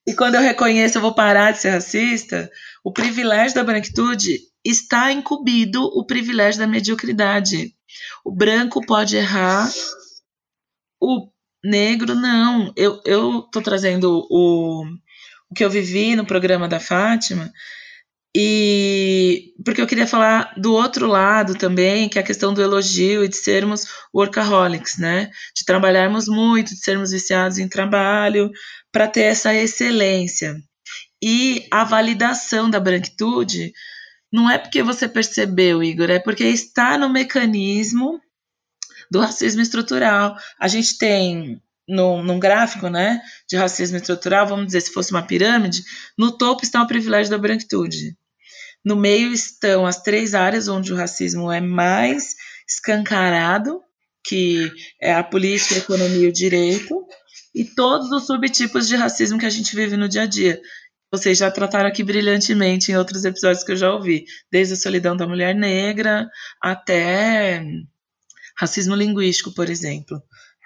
E 0.06 0.14
quando 0.14 0.36
eu 0.36 0.40
reconheço, 0.40 0.98
eu 0.98 1.02
vou 1.02 1.14
parar 1.14 1.52
de 1.52 1.58
ser 1.58 1.70
racista. 1.70 2.50
O 2.82 2.92
privilégio 2.92 3.54
da 3.54 3.64
branquitude 3.64 4.40
está 4.64 5.12
incumbido 5.12 5.82
o 5.82 6.04
privilégio 6.04 6.60
da 6.60 6.66
mediocridade. 6.66 7.74
O 8.24 8.30
branco 8.30 8.84
pode 8.86 9.16
errar, 9.16 9.70
o 11.00 11.28
negro 11.64 12.14
não. 12.14 12.72
Eu, 12.76 13.00
eu 13.04 13.42
trazendo 13.64 14.26
o, 14.30 14.84
o 15.50 15.54
que 15.54 15.64
eu 15.64 15.70
vivi 15.70 16.14
no 16.16 16.26
programa 16.26 16.68
da 16.68 16.80
Fátima, 16.80 17.52
e 18.34 19.52
porque 19.62 19.82
eu 19.82 19.86
queria 19.86 20.06
falar 20.06 20.54
do 20.56 20.72
outro 20.72 21.06
lado 21.06 21.54
também, 21.54 22.08
que 22.08 22.18
é 22.18 22.22
a 22.22 22.24
questão 22.24 22.54
do 22.54 22.62
elogio 22.62 23.22
e 23.22 23.28
de 23.28 23.36
sermos 23.36 23.86
workaholics, 24.14 24.96
né? 24.96 25.30
De 25.54 25.64
trabalharmos 25.66 26.26
muito, 26.28 26.70
de 26.70 26.80
sermos 26.80 27.10
viciados 27.10 27.58
em 27.58 27.68
trabalho, 27.68 28.50
para 28.90 29.06
ter 29.06 29.24
essa 29.24 29.54
excelência. 29.54 30.56
E 31.22 31.66
a 31.70 31.84
validação 31.84 32.70
da 32.70 32.80
branquitude 32.80 33.72
não 34.32 34.50
é 34.50 34.56
porque 34.56 34.82
você 34.82 35.06
percebeu, 35.06 35.82
Igor, 35.82 36.10
é 36.10 36.18
porque 36.18 36.44
está 36.44 36.96
no 36.96 37.10
mecanismo 37.10 38.20
do 39.10 39.20
racismo 39.20 39.60
estrutural. 39.60 40.36
A 40.58 40.66
gente 40.68 40.96
tem 40.96 41.60
no, 41.86 42.22
num 42.22 42.40
gráfico 42.40 42.88
né, 42.88 43.20
de 43.46 43.56
racismo 43.56 43.98
estrutural, 43.98 44.46
vamos 44.46 44.66
dizer, 44.66 44.80
se 44.80 44.92
fosse 44.92 45.10
uma 45.10 45.22
pirâmide, 45.22 45.84
no 46.16 46.32
topo 46.32 46.64
está 46.64 46.82
o 46.82 46.86
privilégio 46.86 47.30
da 47.30 47.36
branquitude. 47.36 48.16
No 48.82 48.96
meio 48.96 49.32
estão 49.32 49.86
as 49.86 50.02
três 50.02 50.34
áreas 50.34 50.66
onde 50.66 50.92
o 50.92 50.96
racismo 50.96 51.52
é 51.52 51.60
mais 51.60 52.34
escancarado, 52.66 53.80
que 54.24 54.72
é 55.00 55.12
a 55.12 55.22
política, 55.22 55.74
a 55.74 55.78
economia 55.78 56.26
e 56.26 56.28
o 56.28 56.32
direito, 56.32 57.06
e 57.54 57.64
todos 57.64 58.10
os 58.10 58.26
subtipos 58.26 58.88
de 58.88 58.96
racismo 58.96 59.38
que 59.38 59.46
a 59.46 59.50
gente 59.50 59.76
vive 59.76 59.96
no 59.96 60.08
dia 60.08 60.22
a 60.22 60.26
dia. 60.26 60.60
Vocês 61.12 61.36
já 61.36 61.50
trataram 61.50 61.88
aqui 61.88 62.02
brilhantemente 62.02 62.90
em 62.90 62.96
outros 62.96 63.24
episódios 63.24 63.62
que 63.62 63.72
eu 63.72 63.76
já 63.76 63.92
ouvi, 63.92 64.24
desde 64.50 64.74
a 64.74 64.76
solidão 64.78 65.14
da 65.14 65.26
mulher 65.26 65.54
negra 65.54 66.26
até 66.60 67.62
racismo 68.58 68.94
linguístico, 68.94 69.52
por 69.52 69.68
exemplo, 69.68 70.22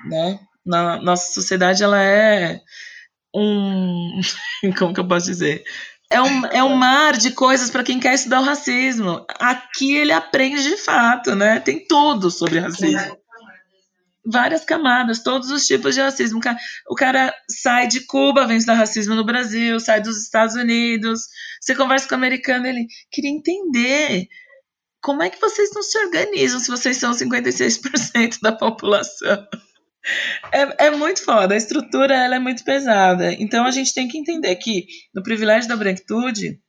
né? 0.09 0.39
Na 0.65 1.01
nossa 1.03 1.33
sociedade 1.33 1.83
ela 1.83 2.01
é 2.01 2.61
um, 3.35 4.21
como 4.79 4.95
que 4.95 5.01
eu 5.01 5.09
posso 5.09 5.27
dizer? 5.27 5.65
É 6.09 6.23
um, 6.23 6.47
é 6.47 6.63
um 6.63 6.77
mar 6.77 7.17
de 7.17 7.33
coisas 7.33 7.69
para 7.69 7.83
quem 7.83 7.99
quer 7.99 8.15
estudar 8.15 8.41
o 8.41 8.45
racismo. 8.45 9.27
Aqui 9.41 9.97
ele 9.97 10.13
aprende 10.13 10.63
de 10.63 10.77
fato, 10.77 11.35
né? 11.35 11.59
Tem 11.59 11.85
tudo 11.85 12.31
sobre 12.31 12.61
racismo. 12.61 13.19
Várias 14.29 14.65
camadas, 14.65 15.23
todos 15.23 15.51
os 15.51 15.67
tipos 15.67 15.95
de 15.95 16.01
racismo. 16.01 16.41
O 16.89 16.95
cara 16.95 17.33
sai 17.49 17.87
de 17.87 18.01
Cuba, 18.07 18.47
vem 18.47 18.57
estudar 18.57 18.75
racismo 18.75 19.15
no 19.15 19.25
Brasil, 19.25 19.79
sai 19.79 20.01
dos 20.01 20.21
Estados 20.21 20.57
Unidos. 20.57 21.21
Você 21.61 21.75
conversa 21.75 22.09
com 22.09 22.15
o 22.15 22.19
americano, 22.19 22.67
ele 22.67 22.87
queria 23.11 23.31
entender 23.31 24.27
como 25.01 25.23
é 25.23 25.31
que 25.31 25.41
vocês 25.41 25.71
não 25.73 25.83
se 25.83 25.97
organizam 25.99 26.59
se 26.59 26.69
vocês 26.69 26.97
são 26.97 27.13
56% 27.13 28.41
da 28.43 28.51
população. 28.51 29.47
É, 30.53 30.87
é 30.87 30.91
muito 30.91 31.25
foda, 31.25 31.55
a 31.55 31.57
estrutura 31.57 32.15
ela 32.15 32.37
é 32.37 32.39
muito 32.39 32.65
pesada. 32.65 33.33
Então 33.35 33.65
a 33.65 33.71
gente 33.71 33.95
tem 33.95 34.09
que 34.09 34.19
entender 34.19 34.55
que 34.57 34.87
no 35.15 35.23
privilégio 35.23 35.69
da 35.69 35.77
branquitude, 35.77 36.61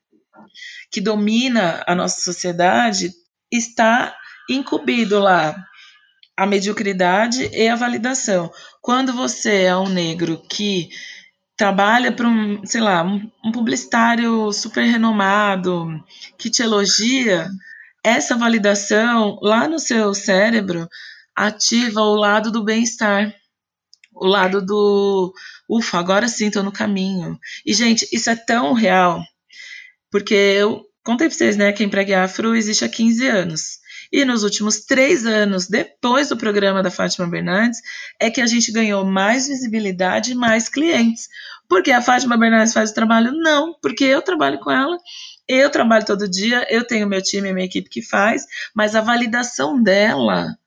que 0.91 1.01
domina 1.01 1.83
a 1.87 1.95
nossa 1.95 2.21
sociedade, 2.21 3.11
está 3.51 4.15
incumbido 4.49 5.19
lá 5.19 5.55
a 6.37 6.45
mediocridade 6.45 7.49
e 7.51 7.67
a 7.67 7.75
validação. 7.75 8.51
Quando 8.79 9.11
você 9.11 9.63
é 9.63 9.75
um 9.75 9.89
negro 9.89 10.41
que 10.47 10.89
trabalha 11.57 12.11
para 12.11 12.27
um, 12.27 12.63
sei 12.63 12.79
lá, 12.79 13.03
um, 13.03 13.29
um 13.43 13.51
publicitário 13.51 14.53
super 14.53 14.85
renomado 14.85 15.87
que 16.37 16.51
te 16.51 16.61
elogia, 16.61 17.49
essa 18.03 18.37
validação 18.37 19.39
lá 19.41 19.67
no 19.67 19.79
seu 19.79 20.13
cérebro 20.13 20.87
ativa 21.35 22.01
o 22.01 22.15
lado 22.15 22.51
do 22.51 22.63
bem-estar, 22.63 23.33
o 24.13 24.27
lado 24.27 24.63
do 24.63 25.33
ufa, 25.67 25.97
agora 25.97 26.27
sim 26.27 26.47
estou 26.47 26.63
no 26.63 26.71
caminho. 26.71 27.39
E, 27.65 27.73
gente, 27.73 28.07
isso 28.13 28.29
é 28.29 28.35
tão 28.35 28.73
real, 28.73 29.23
porque 30.11 30.33
eu 30.35 30.85
contei 31.03 31.27
para 31.27 31.35
vocês, 31.35 31.57
né, 31.57 31.71
que 31.71 31.81
a 31.81 31.85
Empregue 31.85 32.13
Afro 32.13 32.55
existe 32.55 32.85
há 32.85 32.89
15 32.89 33.27
anos. 33.27 33.79
E 34.11 34.23
nos 34.25 34.43
últimos 34.43 34.85
três 34.85 35.25
anos, 35.25 35.67
depois 35.67 36.29
do 36.29 36.37
programa 36.37 36.81
da 36.81 36.91
Fátima 36.91 37.27
Bernardes, 37.27 37.79
é 38.19 38.29
que 38.29 38.41
a 38.41 38.47
gente 38.47 38.71
ganhou 38.71 39.05
mais 39.05 39.47
visibilidade 39.47 40.31
e 40.31 40.35
mais 40.35 40.69
clientes. 40.69 41.27
Porque 41.67 41.91
a 41.91 42.01
Fátima 42.01 42.37
Bernardes 42.37 42.73
faz 42.73 42.91
o 42.91 42.93
trabalho? 42.93 43.31
Não, 43.31 43.73
porque 43.81 44.05
eu 44.05 44.21
trabalho 44.21 44.59
com 44.59 44.71
ela, 44.71 44.97
eu 45.47 45.69
trabalho 45.69 46.05
todo 46.05 46.29
dia, 46.29 46.65
eu 46.69 46.85
tenho 46.85 47.07
meu 47.07 47.21
time 47.21 47.49
e 47.49 47.53
minha 47.53 47.65
equipe 47.65 47.89
que 47.89 48.01
faz, 48.01 48.45
mas 48.73 48.95
a 48.95 49.01
validação 49.01 49.81
dela 49.81 50.57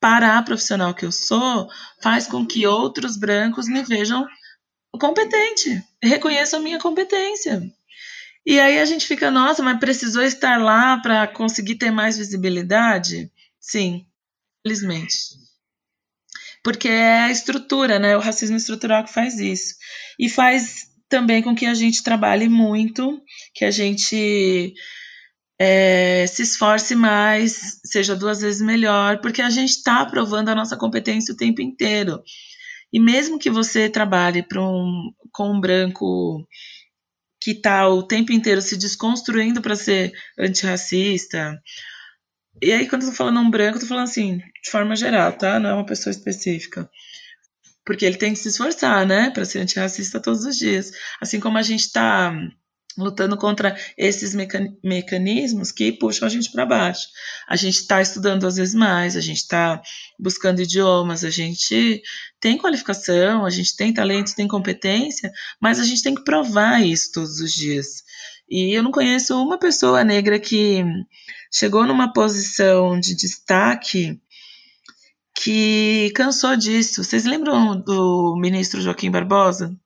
para 0.00 0.38
a 0.38 0.42
profissional 0.42 0.94
que 0.94 1.04
eu 1.04 1.12
sou, 1.12 1.68
faz 2.00 2.26
com 2.26 2.46
que 2.46 2.66
outros 2.66 3.16
brancos 3.16 3.66
me 3.66 3.82
vejam 3.82 4.26
competente, 4.98 5.84
reconheçam 6.02 6.60
minha 6.60 6.78
competência. 6.78 7.62
E 8.48 8.58
aí 8.58 8.78
a 8.78 8.84
gente 8.86 9.06
fica, 9.06 9.30
nossa, 9.30 9.62
mas 9.62 9.78
precisou 9.78 10.22
estar 10.22 10.56
lá 10.56 10.96
para 11.02 11.26
conseguir 11.26 11.74
ter 11.74 11.90
mais 11.90 12.16
visibilidade? 12.16 13.30
Sim, 13.60 14.06
felizmente. 14.62 15.18
Porque 16.64 16.88
é 16.88 17.24
a 17.24 17.30
estrutura, 17.30 17.98
né? 17.98 18.16
O 18.16 18.20
racismo 18.20 18.56
estrutural 18.56 19.04
que 19.04 19.12
faz 19.12 19.38
isso. 19.38 19.74
E 20.18 20.30
faz 20.30 20.86
também 21.10 21.42
com 21.42 21.54
que 21.54 21.66
a 21.66 21.74
gente 21.74 22.02
trabalhe 22.02 22.48
muito, 22.48 23.20
que 23.54 23.66
a 23.66 23.70
gente 23.70 24.72
é, 25.60 26.26
se 26.26 26.40
esforce 26.40 26.94
mais, 26.94 27.78
seja 27.84 28.16
duas 28.16 28.40
vezes 28.40 28.62
melhor, 28.62 29.20
porque 29.20 29.42
a 29.42 29.50
gente 29.50 29.72
está 29.72 30.06
provando 30.06 30.48
a 30.48 30.54
nossa 30.54 30.74
competência 30.74 31.34
o 31.34 31.36
tempo 31.36 31.60
inteiro. 31.60 32.22
E 32.90 32.98
mesmo 32.98 33.38
que 33.38 33.50
você 33.50 33.90
trabalhe 33.90 34.42
um, 34.56 35.12
com 35.32 35.52
um 35.52 35.60
branco 35.60 36.46
que 37.40 37.52
está 37.52 37.88
o 37.88 38.02
tempo 38.02 38.32
inteiro 38.32 38.60
se 38.60 38.76
desconstruindo 38.76 39.60
para 39.62 39.76
ser 39.76 40.12
antirracista, 40.38 41.60
e 42.60 42.72
aí 42.72 42.88
quando 42.88 43.02
eu 43.02 43.10
tô 43.10 43.14
falando 43.14 43.40
um 43.40 43.50
branco, 43.50 43.76
eu 43.76 43.80
tô 43.80 43.86
falando 43.86 44.04
assim, 44.04 44.38
de 44.38 44.70
forma 44.70 44.96
geral, 44.96 45.32
tá? 45.32 45.58
Não 45.60 45.70
é 45.70 45.74
uma 45.74 45.86
pessoa 45.86 46.10
específica. 46.10 46.90
Porque 47.84 48.04
ele 48.04 48.16
tem 48.16 48.32
que 48.32 48.38
se 48.38 48.48
esforçar, 48.48 49.06
né, 49.06 49.30
para 49.30 49.44
ser 49.44 49.60
antirracista 49.60 50.20
todos 50.20 50.44
os 50.44 50.56
dias. 50.56 50.90
Assim 51.20 51.40
como 51.40 51.56
a 51.56 51.62
gente 51.62 51.80
está 51.80 52.34
lutando 52.98 53.36
contra 53.36 53.76
esses 53.96 54.34
mecanismos 54.82 55.70
que 55.70 55.92
puxam 55.92 56.26
a 56.26 56.30
gente 56.30 56.50
para 56.50 56.66
baixo. 56.66 57.08
A 57.48 57.56
gente 57.56 57.76
está 57.76 58.02
estudando 58.02 58.46
às 58.46 58.56
vezes 58.56 58.74
mais, 58.74 59.16
a 59.16 59.20
gente 59.20 59.38
está 59.38 59.80
buscando 60.18 60.60
idiomas, 60.60 61.24
a 61.24 61.30
gente 61.30 62.02
tem 62.40 62.58
qualificação, 62.58 63.46
a 63.46 63.50
gente 63.50 63.76
tem 63.76 63.94
talento, 63.94 64.34
tem 64.34 64.48
competência, 64.48 65.30
mas 65.60 65.78
a 65.78 65.84
gente 65.84 66.02
tem 66.02 66.14
que 66.14 66.24
provar 66.24 66.84
isso 66.84 67.12
todos 67.12 67.40
os 67.40 67.52
dias. 67.52 68.02
E 68.50 68.76
eu 68.76 68.82
não 68.82 68.90
conheço 68.90 69.40
uma 69.40 69.58
pessoa 69.58 70.02
negra 70.02 70.38
que 70.38 70.84
chegou 71.52 71.86
numa 71.86 72.12
posição 72.12 72.98
de 72.98 73.14
destaque 73.14 74.20
que 75.42 76.10
cansou 76.14 76.56
disso. 76.56 77.04
Vocês 77.04 77.24
lembram 77.24 77.80
do 77.80 78.36
ministro 78.36 78.80
Joaquim 78.80 79.10
Barbosa? 79.10 79.78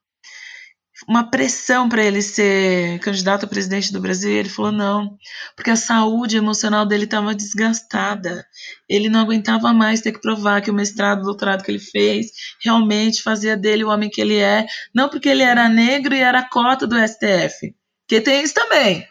Uma 1.09 1.29
pressão 1.29 1.89
para 1.89 2.05
ele 2.05 2.23
ser 2.23 2.99
candidato 3.01 3.45
a 3.45 3.49
presidente 3.49 3.93
do 3.93 4.01
Brasil, 4.01 4.31
e 4.31 4.37
ele 4.37 4.49
falou 4.49 4.73
não, 4.73 5.17
porque 5.57 5.71
a 5.71 5.77
saúde 5.77 6.37
emocional 6.37 6.87
dele 6.87 7.05
estava 7.05 7.35
desgastada. 7.35 8.45
Ele 8.89 9.09
não 9.09 9.21
aguentava 9.21 9.73
mais 9.73 10.01
ter 10.01 10.13
que 10.13 10.21
provar 10.21 10.61
que 10.61 10.71
o 10.71 10.75
mestrado, 10.75 11.21
o 11.21 11.25
doutorado 11.25 11.63
que 11.63 11.71
ele 11.71 11.79
fez 11.79 12.29
realmente 12.63 13.23
fazia 13.23 13.57
dele 13.57 13.85
o 13.85 13.89
homem 13.89 14.11
que 14.11 14.21
ele 14.21 14.37
é, 14.37 14.67
não 14.95 15.09
porque 15.09 15.29
ele 15.29 15.43
era 15.43 15.69
negro 15.69 16.15
e 16.15 16.21
era 16.21 16.49
cota 16.49 16.87
do 16.87 16.97
STF. 16.97 17.75
Que 18.07 18.21
tem 18.21 18.43
isso 18.43 18.55
também. 18.55 19.07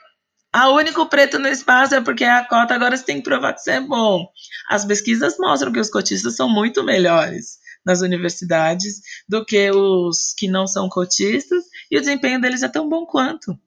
A 0.54 0.70
único 0.70 1.06
preto 1.08 1.40
no 1.40 1.48
espaço 1.48 1.96
é 1.96 2.02
porque 2.02 2.26
é 2.26 2.32
a 2.32 2.46
cota, 2.46 2.76
agora 2.76 2.96
você 2.98 3.06
tem 3.06 3.18
que 3.18 3.24
provar 3.24 3.54
que 3.54 3.62
você 3.62 3.72
é 3.72 3.80
bom. 3.80 4.28
As 4.70 4.84
pesquisas 4.84 5.38
mostram 5.40 5.72
que 5.72 5.80
os 5.80 5.90
cotistas 5.90 6.36
são 6.36 6.50
muito 6.50 6.84
melhores 6.84 7.61
nas 7.86 8.02
universidades 8.02 9.02
do 9.28 9.46
que 9.46 9.72
os 9.72 10.34
que 10.38 10.48
não 10.48 10.68
são 10.68 10.88
cotistas 10.88 11.64
e 11.90 11.98
o 11.98 12.00
desempenho 12.00 12.40
deles 12.40 12.64
é 12.64 12.68
tão 12.68 12.88
bom 12.88 13.06
quanto. 13.06 13.58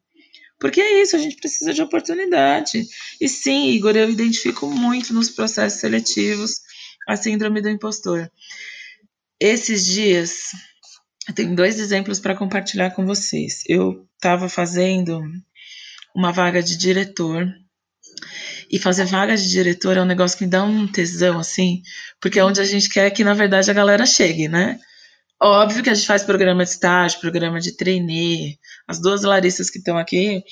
Porque 0.58 0.80
é 0.80 1.02
isso, 1.02 1.16
a 1.16 1.18
gente 1.18 1.36
precisa 1.36 1.74
de 1.74 1.82
oportunidade. 1.82 2.86
E 3.20 3.28
sim, 3.28 3.70
Igor, 3.70 3.96
eu 3.96 4.08
identifico 4.08 4.66
muito 4.66 5.12
nos 5.12 5.28
processos 5.28 5.80
seletivos 5.80 6.60
a 7.06 7.16
síndrome 7.16 7.60
do 7.60 7.68
impostor. 7.68 8.30
Esses 9.38 9.84
dias, 9.84 10.52
eu 11.28 11.34
tenho 11.34 11.54
dois 11.54 11.78
exemplos 11.78 12.18
para 12.18 12.36
compartilhar 12.36 12.90
com 12.92 13.04
vocês. 13.04 13.62
Eu 13.68 14.08
estava 14.14 14.48
fazendo 14.48 15.20
uma 16.14 16.32
vaga 16.32 16.62
de 16.62 16.76
diretor 16.76 17.46
e 18.70 18.78
fazer 18.78 19.04
vaga 19.04 19.36
de 19.36 19.48
diretor 19.48 19.96
é 19.96 20.02
um 20.02 20.06
negócio 20.06 20.38
que 20.38 20.44
me 20.44 20.50
dá 20.50 20.62
um 20.64 20.86
tesão, 20.86 21.38
assim, 21.38 21.82
porque 22.20 22.38
é 22.38 22.44
onde 22.44 22.60
a 22.60 22.64
gente 22.64 22.88
quer 22.88 23.10
que, 23.10 23.24
na 23.24 23.34
verdade, 23.34 23.70
a 23.70 23.74
galera 23.74 24.06
chegue, 24.06 24.48
né? 24.48 24.78
Óbvio 25.40 25.82
que 25.82 25.90
a 25.90 25.94
gente 25.94 26.06
faz 26.06 26.22
programa 26.22 26.64
de 26.64 26.70
estágio, 26.70 27.20
programa 27.20 27.60
de 27.60 27.76
trainee. 27.76 28.58
As 28.88 29.00
duas 29.00 29.22
Larissas 29.22 29.68
que 29.68 29.78
estão 29.78 29.98
aqui 29.98 30.42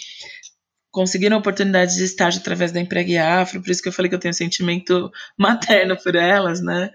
conseguiram 0.91 1.39
oportunidade 1.39 1.97
de 1.97 2.05
estágio 2.05 2.41
através 2.41 2.71
da 2.71 2.79
Empregue 2.79 3.17
Afro, 3.17 3.63
por 3.63 3.71
isso 3.71 3.83
que 3.83 3.89
eu 3.89 3.93
falei 3.93 4.11
que 4.11 4.15
eu 4.15 4.21
tenho 4.21 4.31
um 4.31 4.37
sentimento 4.37 5.11
materno 5.39 5.97
por 5.97 6.15
elas, 6.15 6.61
né? 6.61 6.91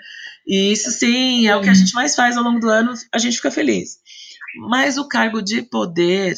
E 0.46 0.72
isso 0.72 0.92
sim 0.92 1.48
é 1.48 1.56
o 1.56 1.62
que 1.62 1.70
a 1.70 1.74
gente 1.74 1.94
mais 1.94 2.16
faz 2.16 2.38
ao 2.38 2.44
longo 2.44 2.60
do 2.60 2.70
ano, 2.70 2.94
a 3.12 3.18
gente 3.18 3.38
fica 3.38 3.52
feliz. 3.52 3.98
Mas 4.70 4.98
o 4.98 5.08
cargo 5.08 5.42
de 5.42 5.62
poder 5.62 6.36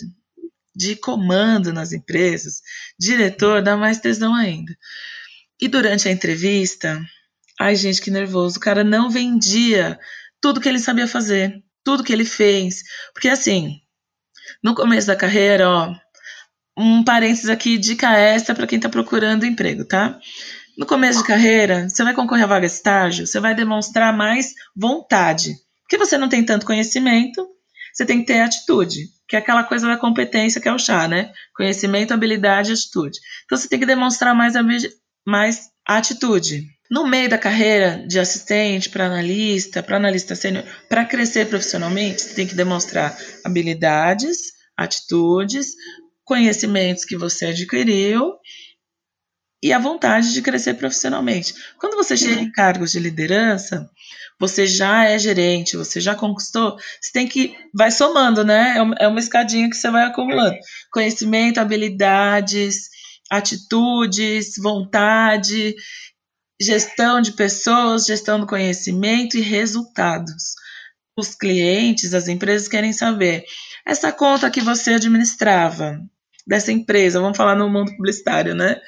de 0.80 0.96
comando 0.96 1.74
nas 1.74 1.92
empresas, 1.92 2.62
diretor 2.98 3.62
dá 3.62 3.76
mais 3.76 4.00
tesão 4.00 4.34
ainda. 4.34 4.74
E 5.62 5.68
durante 5.68 6.08
a 6.08 6.12
entrevista, 6.12 6.98
ai 7.60 7.76
gente, 7.76 8.02
que 8.02 8.10
nervoso, 8.10 8.58
o 8.58 8.62
cara 8.62 8.82
não 8.82 9.10
vendia 9.10 10.00
tudo 10.40 10.62
que 10.62 10.70
ele 10.70 10.80
sabia 10.80 11.06
fazer, 11.06 11.62
tudo 11.84 12.02
que 12.02 12.14
ele 12.14 12.24
fez. 12.24 12.82
Porque 13.14 13.28
assim, 13.28 13.76
no 14.64 14.74
começo 14.74 15.06
da 15.06 15.18
carreira, 15.18 15.70
ó, 15.70 15.94
um 16.78 17.04
parênteses 17.04 17.50
aqui, 17.50 17.78
dica 17.78 18.18
extra 18.18 18.56
para 18.56 18.66
quem 18.66 18.78
está 18.78 18.88
procurando 18.88 19.46
emprego, 19.46 19.84
tá? 19.84 20.18
No 20.78 20.86
começo 20.86 21.20
de 21.20 21.28
carreira, 21.28 21.90
você 21.90 22.06
vai 22.06 22.14
concorrer 22.14 22.46
a 22.46 22.48
vaga 22.48 22.66
de 22.66 22.74
estágio, 22.74 23.28
você 23.28 23.38
vai 23.42 23.54
demonstrar 23.54 24.16
mais 24.16 24.54
vontade. 24.74 25.56
Porque 25.82 25.98
você 25.98 26.18
não 26.18 26.30
tem 26.30 26.42
tanto 26.42 26.66
conhecimento, 26.66 27.46
você 27.94 28.06
tem 28.06 28.22
que 28.22 28.28
ter 28.28 28.40
atitude, 28.40 29.10
que 29.30 29.36
é 29.36 29.40
aquela 29.40 29.64
coisa 29.64 29.88
da 29.88 29.96
competência 29.96 30.60
que 30.60 30.68
é 30.68 30.74
o 30.74 30.80
chá, 30.80 31.08
né? 31.08 31.32
Conhecimento, 31.56 32.14
habilidade 32.14 32.74
atitude. 32.74 33.20
Então 33.46 33.56
você 33.56 33.70
tem 33.70 33.80
que 33.80 33.86
demonstrar 33.86 34.34
mais, 34.34 34.56
mais 35.26 35.70
atitude. 35.88 36.66
No 36.90 37.08
meio 37.08 37.30
da 37.30 37.38
carreira 37.38 38.04
de 38.08 38.20
assistente 38.20 38.90
para 38.90 39.06
analista, 39.06 39.84
para 39.84 39.98
analista 39.98 40.36
sênior, 40.36 40.66
para 40.90 41.06
crescer 41.06 41.48
profissionalmente, 41.48 42.24
você 42.24 42.34
tem 42.34 42.48
que 42.48 42.56
demonstrar 42.56 43.16
habilidades, 43.46 44.54
atitudes, 44.76 45.76
conhecimentos 46.24 47.06
que 47.06 47.16
você 47.16 47.48
adquiriu 47.48 48.34
e 49.62 49.72
a 49.72 49.78
vontade 49.78 50.34
de 50.34 50.42
crescer 50.42 50.74
profissionalmente. 50.74 51.54
Quando 51.78 51.96
você 51.96 52.18
chega 52.18 52.42
em 52.42 52.52
cargos 52.52 52.92
de 52.92 53.00
liderança, 53.00 53.88
você 54.40 54.66
já 54.66 55.06
é 55.06 55.20
gerente, 55.20 55.76
você 55.76 56.00
já 56.00 56.16
conquistou, 56.16 56.78
você 57.02 57.12
tem 57.12 57.28
que 57.28 57.56
vai 57.74 57.92
somando, 57.92 58.44
né? 58.44 58.76
É 58.78 58.82
uma 59.08 59.18
é 59.18 59.20
escadinha 59.20 59.70
que 59.70 59.76
você 59.76 59.92
vai 59.92 60.04
acumulando. 60.04 60.56
Conhecimento, 60.92 61.60
habilidades, 61.60 62.90
atitudes, 63.30 64.54
vontade, 64.58 65.76
gestão 66.60 67.22
de 67.22 67.34
pessoas, 67.34 68.06
gestão 68.06 68.40
do 68.40 68.48
conhecimento 68.48 69.38
e 69.38 69.42
resultados. 69.42 70.56
Os 71.18 71.36
clientes, 71.36 72.14
as 72.14 72.28
empresas 72.30 72.68
querem 72.68 72.94
saber 72.94 73.44
essa 73.86 74.12
conta 74.12 74.50
que 74.50 74.62
você 74.62 74.94
administrava 74.94 76.00
dessa 76.48 76.72
empresa, 76.72 77.20
vamos 77.20 77.38
falar 77.38 77.56
no 77.56 77.70
mundo 77.70 77.92
publicitário, 77.96 78.56
né? 78.56 78.80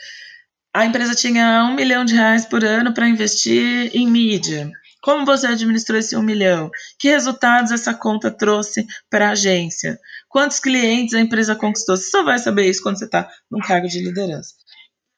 a 0.73 0.85
empresa 0.85 1.13
tinha 1.13 1.65
um 1.65 1.75
milhão 1.75 2.05
de 2.05 2.15
reais 2.15 2.45
por 2.45 2.63
ano 2.63 2.93
para 2.93 3.07
investir 3.07 3.91
em 3.93 4.07
mídia. 4.07 4.71
Como 5.01 5.25
você 5.25 5.47
administrou 5.47 5.97
esse 5.97 6.15
um 6.15 6.21
milhão? 6.21 6.69
Que 6.99 7.09
resultados 7.09 7.71
essa 7.71 7.93
conta 7.93 8.29
trouxe 8.29 8.85
para 9.09 9.29
a 9.29 9.31
agência? 9.31 9.99
Quantos 10.29 10.59
clientes 10.59 11.13
a 11.13 11.19
empresa 11.19 11.55
conquistou? 11.55 11.97
Você 11.97 12.09
só 12.09 12.23
vai 12.23 12.37
saber 12.37 12.69
isso 12.69 12.83
quando 12.83 12.99
você 12.99 13.05
está 13.05 13.29
num 13.49 13.59
cargo 13.59 13.87
de 13.87 13.99
liderança. 13.99 14.53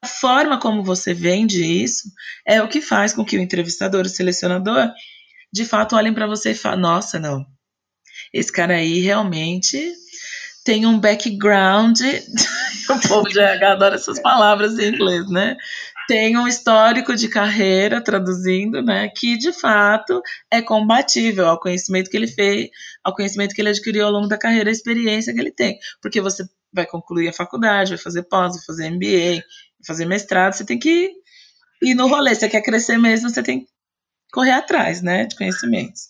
A 0.01 0.07
forma 0.07 0.59
como 0.59 0.83
você 0.83 1.13
vende 1.13 1.63
isso 1.63 2.09
é 2.45 2.61
o 2.61 2.67
que 2.67 2.81
faz 2.81 3.13
com 3.13 3.23
que 3.23 3.37
o 3.37 3.41
entrevistador, 3.41 4.05
o 4.05 4.09
selecionador, 4.09 4.91
de 5.51 5.65
fato 5.65 5.95
olhem 5.95 6.13
para 6.13 6.27
você 6.27 6.51
e 6.51 6.55
falem: 6.55 6.81
nossa, 6.81 7.19
não, 7.19 7.45
esse 8.33 8.51
cara 8.51 8.75
aí 8.75 8.99
realmente 8.99 9.93
tem 10.65 10.85
um 10.85 10.99
background, 10.99 11.99
o 12.89 13.07
povo 13.07 13.29
de 13.29 13.39
RH 13.39 13.71
adora 13.71 13.95
essas 13.95 14.19
palavras 14.19 14.77
em 14.79 14.93
inglês, 14.93 15.29
né? 15.29 15.55
Tem 16.07 16.37
um 16.37 16.47
histórico 16.47 17.15
de 17.15 17.27
carreira, 17.27 18.03
traduzindo, 18.03 18.81
né? 18.81 19.09
Que 19.09 19.37
de 19.37 19.53
fato 19.53 20.21
é 20.51 20.61
compatível 20.61 21.47
ao 21.47 21.59
conhecimento 21.59 22.09
que 22.09 22.17
ele 22.17 22.27
fez, 22.27 22.69
ao 23.03 23.15
conhecimento 23.15 23.55
que 23.55 23.61
ele 23.61 23.69
adquiriu 23.69 24.05
ao 24.05 24.11
longo 24.11 24.27
da 24.27 24.37
carreira, 24.37 24.69
a 24.69 24.73
experiência 24.73 25.33
que 25.33 25.39
ele 25.39 25.51
tem. 25.51 25.77
Porque 26.01 26.19
você 26.19 26.43
vai 26.71 26.85
concluir 26.85 27.29
a 27.29 27.33
faculdade, 27.33 27.91
vai 27.91 27.97
fazer 27.97 28.23
pós, 28.23 28.55
vai 28.55 28.65
fazer 28.65 28.89
MBA, 28.89 29.35
vai 29.35 29.85
fazer 29.87 30.05
mestrado, 30.05 30.53
você 30.53 30.65
tem 30.65 30.79
que 30.79 31.11
ir 31.81 31.93
no 31.95 32.07
rolê. 32.07 32.35
Você 32.35 32.49
quer 32.49 32.61
crescer 32.61 32.97
mesmo, 32.97 33.29
você 33.29 33.43
tem 33.43 33.61
que 33.61 33.67
correr 34.31 34.51
atrás, 34.51 35.01
né? 35.01 35.25
De 35.25 35.35
conhecimentos. 35.35 36.07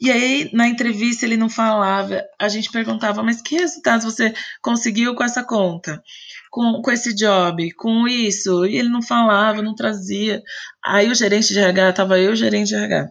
E 0.00 0.12
aí, 0.12 0.48
na 0.52 0.68
entrevista, 0.68 1.26
ele 1.26 1.36
não 1.36 1.48
falava. 1.50 2.22
A 2.38 2.48
gente 2.48 2.70
perguntava, 2.70 3.22
mas 3.22 3.42
que 3.42 3.56
resultados 3.56 4.04
você 4.04 4.32
conseguiu 4.62 5.14
com 5.14 5.24
essa 5.24 5.42
conta? 5.42 6.02
Com, 6.50 6.80
com 6.82 6.90
esse 6.92 7.14
job? 7.14 7.72
Com 7.72 8.06
isso? 8.06 8.64
E 8.66 8.76
ele 8.76 8.88
não 8.88 9.02
falava, 9.02 9.60
não 9.60 9.74
trazia. 9.74 10.42
Aí 10.84 11.10
o 11.10 11.14
gerente 11.14 11.52
de 11.52 11.58
RH, 11.58 11.92
tava 11.94 12.18
eu, 12.18 12.32
o 12.32 12.36
gerente 12.36 12.68
de 12.68 12.76
RH. 12.76 13.08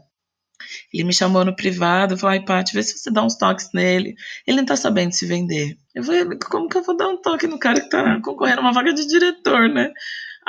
Ele 0.94 1.04
me 1.04 1.14
chamou 1.14 1.44
no 1.46 1.56
privado, 1.56 2.18
falou, 2.18 2.32
ai, 2.34 2.44
Paty, 2.44 2.74
vê 2.74 2.82
se 2.82 2.98
você 2.98 3.12
dá 3.12 3.24
uns 3.24 3.36
toques 3.38 3.70
nele. 3.74 4.16
Ele 4.46 4.58
não 4.58 4.66
tá 4.66 4.76
sabendo 4.76 5.14
se 5.14 5.26
vender. 5.26 5.78
Eu 5.94 6.04
falei, 6.04 6.26
como 6.50 6.70
que 6.70 6.78
eu 6.78 6.84
vou 6.84 6.96
dar 6.96 7.10
um 7.10 7.22
toque 7.22 7.48
no 7.48 7.60
cara 7.60 7.82
que 7.82 7.90
tá 7.90 8.20
concorrendo 8.22 8.60
a 8.60 8.64
uma 8.64 8.74
vaga 8.74 8.94
de 8.94 9.06
diretor, 9.08 9.70
né? 9.70 9.92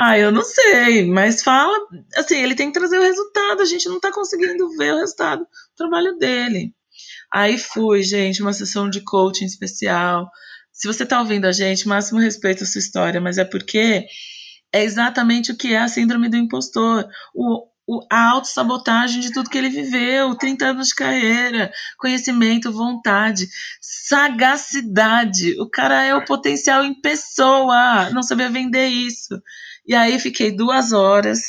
Ah, 0.00 0.16
eu 0.16 0.30
não 0.30 0.44
sei, 0.44 1.06
mas 1.10 1.42
fala, 1.42 1.76
assim, 2.16 2.36
ele 2.36 2.54
tem 2.54 2.68
que 2.70 2.78
trazer 2.78 2.96
o 2.98 3.02
resultado, 3.02 3.62
a 3.62 3.64
gente 3.64 3.88
não 3.88 3.98
tá 3.98 4.12
conseguindo 4.12 4.68
ver 4.76 4.94
o 4.94 4.98
resultado 4.98 5.40
do 5.40 5.76
trabalho 5.76 6.16
dele. 6.16 6.72
Aí 7.32 7.58
fui, 7.58 8.04
gente, 8.04 8.40
uma 8.40 8.52
sessão 8.52 8.88
de 8.88 9.00
coaching 9.02 9.44
especial. 9.44 10.30
Se 10.72 10.86
você 10.86 11.04
tá 11.04 11.18
ouvindo 11.18 11.46
a 11.46 11.52
gente, 11.52 11.88
máximo 11.88 12.20
respeito 12.20 12.62
à 12.62 12.66
sua 12.66 12.78
história, 12.78 13.20
mas 13.20 13.38
é 13.38 13.44
porque 13.44 14.06
é 14.72 14.84
exatamente 14.84 15.50
o 15.50 15.56
que 15.56 15.74
é 15.74 15.78
a 15.78 15.88
síndrome 15.88 16.28
do 16.28 16.36
impostor. 16.36 17.04
O, 17.34 17.66
o, 17.88 18.00
a 18.08 18.30
autossabotagem 18.30 19.20
de 19.20 19.32
tudo 19.32 19.50
que 19.50 19.58
ele 19.58 19.68
viveu, 19.68 20.32
30 20.36 20.64
anos 20.66 20.88
de 20.88 20.94
carreira, 20.94 21.72
conhecimento, 21.98 22.70
vontade, 22.70 23.48
sagacidade. 23.80 25.60
O 25.60 25.68
cara 25.68 26.04
é 26.04 26.14
o 26.14 26.24
potencial 26.24 26.84
em 26.84 27.00
pessoa, 27.00 28.10
não 28.10 28.22
sabia 28.22 28.48
vender 28.48 28.86
isso. 28.86 29.34
E 29.88 29.94
aí 29.94 30.20
fiquei 30.20 30.52
duas 30.52 30.92
horas 30.92 31.40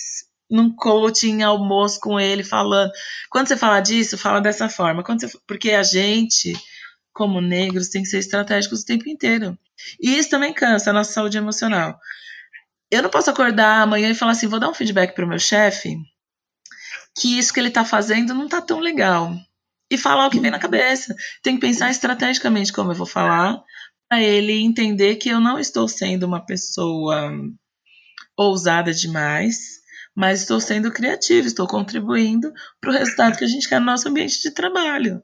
num 0.50 0.74
coaching, 0.74 1.44
almoço 1.44 2.00
com 2.00 2.20
ele, 2.20 2.44
falando. 2.44 2.92
Quando 3.30 3.50
você 3.50 3.58
fala 3.58 3.82
disso, 3.82 4.18
fala 4.18 4.40
dessa 4.40 4.70
forma. 4.70 5.04
Quando 5.04 5.22
você, 5.22 5.38
porque 5.46 5.72
a 5.72 5.84
gente, 5.84 6.54
como 7.14 7.42
negros, 7.42 7.90
tem 7.90 8.02
que 8.02 8.10
ser 8.10 8.20
estratégicos 8.20 8.82
o 8.82 8.86
tempo 8.86 9.10
inteiro. 9.10 9.58
E 10.02 10.18
isso 10.18 10.30
também 10.30 10.54
cansa 10.54 10.90
a 10.90 10.94
nossa 10.94 11.12
saúde 11.12 11.38
emocional. 11.38 12.00
Eu 12.90 13.04
não 13.04 13.10
posso 13.10 13.30
acordar 13.30 13.82
amanhã 13.82 14.10
e 14.10 14.16
falar 14.16 14.32
assim, 14.32 14.48
vou 14.48 14.60
dar 14.60 14.70
um 14.70 14.74
feedback 14.74 15.14
para 15.14 15.26
o 15.26 15.28
meu 15.28 15.38
chefe 15.38 15.96
que 17.20 17.38
isso 17.38 17.54
que 17.54 17.60
ele 17.60 17.68
está 17.68 17.84
fazendo 17.84 18.34
não 18.34 18.46
está 18.46 18.62
tão 18.62 18.80
legal. 18.80 19.36
E 19.92 19.98
falar 19.98 20.28
o 20.28 20.30
que 20.30 20.40
vem 20.40 20.52
na 20.52 20.60
cabeça. 20.60 21.16
Tem 21.44 21.56
que 21.56 21.62
pensar 21.62 21.90
estrategicamente 21.90 22.72
como 22.72 22.92
eu 22.92 22.96
vou 22.96 23.08
falar, 23.08 23.62
para 24.08 24.22
ele 24.22 24.54
entender 24.54 25.16
que 25.16 25.30
eu 25.30 25.40
não 25.40 25.60
estou 25.60 25.88
sendo 25.88 26.24
uma 26.24 26.46
pessoa 26.46 27.32
ousada 28.40 28.94
demais, 28.94 29.80
mas 30.16 30.42
estou 30.42 30.60
sendo 30.60 30.92
criativa, 30.92 31.46
estou 31.46 31.68
contribuindo 31.68 32.52
para 32.80 32.90
o 32.90 32.94
resultado 32.94 33.38
que 33.38 33.44
a 33.44 33.48
gente 33.48 33.68
quer 33.68 33.80
no 33.80 33.86
nosso 33.86 34.08
ambiente 34.08 34.42
de 34.42 34.52
trabalho. 34.52 35.22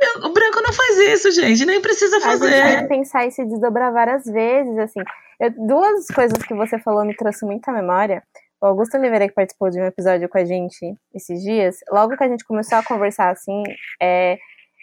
Eu, 0.00 0.26
o 0.26 0.32
branco 0.32 0.60
não 0.62 0.72
faz 0.72 0.98
isso, 0.98 1.30
gente, 1.32 1.64
nem 1.64 1.80
precisa 1.80 2.20
fazer. 2.20 2.54
A 2.54 2.70
gente 2.78 2.88
pensar 2.88 3.26
e 3.26 3.30
se 3.30 3.44
desdobrar 3.44 3.92
várias 3.92 4.24
vezes, 4.24 4.78
assim. 4.78 5.00
Eu, 5.40 5.50
duas 5.66 6.06
coisas 6.08 6.38
que 6.42 6.54
você 6.54 6.78
falou 6.78 7.04
me 7.04 7.16
trouxe 7.16 7.44
muita 7.44 7.72
memória. 7.72 8.22
O 8.60 8.66
Augusto 8.66 8.96
Oliveira, 8.96 9.28
que 9.28 9.34
participou 9.34 9.70
de 9.70 9.80
um 9.80 9.84
episódio 9.84 10.28
com 10.28 10.38
a 10.38 10.44
gente 10.44 10.94
esses 11.14 11.42
dias, 11.42 11.76
logo 11.90 12.16
que 12.16 12.24
a 12.24 12.28
gente 12.28 12.44
começou 12.44 12.78
a 12.78 12.82
conversar 12.82 13.30
assim, 13.30 13.62
é, 14.02 14.36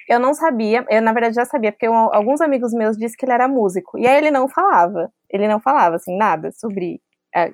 eu 0.08 0.20
não 0.20 0.34
sabia, 0.34 0.86
eu 0.90 1.02
na 1.02 1.12
verdade 1.12 1.36
já 1.36 1.46
sabia, 1.46 1.72
porque 1.72 1.88
eu, 1.88 1.94
alguns 1.94 2.40
amigos 2.40 2.74
meus 2.74 2.96
disseram 2.96 3.16
que 3.18 3.26
ele 3.26 3.34
era 3.34 3.48
músico, 3.48 3.98
e 3.98 4.08
aí 4.08 4.18
ele 4.18 4.32
não 4.32 4.48
falava, 4.48 5.12
ele 5.30 5.48
não 5.48 5.60
falava, 5.60 5.98
assim, 5.98 6.16
nada 6.18 6.52
sobre 6.54 7.02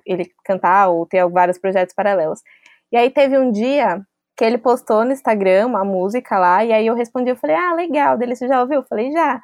ele 0.06 0.30
cantar 0.46 0.90
ou 0.90 1.06
ter 1.06 1.28
vários 1.30 1.58
projetos 1.58 1.96
paralelos. 1.96 2.42
E 2.92 2.98
aí 2.98 3.10
teve 3.10 3.38
um 3.38 3.52
dia 3.52 4.02
que 4.38 4.46
ele 4.46 4.58
postou 4.58 5.06
no 5.06 5.12
Instagram 5.12 5.68
uma 5.68 5.84
música 5.84 6.38
lá, 6.40 6.64
e 6.66 6.74
aí 6.74 6.88
eu 6.88 6.96
respondi, 6.96 7.30
eu 7.30 7.36
falei, 7.36 7.56
ah, 7.56 7.74
legal, 7.74 8.18
dele, 8.18 8.36
você 8.36 8.48
já 8.48 8.62
ouviu? 8.62 8.78
Eu 8.78 8.84
falei, 8.84 9.12
já. 9.12 9.42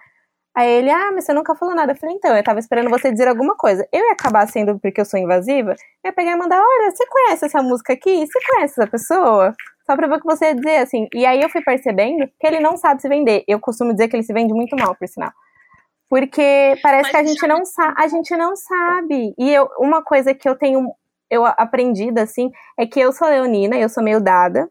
Aí 0.56 0.68
ele, 0.68 0.90
ah, 0.90 1.12
mas 1.14 1.26
você 1.26 1.34
nunca 1.34 1.54
falou 1.54 1.76
nada. 1.76 1.92
Eu 1.92 1.96
falei, 1.96 2.16
então, 2.16 2.36
eu 2.36 2.44
tava 2.44 2.58
esperando 2.60 2.90
você 2.90 3.12
dizer 3.12 3.28
alguma 3.28 3.56
coisa. 3.56 3.88
Eu 3.94 4.04
ia 4.04 4.14
acabar 4.14 4.48
sendo, 4.48 4.80
porque 4.80 5.00
eu 5.00 5.06
sou 5.06 5.20
invasiva, 5.20 5.72
eu 6.04 6.10
ia 6.10 6.14
pegar 6.14 6.32
e 6.32 6.36
mandar, 6.36 6.60
olha, 6.60 6.92
você 6.92 7.06
conhece 7.06 7.46
essa 7.46 7.62
música 7.62 7.94
aqui? 7.94 8.26
Você 8.26 8.40
conhece 8.52 8.82
essa 8.82 8.90
pessoa? 8.90 9.54
Só 9.86 9.96
pra 9.96 10.08
ver 10.08 10.16
o 10.16 10.20
que 10.20 10.26
você 10.26 10.46
ia 10.46 10.56
dizer, 10.56 10.78
assim. 10.78 11.08
E 11.14 11.28
aí 11.28 11.42
eu 11.42 11.50
fui 11.50 11.62
percebendo 11.62 12.28
que 12.40 12.48
ele 12.48 12.60
não 12.60 12.76
sabe 12.76 13.02
se 13.02 13.08
vender. 13.08 13.44
Eu 13.48 13.60
costumo 13.60 13.94
dizer 13.94 14.08
que 14.08 14.16
ele 14.16 14.24
se 14.24 14.34
vende 14.34 14.52
muito 14.54 14.76
mal, 14.76 14.96
por 14.96 15.08
sinal. 15.08 15.32
Porque 16.10 16.78
parece 16.82 17.04
Mas 17.04 17.12
que 17.12 17.18
a 17.18 17.24
gente 17.24 17.48
não 17.48 17.66
sabe, 17.66 17.94
a 17.98 18.08
gente 18.08 18.38
não 18.38 18.56
sabe. 18.56 19.34
E 19.38 19.54
eu, 19.54 19.70
uma 19.80 20.02
coisa 20.02 20.34
que 20.34 20.48
eu 20.48 20.56
tenho 20.56 20.90
eu 21.30 21.46
aprendido 21.46 22.20
assim 22.20 22.50
é 22.78 22.86
que 22.86 23.00
eu 23.00 23.12
sou 23.12 23.28
leonina, 23.28 23.78
eu 23.78 23.90
sou 23.90 24.04
meio 24.04 24.22
dada. 24.22 24.70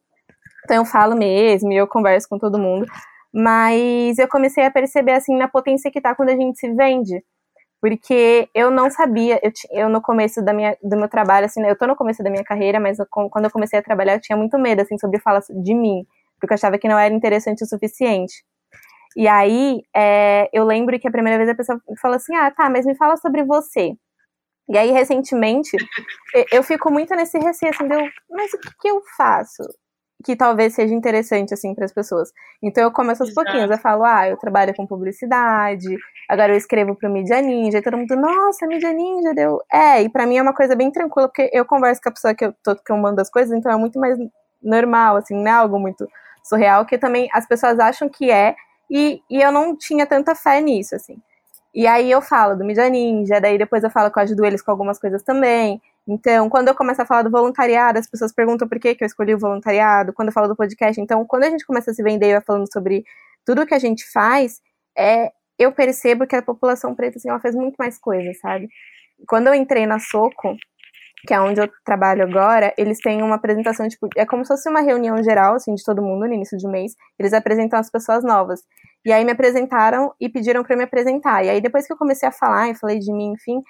Então 0.65 0.79
eu 0.79 0.85
falo 0.85 1.15
mesmo, 1.15 1.73
eu 1.73 1.87
converso 1.87 2.29
com 2.29 2.39
todo 2.39 2.59
mundo, 2.59 2.87
mas 3.33 4.19
eu 4.19 4.27
comecei 4.29 4.65
a 4.65 4.71
perceber 4.71 5.13
assim 5.13 5.37
na 5.37 5.47
potência 5.47 5.91
que 5.91 6.01
tá 6.01 6.15
quando 6.15 6.31
a 6.31 6.37
gente 6.37 6.59
se 6.59 6.73
vende. 6.73 7.23
Porque 7.81 8.49
eu 8.55 8.71
não 8.71 8.91
sabia, 8.91 9.39
eu, 9.43 9.53
eu 9.71 9.89
no 9.89 10.01
começo 10.01 10.43
da 10.43 10.53
minha, 10.53 10.77
do 10.83 10.97
meu 10.97 11.09
trabalho, 11.09 11.47
assim, 11.47 11.63
eu 11.65 11.77
tô 11.77 11.87
no 11.87 11.95
começo 11.95 12.23
da 12.23 12.31
minha 12.31 12.43
carreira, 12.43 12.81
mas 12.81 12.99
eu, 12.99 13.07
quando 13.07 13.45
eu 13.45 13.51
comecei 13.51 13.79
a 13.79 13.83
trabalhar, 13.83 14.15
eu 14.15 14.21
tinha 14.21 14.37
muito 14.37 14.59
medo, 14.59 14.81
assim, 14.81 14.99
sobre 14.99 15.21
falar 15.21 15.43
de 15.49 15.75
mim, 15.75 16.05
porque 16.41 16.53
eu 16.53 16.57
achava 16.57 16.79
que 16.79 16.89
não 16.89 16.99
era 16.99 17.15
interessante 17.15 17.63
o 17.63 17.67
suficiente. 17.67 18.43
E 19.17 19.27
aí, 19.27 19.83
é, 19.97 20.51
eu 20.53 20.63
lembro 20.65 21.01
que 21.01 21.09
a 21.09 21.11
primeira 21.11 21.39
vez 21.39 21.49
a 21.49 21.55
pessoa 21.55 21.81
falou 22.03 22.17
assim: 22.17 22.37
ah, 22.37 22.51
tá, 22.51 22.69
mas 22.69 22.85
me 22.85 22.95
fala 22.95 23.17
sobre 23.17 23.43
você. 23.43 23.95
E 24.69 24.77
aí, 24.77 24.91
recentemente, 24.91 25.77
eu 26.53 26.63
fico 26.63 26.91
muito 26.91 27.15
nesse 27.15 27.39
receio, 27.39 27.71
assim, 27.73 27.89
deu, 27.89 28.01
mas 28.29 28.53
o 28.53 28.59
que 28.81 28.89
eu 28.89 29.01
faço? 29.17 29.63
Que 30.25 30.35
talvez 30.35 30.75
seja 30.75 30.93
interessante, 30.93 31.55
assim, 31.55 31.75
para 31.75 31.85
as 31.85 31.93
pessoas. 31.93 32.31
Então, 32.63 32.83
eu 32.83 32.93
começo 32.93 33.23
aos 33.23 33.31
Exato. 33.31 33.45
pouquinhos. 33.45 33.71
Eu 33.71 33.79
falo, 33.79 34.05
ah, 34.05 34.29
eu 34.29 34.37
trabalho 34.37 34.75
com 34.75 34.87
publicidade, 34.87 35.97
agora 36.29 36.53
eu 36.53 36.57
escrevo 36.57 36.97
pro 36.97 37.09
Media 37.11 37.41
Ninja. 37.41 37.79
E 37.79 37.83
todo 37.83 37.97
mundo, 37.97 38.17
nossa, 38.17 38.67
Media 38.67 38.93
Ninja, 38.93 39.33
deu. 39.35 39.61
É, 39.73 40.03
e 40.03 40.09
para 40.11 40.27
mim 40.27 40.37
é 40.37 40.43
uma 40.43 40.55
coisa 40.55 40.75
bem 40.75 40.91
tranquila, 40.91 41.29
porque 41.29 41.49
eu 41.53 41.65
converso 41.65 42.03
com 42.03 42.09
a 42.09 42.13
pessoa 42.13 42.35
que 42.35 42.45
eu, 42.45 42.53
que 42.53 42.93
eu 42.93 42.97
mando 42.97 43.21
as 43.21 43.31
coisas, 43.31 43.57
então 43.57 43.71
é 43.71 43.77
muito 43.77 44.01
mais 44.01 44.19
normal, 44.63 45.17
assim, 45.17 45.35
não 45.37 45.47
é 45.47 45.55
algo 45.55 45.79
muito 45.79 46.07
surreal, 46.43 46.85
que 46.85 46.99
também 46.99 47.29
as 47.33 47.47
pessoas 47.47 47.79
acham 47.79 48.09
que 48.09 48.31
é, 48.31 48.57
e, 48.91 49.21
e 49.31 49.41
eu 49.43 49.51
não 49.53 49.77
tinha 49.77 50.07
tanta 50.07 50.35
fé 50.35 50.61
nisso, 50.61 50.95
assim. 50.95 51.17
E 51.75 51.87
aí 51.87 52.11
eu 52.11 52.23
falo 52.23 52.57
do 52.57 52.65
Mídia 52.65 52.89
Ninja, 52.89 53.41
daí 53.41 53.59
depois 53.59 53.85
eu 53.85 53.91
falo 53.91 54.11
que 54.11 54.19
eu 54.19 54.23
ajudo 54.23 54.45
eles 54.47 54.63
com 54.63 54.71
algumas 54.71 54.99
coisas 54.99 55.23
também. 55.23 55.81
Então, 56.09 56.49
quando 56.49 56.69
eu 56.69 56.75
começo 56.75 57.03
a 57.03 57.07
falar 57.07 57.23
do 57.23 57.31
voluntariado, 57.31 57.99
as 57.99 58.07
pessoas 58.09 58.33
perguntam 58.33 58.69
por 58.69 58.79
que, 58.79 58.95
que 58.95 59.05
eu 59.05 59.07
escolhi 59.07 59.35
o 59.35 59.39
voluntariado, 59.39 60.13
quando 60.13 60.29
eu 60.29 60.33
falo 60.33 60.49
do 60.49 60.57
podcast. 60.57 61.01
Então, 61.01 61.25
quando 61.27 61.45
a 61.45 61.51
gente 61.51 61.67
começa 61.67 61.91
a 61.91 61.95
se 61.95 62.03
vender, 62.03 62.35
eu 62.35 62.41
falando 62.43 62.73
sobre 62.73 63.05
tudo 63.45 63.67
que 63.67 63.75
a 63.75 63.79
gente 63.79 64.11
faz, 64.11 64.61
é, 64.97 65.33
eu 65.59 65.73
percebo 65.73 66.27
que 66.27 66.37
a 66.37 66.43
população 66.43 66.95
preta, 66.95 67.19
assim, 67.19 67.29
ela 67.29 67.41
faz 67.41 67.55
muito 67.55 67.77
mais 67.77 67.99
coisas, 67.99 68.39
sabe? 68.41 68.69
Quando 69.29 69.49
eu 69.49 69.55
entrei 69.55 69.85
na 69.87 69.99
Soco, 69.99 70.57
que 71.27 71.35
é 71.35 71.41
onde 71.41 71.61
eu 71.61 71.69
trabalho 71.85 72.23
agora, 72.23 72.73
eles 72.79 72.99
têm 73.01 73.23
uma 73.23 73.35
apresentação, 73.35 73.89
tipo, 73.89 74.09
é 74.17 74.25
como 74.25 74.45
se 74.45 74.49
fosse 74.49 74.69
uma 74.69 74.81
reunião 74.81 75.23
geral, 75.23 75.57
assim, 75.57 75.75
de 75.75 75.85
todo 75.85 76.03
mundo 76.03 76.27
no 76.27 76.33
início 76.33 76.57
de 76.57 76.67
mês. 76.69 76.93
Eles 77.19 77.33
apresentam 77.33 77.79
as 77.79 77.91
pessoas 77.91 78.25
novas. 78.25 78.61
E 79.05 79.13
aí 79.13 79.25
me 79.25 79.33
apresentaram 79.33 80.13
e 80.21 80.29
pediram 80.29 80.63
para 80.65 80.77
me 80.77 80.85
apresentar. 80.85 81.45
E 81.45 81.51
aí 81.51 81.61
depois 81.61 81.87
que 81.87 81.93
eu 81.93 81.97
comecei 81.97 82.29
a 82.29 82.33
falar, 82.33 82.69
eu 82.69 82.75
falei 82.77 82.99
de 82.99 83.13
mim, 83.13 83.33
enfim, 83.33 83.61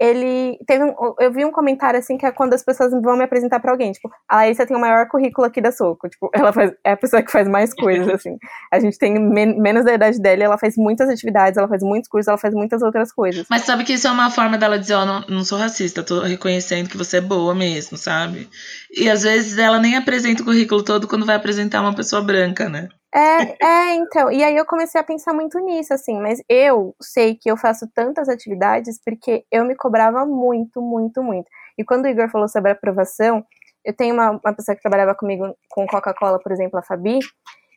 ele 0.00 0.58
teve 0.66 0.84
um, 0.84 0.94
eu 1.18 1.32
vi 1.32 1.44
um 1.44 1.50
comentário 1.50 1.98
assim 1.98 2.16
que 2.16 2.24
é 2.24 2.30
quando 2.30 2.54
as 2.54 2.62
pessoas 2.62 2.92
vão 3.02 3.16
me 3.16 3.24
apresentar 3.24 3.58
para 3.58 3.72
alguém, 3.72 3.90
tipo, 3.90 4.08
a 4.28 4.36
Laísa 4.36 4.64
tem 4.64 4.76
o 4.76 4.80
maior 4.80 5.08
currículo 5.08 5.46
aqui 5.46 5.60
da 5.60 5.72
Soco, 5.72 6.08
tipo, 6.08 6.30
ela 6.34 6.52
faz, 6.52 6.72
é 6.84 6.92
a 6.92 6.96
pessoa 6.96 7.22
que 7.22 7.32
faz 7.32 7.48
mais 7.48 7.74
coisas 7.74 8.08
assim. 8.08 8.36
A 8.72 8.78
gente 8.78 8.96
tem 8.98 9.18
men 9.18 9.60
menos 9.60 9.84
da 9.84 9.94
idade 9.94 10.20
dela, 10.20 10.44
ela 10.44 10.58
faz 10.58 10.76
muitas 10.76 11.08
atividades, 11.08 11.56
ela 11.56 11.68
faz 11.68 11.82
muitos 11.82 12.08
cursos, 12.08 12.28
ela 12.28 12.38
faz 12.38 12.54
muitas 12.54 12.82
outras 12.82 13.12
coisas. 13.12 13.46
Mas 13.50 13.62
sabe 13.62 13.84
que 13.84 13.94
isso 13.94 14.06
é 14.06 14.10
uma 14.10 14.30
forma 14.30 14.56
dela 14.56 14.78
dizer, 14.78 14.94
ó, 14.94 15.02
oh, 15.02 15.06
não, 15.06 15.20
não 15.28 15.44
sou 15.44 15.58
racista, 15.58 16.02
tô 16.02 16.20
reconhecendo 16.20 16.88
que 16.88 16.96
você 16.96 17.16
é 17.16 17.20
boa 17.20 17.54
mesmo, 17.54 17.96
sabe? 17.96 18.48
E 18.92 19.10
às 19.10 19.22
vezes 19.22 19.58
ela 19.58 19.80
nem 19.80 19.96
apresenta 19.96 20.42
o 20.42 20.44
currículo 20.44 20.82
todo 20.82 21.08
quando 21.08 21.26
vai 21.26 21.36
apresentar 21.36 21.80
uma 21.80 21.94
pessoa 21.94 22.22
branca, 22.22 22.68
né? 22.68 22.88
É, 23.18 23.56
é, 23.66 23.94
então. 23.96 24.30
E 24.30 24.44
aí 24.44 24.56
eu 24.56 24.64
comecei 24.64 25.00
a 25.00 25.04
pensar 25.04 25.32
muito 25.32 25.58
nisso, 25.58 25.92
assim. 25.92 26.20
Mas 26.20 26.40
eu 26.48 26.94
sei 27.02 27.34
que 27.34 27.50
eu 27.50 27.56
faço 27.56 27.88
tantas 27.92 28.28
atividades 28.28 29.00
porque 29.04 29.44
eu 29.50 29.64
me 29.64 29.74
cobrava 29.74 30.24
muito, 30.24 30.80
muito, 30.80 31.20
muito. 31.20 31.48
E 31.76 31.84
quando 31.84 32.04
o 32.04 32.08
Igor 32.08 32.30
falou 32.30 32.48
sobre 32.48 32.70
aprovação, 32.70 33.44
eu 33.84 33.92
tenho 33.92 34.14
uma, 34.14 34.30
uma 34.30 34.54
pessoa 34.54 34.76
que 34.76 34.82
trabalhava 34.82 35.16
comigo 35.16 35.52
com 35.68 35.86
Coca-Cola, 35.86 36.38
por 36.38 36.52
exemplo, 36.52 36.78
a 36.78 36.82
Fabi. 36.82 37.18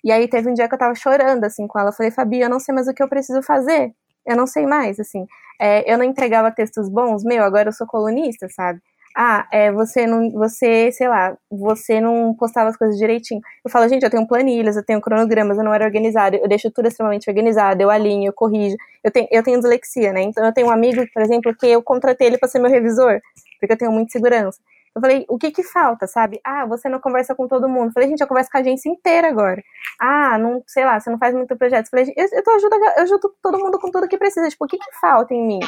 E 0.04 0.12
aí 0.12 0.28
teve 0.28 0.50
um 0.50 0.54
dia 0.54 0.68
que 0.68 0.76
eu 0.76 0.80
tava 0.80 0.94
chorando, 0.94 1.44
assim, 1.44 1.68
com 1.68 1.80
ela. 1.80 1.90
Eu 1.90 1.94
falei, 1.94 2.12
Fabi, 2.12 2.40
eu 2.42 2.50
não 2.50 2.60
sei 2.60 2.76
mais 2.76 2.88
o 2.88 2.94
que 2.94 3.02
eu 3.02 3.10
preciso 3.10 3.42
fazer. 3.42 3.94
Eu 4.28 4.36
não 4.36 4.46
sei 4.46 4.68
mais, 4.68 5.00
assim. 5.00 5.26
É, 5.60 5.92
eu 5.92 5.98
não 5.98 6.06
entregava 6.06 6.52
textos 6.52 6.88
bons, 6.90 7.24
meu, 7.24 7.44
agora 7.44 7.70
eu 7.70 7.74
sou 7.74 7.88
colunista, 7.88 8.48
sabe? 8.50 8.80
Ah, 9.16 9.48
é, 9.52 9.72
você 9.72 10.08
não, 10.08 10.30
você, 10.32 10.92
sei 10.92 11.08
lá, 11.08 11.38
você 11.50 12.00
não 12.00 12.34
postava 12.34 12.70
as 12.70 12.78
coisas 12.78 12.98
direitinho. 12.98 13.42
Eu 13.64 13.72
falo, 13.72 13.88
gente, 13.88 14.04
eu 14.04 14.10
tenho 14.10 14.28
planilhas, 14.28 14.78
eu 14.78 14.86
tenho 14.86 15.02
cronogramas, 15.02 15.58
eu 15.58 15.64
não 15.64 15.74
era 15.74 15.86
organizada, 15.86 16.38
eu 16.38 16.48
deixo 16.48 16.72
tudo 16.72 16.88
extremamente 16.88 17.30
organizado, 17.30 17.82
eu 17.82 17.90
alinho, 17.90 18.30
eu 18.30 18.34
corrijo. 18.34 18.76
Eu 19.04 19.12
tenho, 19.12 19.28
eu 19.32 19.44
tenho 19.44 19.60
dislexia, 19.60 20.14
né? 20.14 20.22
Então 20.22 20.46
eu 20.46 20.54
tenho 20.54 20.68
um 20.68 20.72
amigo, 20.72 21.06
por 21.14 21.22
exemplo, 21.22 21.56
que 21.56 21.68
eu 21.68 21.82
contratei 21.84 22.28
ele 22.28 22.38
para 22.38 22.48
ser 22.50 22.60
meu 22.60 22.70
revisor, 22.72 23.20
porque 23.60 23.74
eu 23.74 23.78
tenho 23.78 23.92
muita 23.92 24.12
segurança. 24.12 24.60
Eu 24.94 25.02
falei, 25.02 25.26
o 25.30 25.38
que 25.38 25.52
que 25.52 25.64
falta, 25.64 26.06
sabe? 26.06 26.42
Ah, 26.44 26.66
você 26.66 26.90
não 26.90 27.00
conversa 27.00 27.34
com 27.34 27.48
todo 27.48 27.70
mundo. 27.70 27.88
Eu 27.88 27.92
falei, 27.94 28.10
gente, 28.10 28.20
eu 28.20 28.28
converso 28.28 28.50
com 28.52 28.58
a 28.58 28.62
agência 28.62 28.90
inteira 28.90 29.30
agora. 29.30 29.64
Ah, 30.00 30.38
não, 30.38 30.62
sei 30.68 30.84
lá, 30.84 31.00
você 31.00 31.10
não 31.10 31.18
faz 31.18 31.34
muito 31.34 31.56
projeto. 31.58 31.86
Eu 31.86 31.90
falei, 31.90 32.14
eu, 32.18 32.28
eu, 32.32 32.44
tô 32.44 32.52
ajuda, 32.52 32.76
eu 32.76 33.04
ajudo 33.04 33.34
todo 33.42 33.58
mundo 33.58 33.80
com 33.80 33.90
tudo 33.90 34.08
que 34.08 34.18
precisa. 34.18 34.50
Tipo, 34.50 34.66
o 34.66 34.68
que 34.68 34.78
que 34.78 35.00
falta 35.00 35.34
em 35.34 35.48
mim? 35.48 35.60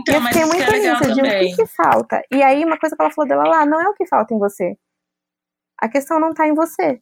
Então, 0.00 0.14
e 0.14 0.18
eu 0.18 0.22
fiquei 0.22 0.44
muito 0.44 0.72
nisso, 0.72 1.14
de 1.14 1.20
o 1.20 1.24
que 1.24 1.56
que 1.56 1.66
falta. 1.66 2.22
E 2.32 2.42
aí, 2.42 2.64
uma 2.64 2.78
coisa 2.78 2.96
que 2.96 3.02
ela 3.02 3.12
falou 3.12 3.28
dela 3.28 3.44
lá, 3.44 3.64
não 3.64 3.80
é 3.80 3.88
o 3.88 3.94
que 3.94 4.06
falta 4.06 4.34
em 4.34 4.38
você. 4.38 4.76
A 5.78 5.88
questão 5.88 6.18
não 6.18 6.34
tá 6.34 6.48
em 6.48 6.54
você. 6.54 6.98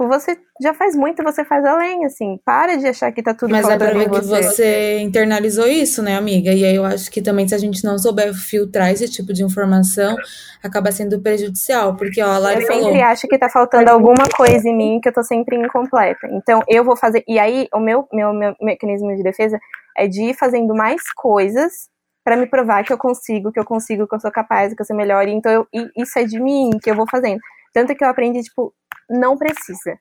Tipo, 0.00 0.08
você 0.08 0.38
já 0.62 0.72
faz 0.72 0.96
muito 0.96 1.20
e 1.20 1.24
você 1.24 1.44
faz 1.44 1.62
além, 1.62 2.06
assim. 2.06 2.38
Para 2.42 2.76
de 2.76 2.86
achar 2.86 3.12
que 3.12 3.22
tá 3.22 3.34
tudo 3.34 3.50
Mas 3.50 3.68
é 3.68 3.76
pra 3.76 3.92
ver 3.92 4.08
que 4.08 4.20
você 4.22 4.98
internalizou 5.00 5.66
isso, 5.66 6.02
né, 6.02 6.16
amiga? 6.16 6.50
E 6.52 6.64
aí 6.64 6.74
eu 6.74 6.86
acho 6.86 7.10
que 7.10 7.20
também 7.20 7.46
se 7.46 7.54
a 7.54 7.58
gente 7.58 7.84
não 7.84 7.98
souber 7.98 8.32
filtrar 8.32 8.90
esse 8.90 9.06
tipo 9.10 9.30
de 9.34 9.44
informação, 9.44 10.16
acaba 10.62 10.90
sendo 10.90 11.20
prejudicial. 11.20 11.96
Porque, 11.96 12.22
ó, 12.22 12.30
a 12.30 12.38
Lari 12.38 12.62
Eu 12.62 12.66
falou... 12.66 12.84
sempre 12.84 13.02
acho 13.02 13.28
que 13.28 13.38
tá 13.38 13.50
faltando 13.50 13.90
alguma 13.90 14.26
coisa 14.34 14.66
em 14.66 14.74
mim 14.74 15.00
que 15.02 15.10
eu 15.10 15.12
tô 15.12 15.22
sempre 15.22 15.56
incompleta. 15.56 16.26
Então, 16.32 16.62
eu 16.66 16.82
vou 16.82 16.96
fazer... 16.96 17.22
E 17.28 17.38
aí, 17.38 17.68
o 17.74 17.78
meu, 17.78 18.08
meu, 18.10 18.32
meu 18.32 18.56
mecanismo 18.58 19.14
de 19.14 19.22
defesa 19.22 19.58
é 19.98 20.08
de 20.08 20.30
ir 20.30 20.34
fazendo 20.34 20.74
mais 20.74 21.02
coisas 21.14 21.90
para 22.24 22.38
me 22.38 22.46
provar 22.46 22.84
que 22.84 22.92
eu 22.92 22.98
consigo, 22.98 23.52
que 23.52 23.60
eu 23.60 23.66
consigo, 23.66 24.08
que 24.08 24.14
eu 24.14 24.20
sou 24.20 24.30
capaz, 24.30 24.72
que 24.72 24.80
eu 24.80 24.86
sou 24.86 24.96
melhor. 24.96 25.28
Então, 25.28 25.52
eu, 25.52 25.66
isso 25.94 26.18
é 26.18 26.24
de 26.24 26.40
mim, 26.40 26.70
que 26.82 26.90
eu 26.90 26.94
vou 26.94 27.06
fazendo. 27.10 27.40
Tanto 27.72 27.94
que 27.94 28.04
eu 28.04 28.08
aprendi, 28.08 28.40
tipo, 28.42 28.74
não 29.08 29.36
precisa. 29.36 29.98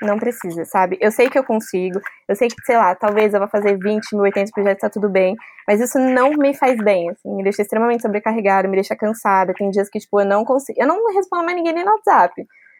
Não 0.00 0.16
precisa, 0.16 0.64
sabe? 0.64 0.96
Eu 1.00 1.10
sei 1.10 1.28
que 1.28 1.36
eu 1.36 1.44
consigo, 1.44 2.00
eu 2.28 2.36
sei 2.36 2.46
que, 2.46 2.54
sei 2.64 2.76
lá, 2.76 2.94
talvez 2.94 3.34
eu 3.34 3.40
vá 3.40 3.48
fazer 3.48 3.76
20 3.76 4.12
mil, 4.12 4.22
80 4.22 4.52
projetos, 4.54 4.80
tá 4.80 4.88
tudo 4.88 5.10
bem, 5.10 5.34
mas 5.66 5.80
isso 5.80 5.98
não 5.98 6.30
me 6.30 6.54
faz 6.54 6.76
bem, 6.76 7.10
assim, 7.10 7.34
me 7.34 7.42
deixa 7.42 7.62
extremamente 7.62 8.02
sobrecarregada, 8.02 8.68
me 8.68 8.76
deixa 8.76 8.94
cansada. 8.94 9.52
Tem 9.54 9.70
dias 9.70 9.88
que, 9.90 9.98
tipo, 9.98 10.20
eu 10.20 10.26
não 10.26 10.44
consigo, 10.44 10.80
eu 10.80 10.86
não 10.86 11.04
respondo 11.12 11.44
mais 11.44 11.56
ninguém 11.56 11.74
nem 11.74 11.84
no 11.84 11.90
WhatsApp. 11.90 12.32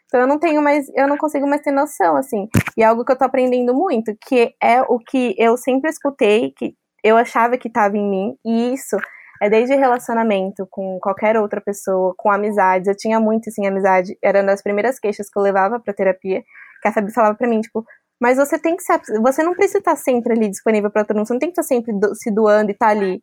Então 0.06 0.20
eu 0.20 0.26
não 0.28 0.38
tenho 0.38 0.62
mais, 0.62 0.86
eu 0.94 1.08
não 1.08 1.18
consigo 1.18 1.46
mais 1.46 1.60
ter 1.60 1.72
noção, 1.72 2.16
assim. 2.16 2.46
E 2.76 2.82
é 2.82 2.86
algo 2.86 3.04
que 3.04 3.12
eu 3.12 3.18
tô 3.18 3.24
aprendendo 3.24 3.74
muito, 3.74 4.16
que 4.26 4.54
é 4.62 4.80
o 4.82 4.98
que 4.98 5.34
eu 5.36 5.56
sempre 5.56 5.90
escutei, 5.90 6.52
que 6.56 6.74
eu 7.04 7.16
achava 7.16 7.58
que 7.58 7.68
estava 7.68 7.96
em 7.96 8.08
mim, 8.08 8.36
e 8.44 8.72
isso 8.74 8.96
é 9.40 9.48
desde 9.48 9.74
relacionamento 9.74 10.66
com 10.70 10.98
qualquer 11.00 11.36
outra 11.36 11.60
pessoa, 11.60 12.14
com 12.16 12.30
amizades. 12.30 12.88
Eu 12.88 12.96
tinha 12.96 13.20
muito, 13.20 13.48
assim, 13.48 13.66
amizade. 13.66 14.16
Era 14.22 14.40
uma 14.40 14.46
das 14.48 14.62
primeiras 14.62 14.98
queixas 14.98 15.28
que 15.30 15.38
eu 15.38 15.42
levava 15.42 15.80
pra 15.80 15.94
terapia. 15.94 16.42
Que 16.82 16.88
a 16.88 16.92
Fabi 16.92 17.12
falava 17.12 17.36
pra 17.36 17.48
mim, 17.48 17.60
tipo, 17.60 17.84
mas 18.20 18.36
você 18.36 18.58
tem 18.58 18.76
que 18.76 18.82
ser, 18.82 19.00
você 19.20 19.42
não 19.42 19.54
precisa 19.54 19.78
estar 19.78 19.96
sempre 19.96 20.32
ali 20.32 20.48
disponível 20.48 20.90
para 20.90 21.04
todo 21.04 21.16
mundo, 21.16 21.26
você 21.26 21.32
não 21.34 21.40
tem 21.40 21.50
que 21.50 21.60
estar 21.60 21.62
sempre 21.62 21.92
do, 21.92 22.14
se 22.14 22.30
doando 22.30 22.70
e 22.70 22.72
estar 22.72 22.86
tá 22.86 22.92
ali. 22.92 23.22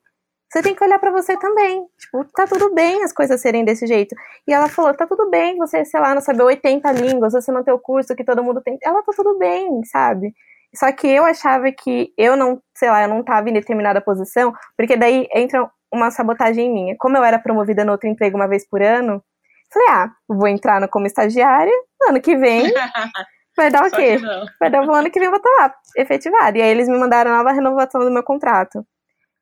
Você 0.51 0.61
tem 0.61 0.75
que 0.75 0.83
olhar 0.83 0.99
para 0.99 1.11
você 1.11 1.37
também. 1.37 1.85
Tipo, 1.99 2.23
tá 2.33 2.47
tudo 2.47 2.73
bem 2.73 3.03
as 3.03 3.11
coisas 3.11 3.41
serem 3.41 3.65
desse 3.65 3.85
jeito. 3.87 4.15
E 4.47 4.53
ela 4.53 4.69
falou: 4.69 4.93
tá 4.93 5.05
tudo 5.05 5.29
bem 5.29 5.57
você, 5.57 5.83
sei 5.83 5.99
lá, 5.99 6.13
não 6.13 6.21
saber 6.21 6.43
80 6.43 6.91
línguas, 6.93 7.33
você 7.33 7.51
não 7.51 7.63
ter 7.63 7.73
o 7.73 7.79
curso 7.79 8.15
que 8.15 8.23
todo 8.23 8.43
mundo 8.43 8.61
tem. 8.61 8.77
Ela 8.83 9.03
tá 9.03 9.11
tudo 9.15 9.37
bem, 9.37 9.83
sabe? 9.85 10.33
Só 10.73 10.91
que 10.91 11.07
eu 11.07 11.25
achava 11.25 11.71
que 11.71 12.13
eu 12.17 12.35
não, 12.35 12.61
sei 12.75 12.89
lá, 12.89 13.03
eu 13.03 13.09
não 13.09 13.23
tava 13.23 13.49
em 13.49 13.53
determinada 13.53 14.01
posição, 14.01 14.53
porque 14.77 14.97
daí 14.97 15.27
entra 15.33 15.69
uma 15.93 16.11
sabotagem 16.11 16.71
minha. 16.71 16.95
Como 16.97 17.17
eu 17.17 17.23
era 17.23 17.39
promovida 17.39 17.85
no 17.85 17.91
outro 17.91 18.09
emprego 18.09 18.35
uma 18.35 18.47
vez 18.47 18.67
por 18.67 18.81
ano, 18.81 19.23
falei, 19.71 19.89
ah, 19.89 20.11
vou 20.27 20.47
entrar 20.47 20.79
no, 20.79 20.87
como 20.87 21.07
estagiária, 21.07 21.73
ano 22.07 22.21
que 22.21 22.35
vem 22.35 22.71
vai 23.55 23.69
dar 23.69 23.85
o 23.85 23.91
quê? 23.91 24.17
Vai 24.59 24.69
dar 24.69 24.85
o 24.85 24.93
ano 24.93 25.09
que 25.09 25.19
vem 25.19 25.27
eu 25.27 25.31
vou 25.31 25.39
estar 25.39 25.49
lá, 25.61 25.73
efetivada. 25.97 26.57
E 26.57 26.61
aí 26.61 26.69
eles 26.69 26.87
me 26.87 26.97
mandaram 26.97 27.31
a 27.31 27.37
nova 27.37 27.51
renovação 27.51 28.01
do 28.01 28.11
meu 28.11 28.23
contrato. 28.23 28.85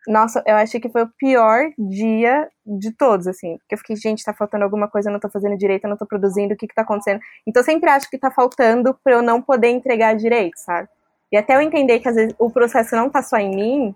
Nossa, 0.07 0.43
eu 0.45 0.55
achei 0.55 0.81
que 0.81 0.89
foi 0.89 1.03
o 1.03 1.09
pior 1.17 1.69
dia 1.77 2.49
de 2.65 2.91
todos, 2.91 3.25
assim. 3.25 3.57
Porque 3.59 3.75
eu 3.75 3.77
fiquei, 3.77 3.95
gente, 3.95 4.23
tá 4.23 4.33
faltando 4.33 4.63
alguma 4.65 4.87
coisa, 4.87 5.09
eu 5.09 5.13
não 5.13 5.19
tô 5.19 5.29
fazendo 5.29 5.57
direito, 5.57 5.85
eu 5.85 5.89
não 5.89 5.97
tô 5.97 6.05
produzindo, 6.05 6.53
o 6.53 6.57
que 6.57 6.67
que 6.67 6.75
tá 6.75 6.81
acontecendo? 6.81 7.21
Então 7.47 7.61
eu 7.61 7.65
sempre 7.65 7.89
acho 7.89 8.09
que 8.09 8.17
tá 8.17 8.29
faltando 8.29 8.97
pra 9.03 9.13
eu 9.13 9.21
não 9.21 9.41
poder 9.41 9.69
entregar 9.69 10.15
direito, 10.15 10.57
sabe? 10.57 10.89
E 11.31 11.37
até 11.37 11.55
eu 11.55 11.61
entender 11.61 11.99
que 11.99 12.07
às 12.07 12.15
vezes 12.15 12.35
o 12.37 12.51
processo 12.51 12.95
não 12.95 13.09
tá 13.09 13.23
só 13.23 13.37
em 13.37 13.55
mim, 13.55 13.95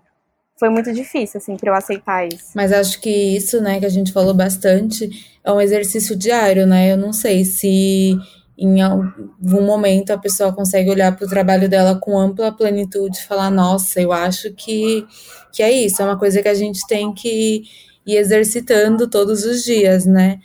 foi 0.58 0.68
muito 0.68 0.92
difícil, 0.92 1.38
assim, 1.38 1.56
para 1.56 1.70
eu 1.70 1.74
aceitar 1.74 2.26
isso. 2.26 2.50
Mas 2.54 2.72
acho 2.72 3.00
que 3.00 3.10
isso, 3.10 3.60
né, 3.60 3.78
que 3.78 3.86
a 3.86 3.90
gente 3.90 4.12
falou 4.12 4.34
bastante, 4.34 5.08
é 5.44 5.52
um 5.52 5.60
exercício 5.60 6.16
diário, 6.16 6.66
né? 6.66 6.92
Eu 6.92 6.96
não 6.96 7.12
sei 7.12 7.44
se 7.44 8.18
em 8.58 8.82
algum 8.82 9.62
momento 9.64 10.10
a 10.10 10.18
pessoa 10.18 10.52
consegue 10.52 10.90
olhar 10.90 11.14
para 11.14 11.24
o 11.24 11.28
trabalho 11.28 11.68
dela 11.68 11.94
com 11.94 12.18
ampla 12.18 12.50
plenitude 12.50 13.18
e 13.18 13.24
falar: 13.24 13.50
nossa, 13.50 14.00
eu 14.00 14.12
acho 14.12 14.52
que, 14.52 15.06
que 15.52 15.62
é 15.62 15.70
isso, 15.70 16.02
é 16.02 16.04
uma 16.04 16.18
coisa 16.18 16.42
que 16.42 16.48
a 16.48 16.54
gente 16.54 16.84
tem 16.88 17.14
que 17.14 17.62
ir 18.04 18.16
exercitando 18.16 19.08
todos 19.08 19.44
os 19.44 19.62
dias, 19.62 20.04
né? 20.04 20.40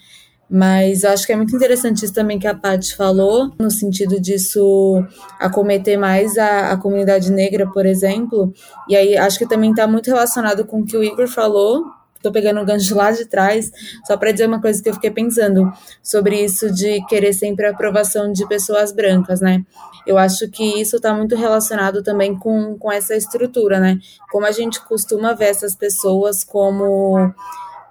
Mas 0.55 1.03
acho 1.03 1.25
que 1.25 1.33
é 1.33 1.35
muito 1.35 1.55
interessante 1.55 2.05
isso 2.05 2.13
também 2.13 2.37
que 2.37 2.45
a 2.45 2.53
Paty 2.53 2.95
falou, 2.95 3.51
no 3.57 3.71
sentido 3.71 4.21
disso 4.21 5.03
acometer 5.39 5.97
mais 5.97 6.37
a, 6.37 6.71
a 6.71 6.77
comunidade 6.77 7.31
negra, 7.31 7.67
por 7.71 7.87
exemplo. 7.87 8.53
E 8.87 8.95
aí 8.95 9.17
acho 9.17 9.39
que 9.39 9.47
também 9.47 9.71
está 9.71 9.87
muito 9.87 10.05
relacionado 10.05 10.63
com 10.63 10.81
o 10.81 10.85
que 10.85 10.95
o 10.95 11.03
Igor 11.03 11.27
falou, 11.27 11.83
tô 12.21 12.31
pegando 12.31 12.59
um 12.61 12.65
gancho 12.65 12.93
lá 12.93 13.11
de 13.11 13.25
trás, 13.25 13.71
só 14.05 14.15
para 14.15 14.31
dizer 14.31 14.45
uma 14.45 14.61
coisa 14.61 14.79
que 14.79 14.87
eu 14.87 14.93
fiquei 14.93 15.09
pensando 15.09 15.73
sobre 16.03 16.43
isso 16.43 16.71
de 16.71 17.03
querer 17.07 17.33
sempre 17.33 17.65
a 17.65 17.71
aprovação 17.71 18.31
de 18.31 18.47
pessoas 18.47 18.91
brancas, 18.91 19.41
né? 19.41 19.65
Eu 20.05 20.19
acho 20.19 20.47
que 20.49 20.79
isso 20.79 20.97
está 20.97 21.15
muito 21.15 21.35
relacionado 21.35 22.03
também 22.03 22.37
com, 22.37 22.77
com 22.77 22.91
essa 22.91 23.15
estrutura, 23.15 23.79
né? 23.79 23.97
Como 24.31 24.45
a 24.45 24.51
gente 24.51 24.79
costuma 24.85 25.33
ver 25.33 25.45
essas 25.45 25.75
pessoas 25.75 26.43
como 26.43 27.33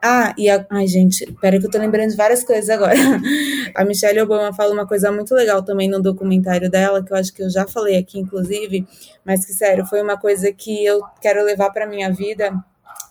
ah, 0.04 0.34
e 0.36 0.50
a. 0.50 0.66
Ai, 0.68 0.88
gente, 0.88 1.30
peraí 1.40 1.60
que 1.60 1.66
eu 1.66 1.70
tô 1.70 1.78
lembrando 1.78 2.10
de 2.10 2.16
várias 2.16 2.42
coisas 2.42 2.68
agora. 2.68 2.94
A 3.76 3.84
Michelle 3.84 4.20
Obama 4.20 4.52
fala 4.52 4.72
uma 4.72 4.86
coisa 4.86 5.12
muito 5.12 5.32
legal 5.32 5.62
também 5.62 5.88
no 5.88 6.02
documentário 6.02 6.68
dela, 6.68 7.04
que 7.04 7.12
eu 7.12 7.16
acho 7.16 7.32
que 7.32 7.42
eu 7.42 7.48
já 7.48 7.68
falei 7.68 7.96
aqui, 7.96 8.18
inclusive, 8.18 8.84
mas 9.24 9.46
que, 9.46 9.52
sério, 9.52 9.86
foi 9.86 10.02
uma 10.02 10.18
coisa 10.18 10.52
que 10.52 10.84
eu 10.84 11.00
quero 11.20 11.44
levar 11.44 11.70
pra 11.70 11.86
minha 11.86 12.12
vida 12.12 12.52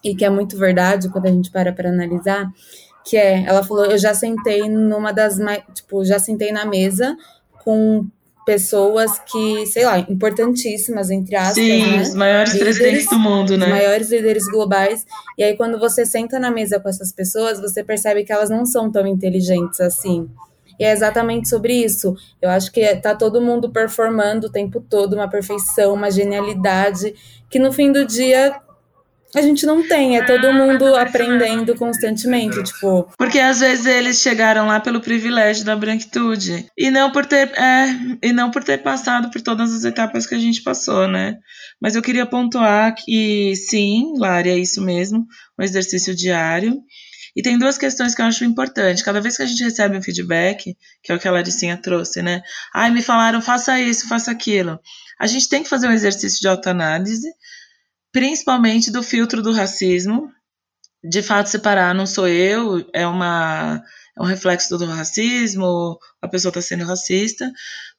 e 0.04 0.14
que 0.14 0.26
é 0.26 0.30
muito 0.30 0.58
verdade 0.58 1.10
quando 1.10 1.28
a 1.28 1.32
gente 1.32 1.50
para 1.50 1.72
para 1.72 1.90
analisar, 1.90 2.52
que 3.06 3.16
é, 3.16 3.46
ela 3.46 3.64
falou, 3.64 3.86
eu 3.86 3.98
já 3.98 4.14
sentei 4.14 4.68
numa 4.68 5.14
das 5.14 5.40
mais, 5.40 5.64
tipo, 5.74 6.04
já 6.04 6.20
sentei 6.20 6.52
na 6.52 6.66
mesa 6.66 7.16
com 7.64 8.06
pessoas 8.52 9.18
que, 9.20 9.66
sei 9.68 9.86
lá, 9.86 9.98
importantíssimas, 9.98 11.10
entre 11.10 11.38
aspas. 11.38 11.56
Sim, 11.56 11.90
né? 11.90 12.02
os 12.02 12.14
maiores 12.14 12.52
líderes, 12.52 12.78
presidentes 12.78 13.10
do 13.10 13.18
mundo, 13.18 13.58
né? 13.58 13.66
Os 13.66 13.72
maiores 13.72 14.12
líderes 14.12 14.44
globais. 14.52 15.06
E 15.38 15.44
aí, 15.44 15.56
quando 15.56 15.80
você 15.80 16.06
senta 16.06 16.38
na 16.38 16.52
mesa 16.52 16.78
com 16.78 16.90
essas 16.90 17.14
pessoas, 17.14 17.62
você 17.62 17.82
percebe 17.82 18.26
que 18.26 18.34
elas 18.34 18.50
não 18.50 18.66
são 18.66 18.92
tão 18.92 19.08
inteligentes 19.08 19.80
assim. 19.80 20.30
E 20.78 20.84
é 20.84 20.92
exatamente 20.92 21.48
sobre 21.48 21.74
isso. 21.74 22.14
Eu 22.42 22.50
acho 22.50 22.70
que 22.74 22.94
tá 22.98 23.16
todo 23.16 23.40
mundo 23.40 23.70
performando 23.72 24.48
o 24.48 24.52
tempo 24.52 24.82
todo 24.82 25.14
uma 25.14 25.30
perfeição, 25.30 25.94
uma 25.94 26.12
genialidade, 26.12 27.16
que 27.50 27.58
no 27.58 27.72
fim 27.72 27.90
do 27.90 28.06
dia 28.06 28.54
a 29.36 29.42
gente 29.42 29.66
não 29.66 29.88
tem, 29.88 30.18
é 30.18 30.26
todo 30.26 30.54
mundo 30.54 30.96
aprendendo 30.96 31.76
constantemente, 31.76 32.62
tipo. 32.64 33.10
Porque 33.18 33.40
às 33.40 33.60
vezes 33.60 33.86
eles 33.86 34.20
chegaram 34.20 34.68
lá 34.68 34.80
pelo 34.80 35.00
privilégio 35.00 35.64
da 35.64 35.76
branquitude 35.76 36.66
e 36.78 36.92
não 36.92 37.12
por 37.12 37.26
ter 37.26 37.52
é, 37.58 37.88
e 38.22 38.34
não 38.34 38.52
por 38.52 38.64
ter 38.64 38.80
passado 38.80 39.32
por 39.32 39.42
todas 39.42 39.74
as 39.74 39.84
etapas 39.84 40.26
que 40.26 40.36
a 40.36 40.40
gente 40.40 40.62
passou, 40.62 41.08
né? 41.08 41.38
Mas 41.82 41.96
eu 41.96 42.02
queria 42.02 42.26
pontuar 42.26 42.94
que 42.96 43.56
sim, 43.56 44.14
Lari, 44.18 44.50
é 44.50 44.58
isso 44.58 44.82
mesmo, 44.82 45.26
um 45.58 45.64
exercício 45.64 46.16
diário. 46.16 46.82
E 47.34 47.42
tem 47.42 47.58
duas 47.58 47.78
questões 47.78 48.14
que 48.14 48.22
eu 48.22 48.26
acho 48.26 48.44
importantes. 48.44 49.04
Cada 49.04 49.22
vez 49.22 49.38
que 49.38 49.44
a 49.44 49.46
gente 49.46 49.64
recebe 49.64 49.98
um 49.98 50.02
feedback, 50.02 50.76
que 51.02 51.12
é 51.12 51.16
o 51.16 51.20
que 51.20 51.28
a 51.28 51.32
Laricinha 51.32 51.78
trouxe, 51.78 52.22
né? 52.22 52.42
Ai, 52.76 52.92
me 52.92 53.02
falaram, 53.02 53.42
faça 53.42 53.80
isso, 53.80 54.08
faça 54.08 54.32
aquilo. 54.32 54.78
A 55.18 55.28
gente 55.28 55.48
tem 55.48 55.64
que 55.64 55.70
fazer 55.70 55.88
um 55.88 55.92
exercício 55.92 56.42
de 56.42 56.48
autoanálise 56.48 57.30
principalmente 58.12 58.92
do 58.92 59.04
filtro 59.04 59.42
do 59.42 59.52
racismo. 59.52 60.32
De 61.04 61.22
fato, 61.22 61.50
separar 61.50 61.96
não 61.96 62.06
sou 62.06 62.28
eu, 62.28 62.86
é 62.94 63.08
uma 63.08 63.82
é 64.18 64.22
um 64.22 64.26
reflexo 64.26 64.78
do 64.78 64.86
racismo, 64.86 65.98
a 66.22 66.28
pessoa 66.28 66.50
está 66.50 66.62
sendo 66.62 66.84
racista, 66.84 67.50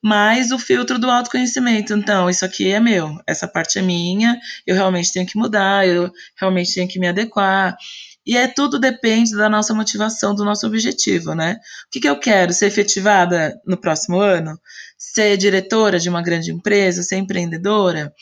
mas 0.03 0.51
o 0.51 0.59
filtro 0.59 0.99
do 0.99 1.11
autoconhecimento. 1.11 1.95
Então, 1.95 2.29
isso 2.29 2.45
aqui 2.45 2.71
é 2.71 2.79
meu, 2.79 3.19
essa 3.27 3.49
parte 3.49 3.79
é 3.79 3.83
minha, 3.83 4.39
eu 4.67 4.75
realmente 4.75 5.13
tenho 5.13 5.27
que 5.27 5.39
mudar, 5.39 5.87
eu 5.89 6.11
realmente 6.39 6.75
tenho 6.75 6.87
que 6.87 6.99
me 6.99 7.09
adequar. 7.09 7.77
E 8.25 8.37
é 8.37 8.47
tudo 8.47 8.79
depende 8.79 9.35
da 9.35 9.49
nossa 9.49 9.75
motivação, 9.75 10.35
do 10.35 10.45
nosso 10.45 10.67
objetivo, 10.67 11.35
né? 11.35 11.57
O 11.87 11.91
que, 11.91 12.01
que 12.01 12.09
eu 12.09 12.19
quero? 12.19 12.53
Ser 12.53 12.67
efetivada 12.67 13.59
no 13.67 13.77
próximo 13.77 14.21
ano? 14.21 14.61
Ser 14.97 15.37
diretora 15.37 15.99
de 15.99 16.09
uma 16.09 16.23
grande 16.23 16.53
empresa? 16.53 17.03
Ser 17.03 17.17
empreendedora? 17.17 18.13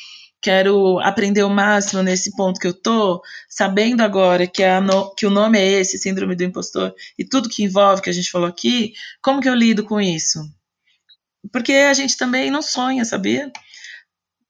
Quero 0.40 0.98
aprender 1.00 1.42
o 1.42 1.50
máximo 1.50 2.02
nesse 2.02 2.34
ponto 2.34 2.58
que 2.58 2.66
eu 2.66 2.74
tô, 2.74 3.22
sabendo 3.48 4.02
agora 4.02 4.46
que, 4.46 4.62
no, 4.80 5.14
que 5.14 5.26
o 5.26 5.30
nome 5.30 5.58
é 5.58 5.66
esse, 5.80 5.98
síndrome 5.98 6.34
do 6.34 6.44
impostor, 6.44 6.94
e 7.18 7.24
tudo 7.24 7.48
que 7.48 7.62
envolve, 7.62 8.02
que 8.02 8.10
a 8.10 8.12
gente 8.12 8.30
falou 8.30 8.48
aqui, 8.48 8.92
como 9.22 9.40
que 9.40 9.48
eu 9.48 9.54
lido 9.54 9.84
com 9.84 10.00
isso? 10.00 10.40
Porque 11.52 11.72
a 11.72 11.94
gente 11.94 12.16
também 12.16 12.50
não 12.50 12.62
sonha, 12.62 13.04
sabia? 13.04 13.50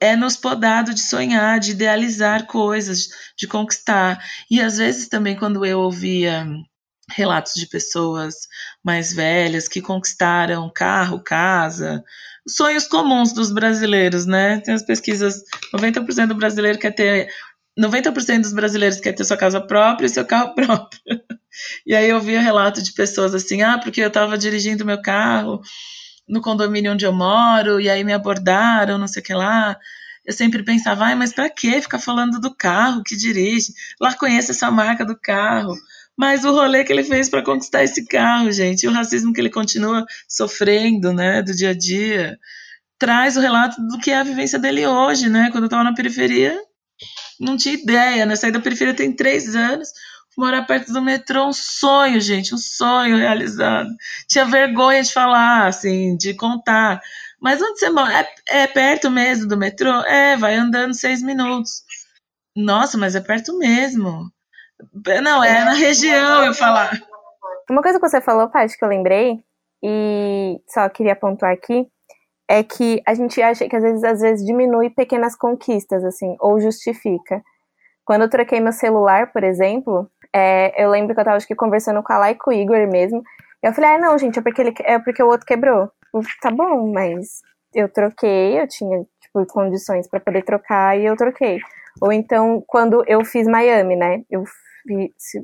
É 0.00 0.16
nos 0.16 0.36
podado 0.36 0.94
de 0.94 1.00
sonhar, 1.00 1.60
de 1.60 1.72
idealizar 1.72 2.46
coisas, 2.46 3.08
de 3.36 3.46
conquistar. 3.46 4.18
E 4.50 4.60
às 4.60 4.78
vezes 4.78 5.08
também, 5.08 5.36
quando 5.36 5.64
eu 5.64 5.80
ouvia 5.80 6.46
relatos 7.10 7.54
de 7.54 7.66
pessoas 7.66 8.34
mais 8.82 9.12
velhas 9.12 9.68
que 9.68 9.82
conquistaram 9.82 10.70
carro, 10.72 11.22
casa, 11.22 12.02
sonhos 12.56 12.86
comuns 12.86 13.32
dos 13.32 13.52
brasileiros, 13.52 14.26
né? 14.26 14.60
Tem 14.60 14.74
as 14.74 14.82
pesquisas, 14.82 15.42
90% 15.72 16.28
do 16.28 16.34
brasileiro 16.34 16.78
quer 16.78 16.92
ter 16.92 17.28
90% 17.78 18.42
dos 18.42 18.52
brasileiros 18.52 19.00
quer 19.00 19.12
ter 19.12 19.24
sua 19.24 19.36
casa 19.36 19.60
própria 19.60 20.06
e 20.06 20.10
seu 20.10 20.24
carro 20.24 20.54
próprio. 20.56 21.00
E 21.86 21.94
aí 21.94 22.08
eu 22.08 22.20
via 22.20 22.40
relato 22.40 22.82
de 22.82 22.92
pessoas 22.92 23.34
assim: 23.34 23.62
"Ah, 23.62 23.78
porque 23.78 24.00
eu 24.00 24.08
estava 24.08 24.36
dirigindo 24.38 24.84
meu 24.84 25.00
carro 25.00 25.60
no 26.28 26.40
condomínio 26.40 26.92
onde 26.92 27.04
eu 27.04 27.12
moro 27.12 27.80
e 27.80 27.88
aí 27.90 28.04
me 28.04 28.12
abordaram, 28.12 28.98
não 28.98 29.08
sei 29.08 29.22
o 29.22 29.24
que 29.24 29.34
lá". 29.34 29.76
Eu 30.24 30.32
sempre 30.32 30.62
pensava: 30.62 31.06
"Ai, 31.06 31.14
mas 31.14 31.32
para 31.32 31.48
que 31.50 31.80
ficar 31.80 31.98
falando 31.98 32.40
do 32.40 32.54
carro 32.54 33.02
que 33.04 33.16
dirige? 33.16 33.72
Lá 34.00 34.14
conhece 34.14 34.50
essa 34.52 34.70
marca 34.70 35.04
do 35.04 35.18
carro". 35.18 35.74
Mas 36.20 36.44
o 36.44 36.52
rolê 36.52 36.84
que 36.84 36.92
ele 36.92 37.02
fez 37.02 37.30
para 37.30 37.42
conquistar 37.42 37.82
esse 37.82 38.04
carro, 38.04 38.52
gente, 38.52 38.82
e 38.82 38.88
o 38.88 38.92
racismo 38.92 39.32
que 39.32 39.40
ele 39.40 39.48
continua 39.48 40.04
sofrendo, 40.28 41.14
né, 41.14 41.40
do 41.40 41.56
dia 41.56 41.70
a 41.70 41.74
dia, 41.74 42.38
traz 42.98 43.38
o 43.38 43.40
relato 43.40 43.80
do 43.88 43.98
que 43.98 44.10
é 44.10 44.18
a 44.18 44.22
vivência 44.22 44.58
dele 44.58 44.86
hoje, 44.86 45.30
né? 45.30 45.48
Quando 45.50 45.64
eu 45.64 45.68
estava 45.68 45.82
na 45.82 45.94
periferia, 45.94 46.60
não 47.40 47.56
tinha 47.56 47.74
ideia, 47.74 48.26
né? 48.26 48.36
Saí 48.36 48.52
da 48.52 48.60
periferia 48.60 48.92
tem 48.92 49.16
três 49.16 49.56
anos, 49.56 49.88
morar 50.36 50.66
perto 50.66 50.92
do 50.92 51.00
metrô, 51.00 51.48
um 51.48 51.54
sonho, 51.54 52.20
gente, 52.20 52.54
um 52.54 52.58
sonho 52.58 53.16
realizado. 53.16 53.88
Tinha 54.28 54.44
vergonha 54.44 55.02
de 55.02 55.10
falar, 55.14 55.68
assim, 55.68 56.18
de 56.18 56.34
contar. 56.34 57.00
Mas 57.40 57.62
onde 57.62 57.78
você 57.78 57.88
mora? 57.88 58.12
É, 58.46 58.64
é 58.64 58.66
perto 58.66 59.10
mesmo 59.10 59.48
do 59.48 59.56
metrô? 59.56 60.02
É, 60.02 60.36
vai 60.36 60.54
andando 60.56 60.92
seis 60.92 61.22
minutos. 61.22 61.82
Nossa, 62.54 62.98
mas 62.98 63.14
é 63.14 63.20
perto 63.22 63.56
mesmo. 63.56 64.30
Não, 65.22 65.42
é 65.42 65.64
na 65.64 65.74
região 65.74 66.44
eu 66.44 66.54
falar. 66.54 66.90
Uma 67.68 67.82
coisa 67.82 68.00
que 68.00 68.08
você 68.08 68.20
falou, 68.20 68.48
Paty, 68.48 68.76
que 68.76 68.84
eu 68.84 68.88
lembrei, 68.88 69.42
e 69.82 70.60
só 70.68 70.88
queria 70.88 71.16
pontuar 71.16 71.52
aqui, 71.52 71.86
é 72.48 72.62
que 72.62 73.00
a 73.06 73.14
gente 73.14 73.40
acha 73.40 73.68
que 73.68 73.76
às 73.76 73.82
vezes, 73.82 74.04
às 74.04 74.20
vezes 74.20 74.44
diminui 74.44 74.90
pequenas 74.90 75.36
conquistas, 75.36 76.04
assim, 76.04 76.36
ou 76.40 76.60
justifica. 76.60 77.42
Quando 78.04 78.22
eu 78.22 78.30
troquei 78.30 78.58
meu 78.58 78.72
celular, 78.72 79.32
por 79.32 79.44
exemplo, 79.44 80.10
é, 80.34 80.82
eu 80.82 80.90
lembro 80.90 81.14
que 81.14 81.20
eu 81.20 81.24
tava 81.24 81.36
acho 81.36 81.46
que, 81.46 81.54
conversando 81.54 82.02
com 82.02 82.12
a 82.12 82.18
Lai 82.18 82.32
e 82.32 82.34
com 82.34 82.50
o 82.50 82.52
Igor 82.52 82.88
mesmo. 82.88 83.22
Eu 83.62 83.72
falei, 83.72 83.90
ah, 83.90 83.98
não, 83.98 84.18
gente, 84.18 84.38
é 84.38 84.42
porque, 84.42 84.60
ele, 84.60 84.74
é 84.80 84.98
porque 84.98 85.22
o 85.22 85.28
outro 85.28 85.46
quebrou. 85.46 85.90
Tá 86.42 86.50
bom, 86.50 86.92
mas 86.92 87.40
eu 87.72 87.88
troquei, 87.88 88.60
eu 88.60 88.66
tinha, 88.66 89.04
tipo, 89.20 89.46
condições 89.46 90.08
para 90.08 90.18
poder 90.18 90.42
trocar 90.42 90.98
e 90.98 91.06
eu 91.06 91.16
troquei. 91.16 91.60
Ou 92.00 92.12
então, 92.12 92.64
quando 92.66 93.04
eu 93.06 93.24
fiz 93.24 93.46
Miami, 93.46 93.94
né? 93.94 94.22
Eu 94.28 94.44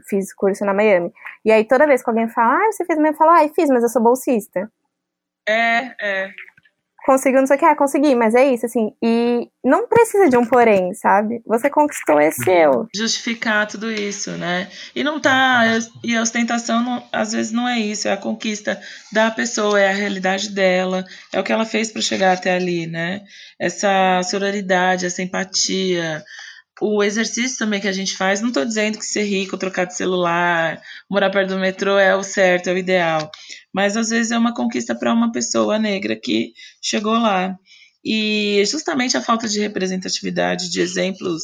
fiz 0.08 0.32
curso 0.34 0.64
na 0.64 0.74
Miami. 0.74 1.12
E 1.44 1.52
aí 1.52 1.64
toda 1.64 1.86
vez 1.86 2.02
que 2.02 2.10
alguém 2.10 2.28
fala, 2.28 2.56
ah, 2.56 2.72
você 2.72 2.84
fez 2.84 2.98
Miami, 2.98 3.14
eu 3.14 3.18
falo, 3.18 3.30
ah, 3.30 3.48
fiz, 3.54 3.68
mas 3.68 3.82
eu 3.82 3.88
sou 3.88 4.02
bolsista. 4.02 4.70
É, 5.48 5.94
é. 6.00 6.30
Conseguiu, 7.06 7.38
não 7.38 7.46
sei 7.46 7.54
o 7.54 7.58
que, 7.60 7.64
ah, 7.64 7.76
consegui, 7.76 8.16
mas 8.16 8.34
é 8.34 8.52
isso, 8.52 8.66
assim. 8.66 8.90
E 9.00 9.48
não 9.64 9.86
precisa 9.86 10.28
de 10.28 10.36
um 10.36 10.44
porém, 10.44 10.92
sabe? 10.92 11.40
Você 11.46 11.70
conquistou, 11.70 12.18
é 12.18 12.32
seu. 12.32 12.88
Justificar 12.92 13.68
tudo 13.68 13.92
isso, 13.92 14.32
né? 14.32 14.68
E 14.92 15.04
não 15.04 15.20
tá. 15.20 15.62
E 16.02 16.16
a 16.16 16.20
ostentação, 16.20 16.82
não, 16.82 17.00
às 17.12 17.30
vezes, 17.30 17.52
não 17.52 17.68
é 17.68 17.78
isso, 17.78 18.08
é 18.08 18.12
a 18.12 18.16
conquista 18.16 18.80
da 19.12 19.30
pessoa, 19.30 19.80
é 19.80 19.88
a 19.88 19.94
realidade 19.94 20.50
dela, 20.50 21.04
é 21.32 21.38
o 21.38 21.44
que 21.44 21.52
ela 21.52 21.64
fez 21.64 21.92
para 21.92 22.02
chegar 22.02 22.32
até 22.32 22.56
ali, 22.56 22.88
né? 22.88 23.22
Essa 23.56 24.20
sororidade, 24.24 25.06
essa 25.06 25.22
empatia, 25.22 26.24
o 26.80 27.02
exercício 27.02 27.58
também 27.58 27.80
que 27.80 27.88
a 27.88 27.92
gente 27.92 28.16
faz, 28.16 28.40
não 28.40 28.48
estou 28.48 28.64
dizendo 28.64 28.98
que 28.98 29.04
ser 29.04 29.24
rico, 29.24 29.56
trocar 29.56 29.86
de 29.86 29.96
celular, 29.96 30.80
morar 31.10 31.30
perto 31.30 31.50
do 31.50 31.58
metrô 31.58 31.98
é 31.98 32.14
o 32.14 32.22
certo, 32.22 32.68
é 32.68 32.72
o 32.72 32.78
ideal. 32.78 33.30
Mas 33.72 33.96
às 33.96 34.10
vezes 34.10 34.32
é 34.32 34.38
uma 34.38 34.54
conquista 34.54 34.94
para 34.94 35.12
uma 35.12 35.32
pessoa 35.32 35.78
negra 35.78 36.14
que 36.16 36.52
chegou 36.82 37.14
lá. 37.18 37.56
E 38.04 38.62
justamente 38.66 39.16
a 39.16 39.22
falta 39.22 39.48
de 39.48 39.60
representatividade, 39.60 40.70
de 40.70 40.80
exemplos 40.80 41.42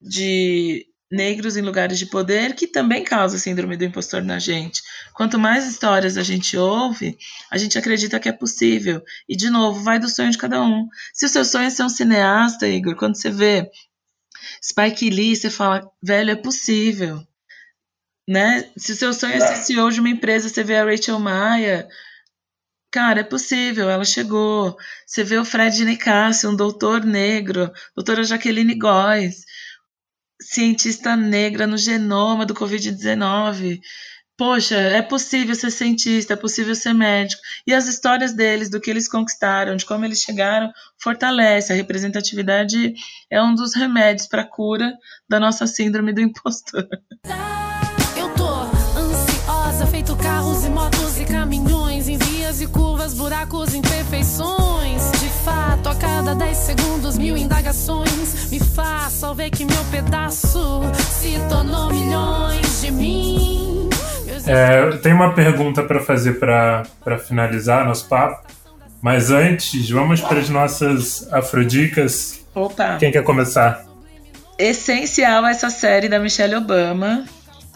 de 0.00 0.86
negros 1.10 1.56
em 1.56 1.62
lugares 1.62 1.98
de 1.98 2.06
poder, 2.06 2.54
que 2.54 2.66
também 2.66 3.02
causa 3.02 3.38
síndrome 3.38 3.76
do 3.76 3.84
impostor 3.84 4.22
na 4.22 4.38
gente. 4.38 4.82
Quanto 5.14 5.38
mais 5.38 5.66
histórias 5.66 6.16
a 6.16 6.22
gente 6.22 6.56
ouve, 6.56 7.16
a 7.50 7.56
gente 7.56 7.78
acredita 7.78 8.20
que 8.20 8.28
é 8.28 8.32
possível. 8.32 9.02
E, 9.28 9.36
de 9.36 9.48
novo, 9.48 9.82
vai 9.82 9.98
do 9.98 10.08
sonho 10.08 10.30
de 10.30 10.38
cada 10.38 10.62
um. 10.62 10.86
Se 11.14 11.26
o 11.26 11.28
seu 11.28 11.44
sonho 11.44 11.66
é 11.66 11.70
ser 11.70 11.82
um 11.82 11.88
cineasta, 11.88 12.68
Igor, 12.68 12.94
quando 12.96 13.16
você 13.16 13.30
vê 13.30 13.70
Spike 14.62 15.10
Lee, 15.10 15.36
você 15.36 15.50
fala, 15.50 15.90
velho, 16.02 16.30
é 16.30 16.36
possível. 16.36 17.26
Né? 18.28 18.70
Se 18.76 18.92
o 18.92 18.96
seu 18.96 19.14
sonho 19.14 19.34
é 19.34 19.40
ser 19.40 19.56
CEO 19.56 19.90
de 19.90 20.00
uma 20.00 20.10
empresa, 20.10 20.48
você 20.48 20.62
vê 20.62 20.76
a 20.76 20.84
Rachel 20.84 21.18
Maia, 21.18 21.88
cara, 22.90 23.20
é 23.20 23.24
possível, 23.24 23.88
ela 23.88 24.04
chegou. 24.04 24.76
Você 25.06 25.24
vê 25.24 25.38
o 25.38 25.44
Fred 25.44 25.84
Nicásio, 25.84 26.50
um 26.50 26.56
doutor 26.56 27.04
negro, 27.04 27.72
doutora 27.94 28.24
Jaqueline 28.24 28.74
Góes. 28.74 29.44
cientista 30.40 31.16
negra 31.16 31.66
no 31.66 31.78
genoma 31.78 32.46
do 32.46 32.54
Covid-19. 32.54 33.80
Poxa, 34.38 34.76
é 34.76 35.02
possível 35.02 35.52
ser 35.52 35.72
cientista, 35.72 36.34
é 36.34 36.36
possível 36.36 36.72
ser 36.72 36.92
médico. 36.92 37.42
E 37.66 37.74
as 37.74 37.88
histórias 37.88 38.32
deles, 38.32 38.70
do 38.70 38.80
que 38.80 38.88
eles 38.88 39.08
conquistaram, 39.08 39.74
de 39.74 39.84
como 39.84 40.04
eles 40.04 40.20
chegaram, 40.20 40.70
fortalece. 40.96 41.72
A 41.72 41.76
representatividade 41.76 42.94
é 43.28 43.42
um 43.42 43.52
dos 43.52 43.74
remédios 43.74 44.28
para 44.28 44.42
a 44.42 44.46
cura 44.46 44.96
da 45.28 45.40
nossa 45.40 45.66
síndrome 45.66 46.12
do 46.12 46.20
impostor. 46.20 46.86
Eu 48.16 48.32
tô 48.36 48.48
ansiosa, 48.96 49.84
feito 49.88 50.14
carros 50.14 50.64
e 50.64 50.68
motos 50.68 51.18
e 51.18 51.24
caminhões, 51.24 52.08
em 52.08 52.16
vias 52.16 52.60
e 52.60 52.68
curvas, 52.68 53.14
buracos, 53.14 53.74
imperfeições. 53.74 55.10
De 55.20 55.28
fato, 55.44 55.88
a 55.88 55.96
cada 55.96 56.36
10 56.36 56.56
segundos, 56.56 57.18
mil 57.18 57.36
indagações 57.36 58.52
me 58.52 58.60
façam 58.60 59.34
ver 59.34 59.50
que 59.50 59.64
meu 59.64 59.84
pedaço 59.86 60.82
se 61.18 61.36
tornou 61.48 61.92
milhões 61.92 62.82
de 62.82 62.92
mim. 62.92 63.77
É, 64.46 64.80
eu 64.80 65.00
tenho 65.00 65.16
uma 65.16 65.34
pergunta 65.34 65.82
para 65.82 66.00
fazer 66.00 66.34
para 66.34 67.18
finalizar 67.18 67.86
nosso 67.86 68.08
papo. 68.08 68.46
Mas 69.00 69.30
antes, 69.30 69.88
vamos 69.90 70.20
para 70.20 70.40
as 70.40 70.48
nossas 70.48 71.32
afrodicas. 71.32 72.44
Opa! 72.54 72.96
Quem 72.98 73.12
quer 73.12 73.22
começar? 73.22 73.84
Essencial 74.58 75.46
essa 75.46 75.70
série 75.70 76.08
da 76.08 76.18
Michelle 76.18 76.56
Obama, 76.56 77.24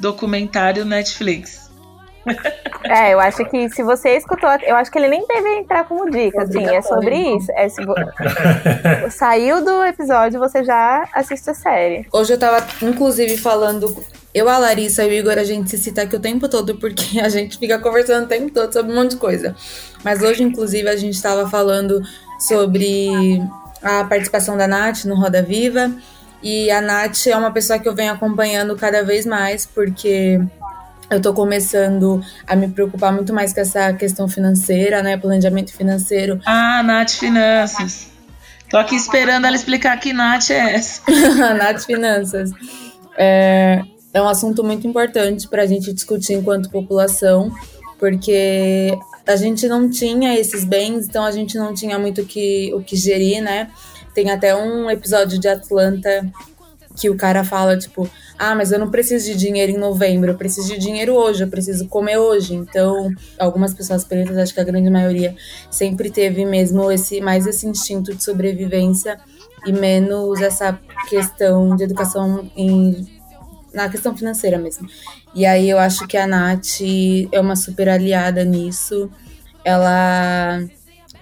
documentário 0.00 0.84
Netflix. 0.84 1.62
É, 2.84 3.14
eu 3.14 3.20
acho 3.20 3.44
que 3.44 3.68
se 3.70 3.82
você 3.82 4.16
escutou, 4.16 4.50
eu 4.66 4.74
acho 4.74 4.90
que 4.90 4.98
ele 4.98 5.06
nem 5.06 5.24
deve 5.24 5.48
entrar 5.58 5.84
como 5.84 6.10
dica, 6.10 6.42
assim, 6.42 6.64
é 6.64 6.82
sobre 6.82 7.16
isso. 7.16 7.50
É, 7.52 7.68
saiu 9.08 9.64
do 9.64 9.84
episódio, 9.84 10.40
você 10.40 10.64
já 10.64 11.08
assiste 11.12 11.48
a 11.48 11.54
série. 11.54 12.06
Hoje 12.12 12.32
eu 12.32 12.38
tava, 12.38 12.66
inclusive, 12.82 13.36
falando 13.38 14.04
eu, 14.34 14.48
a 14.48 14.58
Larissa 14.58 15.04
e 15.04 15.08
o 15.08 15.12
Igor, 15.12 15.38
a 15.38 15.44
gente 15.44 15.68
se 15.70 15.78
cita 15.78 16.02
aqui 16.02 16.16
o 16.16 16.20
tempo 16.20 16.48
todo 16.48 16.76
porque 16.76 17.18
a 17.20 17.28
gente 17.28 17.58
fica 17.58 17.78
conversando 17.78 18.24
o 18.24 18.28
tempo 18.28 18.50
todo 18.50 18.72
sobre 18.72 18.92
um 18.92 18.94
monte 18.94 19.12
de 19.12 19.16
coisa. 19.16 19.54
Mas 20.02 20.22
hoje, 20.22 20.42
inclusive, 20.42 20.88
a 20.88 20.96
gente 20.96 21.14
estava 21.14 21.48
falando 21.48 22.02
sobre 22.38 23.40
a 23.82 24.04
participação 24.04 24.56
da 24.56 24.66
Nath 24.66 25.04
no 25.04 25.14
Roda 25.14 25.42
Viva. 25.42 25.92
E 26.42 26.70
a 26.70 26.80
Nath 26.80 27.26
é 27.26 27.36
uma 27.36 27.52
pessoa 27.52 27.78
que 27.78 27.88
eu 27.88 27.94
venho 27.94 28.12
acompanhando 28.12 28.74
cada 28.76 29.04
vez 29.04 29.24
mais 29.24 29.64
porque 29.64 30.40
eu 31.08 31.20
tô 31.20 31.34
começando 31.34 32.24
a 32.46 32.56
me 32.56 32.68
preocupar 32.68 33.12
muito 33.12 33.32
mais 33.34 33.52
com 33.52 33.60
essa 33.60 33.92
questão 33.92 34.28
financeira, 34.28 35.02
né? 35.02 35.16
Planejamento 35.16 35.72
financeiro. 35.72 36.40
Ah, 36.46 36.82
Nath 36.82 37.10
Finanças. 37.10 38.08
Tô 38.70 38.78
aqui 38.78 38.96
esperando 38.96 39.46
ela 39.46 39.54
explicar 39.54 40.00
que 40.00 40.12
Nath 40.12 40.50
é 40.50 40.74
essa. 40.74 41.02
Nath 41.54 41.84
Finanças. 41.84 42.50
É, 43.16 43.82
é 44.14 44.20
um 44.20 44.28
assunto 44.28 44.62
muito 44.62 44.86
importante 44.86 45.48
para 45.48 45.62
a 45.62 45.66
gente 45.66 45.92
discutir 45.92 46.34
enquanto 46.34 46.70
população, 46.70 47.50
porque 47.98 48.96
a 49.26 49.36
gente 49.36 49.66
não 49.68 49.88
tinha 49.88 50.38
esses 50.38 50.64
bens, 50.64 51.06
então 51.06 51.24
a 51.24 51.30
gente 51.30 51.56
não 51.56 51.72
tinha 51.72 51.98
muito 51.98 52.24
que, 52.24 52.72
o 52.74 52.82
que 52.82 52.96
gerir, 52.96 53.42
né? 53.42 53.70
Tem 54.14 54.30
até 54.30 54.54
um 54.54 54.90
episódio 54.90 55.38
de 55.38 55.48
Atlanta 55.48 56.30
que 56.96 57.08
o 57.08 57.16
cara 57.16 57.42
fala, 57.42 57.78
tipo, 57.78 58.08
ah, 58.38 58.54
mas 58.54 58.70
eu 58.70 58.78
não 58.78 58.90
preciso 58.90 59.26
de 59.26 59.34
dinheiro 59.34 59.72
em 59.72 59.78
novembro, 59.78 60.32
eu 60.32 60.36
preciso 60.36 60.68
de 60.68 60.78
dinheiro 60.78 61.14
hoje, 61.14 61.42
eu 61.42 61.48
preciso 61.48 61.88
comer 61.88 62.18
hoje. 62.18 62.54
Então, 62.54 63.10
algumas 63.38 63.72
pessoas 63.72 64.04
pretas, 64.04 64.36
acho 64.36 64.52
que 64.52 64.60
a 64.60 64.64
grande 64.64 64.90
maioria, 64.90 65.34
sempre 65.70 66.10
teve 66.10 66.44
mesmo 66.44 66.90
esse 66.92 67.20
mais 67.20 67.46
esse 67.46 67.66
instinto 67.66 68.14
de 68.14 68.22
sobrevivência 68.22 69.18
e 69.66 69.72
menos 69.72 70.40
essa 70.40 70.78
questão 71.08 71.74
de 71.76 71.84
educação 71.84 72.50
em 72.56 73.21
na 73.72 73.88
questão 73.88 74.16
financeira 74.16 74.58
mesmo. 74.58 74.88
E 75.34 75.46
aí 75.46 75.68
eu 75.68 75.78
acho 75.78 76.06
que 76.06 76.16
a 76.16 76.26
Nath 76.26 76.80
é 77.30 77.40
uma 77.40 77.56
super 77.56 77.88
aliada 77.88 78.44
nisso. 78.44 79.10
Ela 79.64 80.60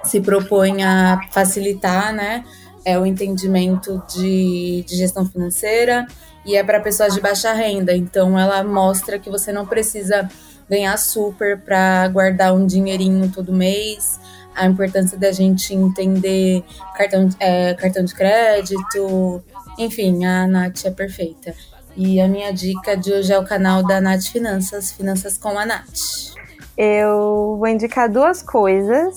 se 0.04 0.20
propõe 0.20 0.82
a 0.82 1.20
facilitar, 1.30 2.12
né, 2.12 2.44
é 2.84 2.98
o 2.98 3.04
entendimento 3.04 4.02
de, 4.08 4.82
de 4.86 4.96
gestão 4.96 5.26
financeira 5.26 6.06
e 6.44 6.56
é 6.56 6.64
para 6.64 6.80
pessoas 6.80 7.14
de 7.14 7.20
baixa 7.20 7.52
renda. 7.52 7.94
Então 7.94 8.38
ela 8.38 8.64
mostra 8.64 9.18
que 9.18 9.30
você 9.30 9.52
não 9.52 9.66
precisa 9.66 10.28
ganhar 10.68 10.96
super 10.96 11.60
para 11.60 12.08
guardar 12.08 12.54
um 12.54 12.66
dinheirinho 12.66 13.30
todo 13.30 13.52
mês. 13.52 14.18
A 14.54 14.66
importância 14.66 15.16
da 15.16 15.30
gente 15.30 15.74
entender 15.74 16.64
cartão, 16.96 17.28
é, 17.38 17.74
cartão 17.74 18.04
de 18.04 18.14
crédito. 18.14 19.42
Enfim, 19.78 20.24
a 20.24 20.46
Nath 20.46 20.84
é 20.84 20.90
perfeita. 20.90 21.54
E 21.96 22.20
a 22.20 22.28
minha 22.28 22.52
dica 22.52 22.96
de 22.96 23.12
hoje 23.12 23.32
é 23.32 23.38
o 23.38 23.44
canal 23.44 23.82
da 23.82 24.00
Nath 24.00 24.22
Finanças, 24.22 24.92
Finanças 24.92 25.36
com 25.36 25.58
a 25.58 25.66
Nath. 25.66 26.34
Eu 26.76 27.56
vou 27.58 27.66
indicar 27.66 28.08
duas 28.08 28.42
coisas. 28.42 29.14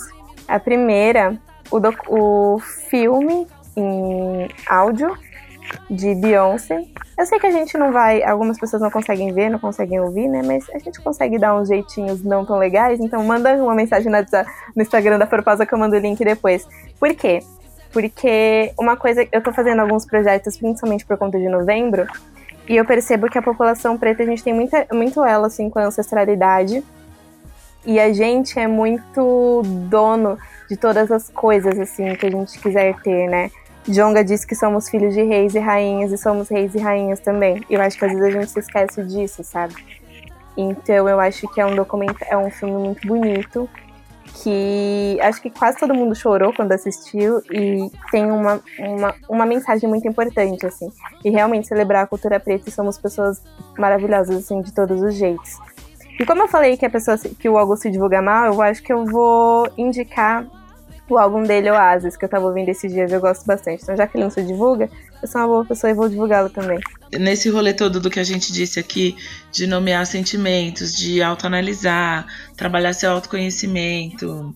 A 0.47 0.59
primeira, 0.59 1.37
o, 1.71 1.79
o 2.09 2.59
filme 2.59 3.47
em 3.75 4.49
áudio 4.67 5.15
de 5.89 6.15
Beyoncé. 6.15 6.83
Eu 7.17 7.25
sei 7.25 7.39
que 7.39 7.47
a 7.47 7.51
gente 7.51 7.77
não 7.77 7.91
vai, 7.91 8.23
algumas 8.23 8.59
pessoas 8.59 8.81
não 8.81 8.89
conseguem 8.89 9.31
ver, 9.31 9.49
não 9.49 9.59
conseguem 9.59 9.99
ouvir, 9.99 10.27
né? 10.27 10.41
Mas 10.43 10.67
a 10.71 10.79
gente 10.79 10.99
consegue 11.01 11.37
dar 11.37 11.55
uns 11.55 11.67
jeitinhos 11.67 12.23
não 12.23 12.43
tão 12.43 12.57
legais, 12.57 12.99
então 12.99 13.23
manda 13.23 13.53
uma 13.55 13.75
mensagem 13.75 14.11
no 14.11 14.81
Instagram 14.81 15.19
da 15.19 15.27
Forposa 15.27 15.65
que 15.65 15.73
eu 15.73 15.79
mando 15.79 15.95
o 15.95 15.99
link 15.99 16.23
depois. 16.25 16.67
Por 16.99 17.13
quê? 17.13 17.39
Porque 17.91 18.73
uma 18.77 18.97
coisa, 18.97 19.25
eu 19.31 19.41
tô 19.41 19.53
fazendo 19.53 19.79
alguns 19.79 20.05
projetos, 20.05 20.57
principalmente 20.57 21.05
por 21.05 21.15
conta 21.17 21.37
de 21.37 21.47
novembro, 21.47 22.07
e 22.67 22.75
eu 22.77 22.85
percebo 22.85 23.29
que 23.29 23.37
a 23.37 23.41
população 23.41 23.97
preta, 23.97 24.23
a 24.23 24.25
gente 24.25 24.43
tem 24.43 24.53
muita, 24.53 24.87
muito 24.91 25.23
ela, 25.23 25.47
assim, 25.47 25.69
com 25.69 25.79
a 25.79 25.85
ancestralidade. 25.85 26.83
E 27.85 27.99
a 27.99 28.13
gente 28.13 28.57
é 28.57 28.67
muito 28.67 29.61
dono 29.89 30.37
de 30.69 30.77
todas 30.77 31.11
as 31.11 31.29
coisas, 31.29 31.77
assim, 31.77 32.15
que 32.15 32.25
a 32.25 32.31
gente 32.31 32.57
quiser 32.59 32.95
ter, 33.01 33.29
né? 33.29 33.51
Jonga 33.85 34.23
disse 34.23 34.47
que 34.47 34.55
somos 34.55 34.87
filhos 34.87 35.13
de 35.13 35.21
reis 35.23 35.53
e 35.55 35.59
rainhas 35.59 36.11
e 36.13 36.17
somos 36.17 36.47
reis 36.47 36.73
e 36.73 36.79
rainhas 36.79 37.19
também. 37.19 37.61
Eu 37.69 37.81
acho 37.81 37.97
que 37.97 38.05
às 38.05 38.13
vezes 38.13 38.23
a 38.23 38.39
gente 38.39 38.51
se 38.51 38.59
esquece 38.59 39.03
disso, 39.03 39.43
sabe? 39.43 39.75
Então 40.55 41.09
eu 41.09 41.19
acho 41.19 41.47
que 41.49 41.59
é 41.59 41.65
um 41.65 41.75
documento, 41.75 42.17
é 42.21 42.37
um 42.37 42.49
filme 42.49 42.75
muito 42.75 43.05
bonito 43.05 43.69
que 44.41 45.19
acho 45.21 45.41
que 45.41 45.49
quase 45.49 45.77
todo 45.77 45.93
mundo 45.93 46.15
chorou 46.15 46.53
quando 46.53 46.71
assistiu 46.71 47.41
e 47.51 47.89
tem 48.11 48.31
uma, 48.31 48.59
uma, 48.79 49.15
uma 49.29 49.45
mensagem 49.45 49.87
muito 49.87 50.07
importante, 50.07 50.65
assim. 50.65 50.89
E 51.23 51.29
realmente 51.29 51.67
celebrar 51.67 52.03
a 52.03 52.07
cultura 52.07 52.39
preta 52.39 52.67
e 52.67 52.71
somos 52.71 52.97
pessoas 52.97 53.41
maravilhosas, 53.77 54.35
assim, 54.37 54.61
de 54.61 54.73
todos 54.73 55.01
os 55.01 55.13
jeitos. 55.15 55.57
E 56.19 56.25
como 56.25 56.43
eu 56.43 56.47
falei 56.47 56.77
que 56.77 56.85
a 56.85 56.89
pessoa 56.89 57.17
que 57.17 57.49
o 57.49 57.57
álbum 57.57 57.75
se 57.75 57.89
divulga 57.89 58.21
mal, 58.21 58.53
eu 58.53 58.61
acho 58.61 58.81
que 58.81 58.93
eu 58.93 59.05
vou 59.05 59.67
indicar 59.77 60.45
o 61.09 61.17
álbum 61.17 61.43
dele, 61.43 61.69
Oasis, 61.69 62.15
que 62.15 62.25
eu 62.25 62.29
tava 62.29 62.45
ouvindo 62.45 62.69
esses 62.69 62.91
dias, 62.91 63.11
eu 63.11 63.19
gosto 63.19 63.45
bastante. 63.45 63.83
Então, 63.83 63.95
já 63.95 64.07
que 64.07 64.17
ele 64.17 64.23
não 64.23 64.31
se 64.31 64.41
divulga, 64.43 64.89
eu 65.23 65.27
sou 65.27 65.41
uma 65.41 65.47
boa 65.47 65.65
pessoa 65.65 65.89
e 65.89 65.93
vou 65.93 66.07
divulgá-lo 66.07 66.49
também. 66.49 66.79
Nesse 67.17 67.49
rolê 67.49 67.73
todo 67.73 67.99
do 67.99 68.09
que 68.09 68.19
a 68.19 68.23
gente 68.23 68.51
disse 68.51 68.79
aqui, 68.79 69.15
de 69.51 69.65
nomear 69.65 70.05
sentimentos, 70.05 70.95
de 70.95 71.21
autoanalisar, 71.21 72.27
trabalhar 72.55 72.93
seu 72.93 73.11
autoconhecimento, 73.11 74.55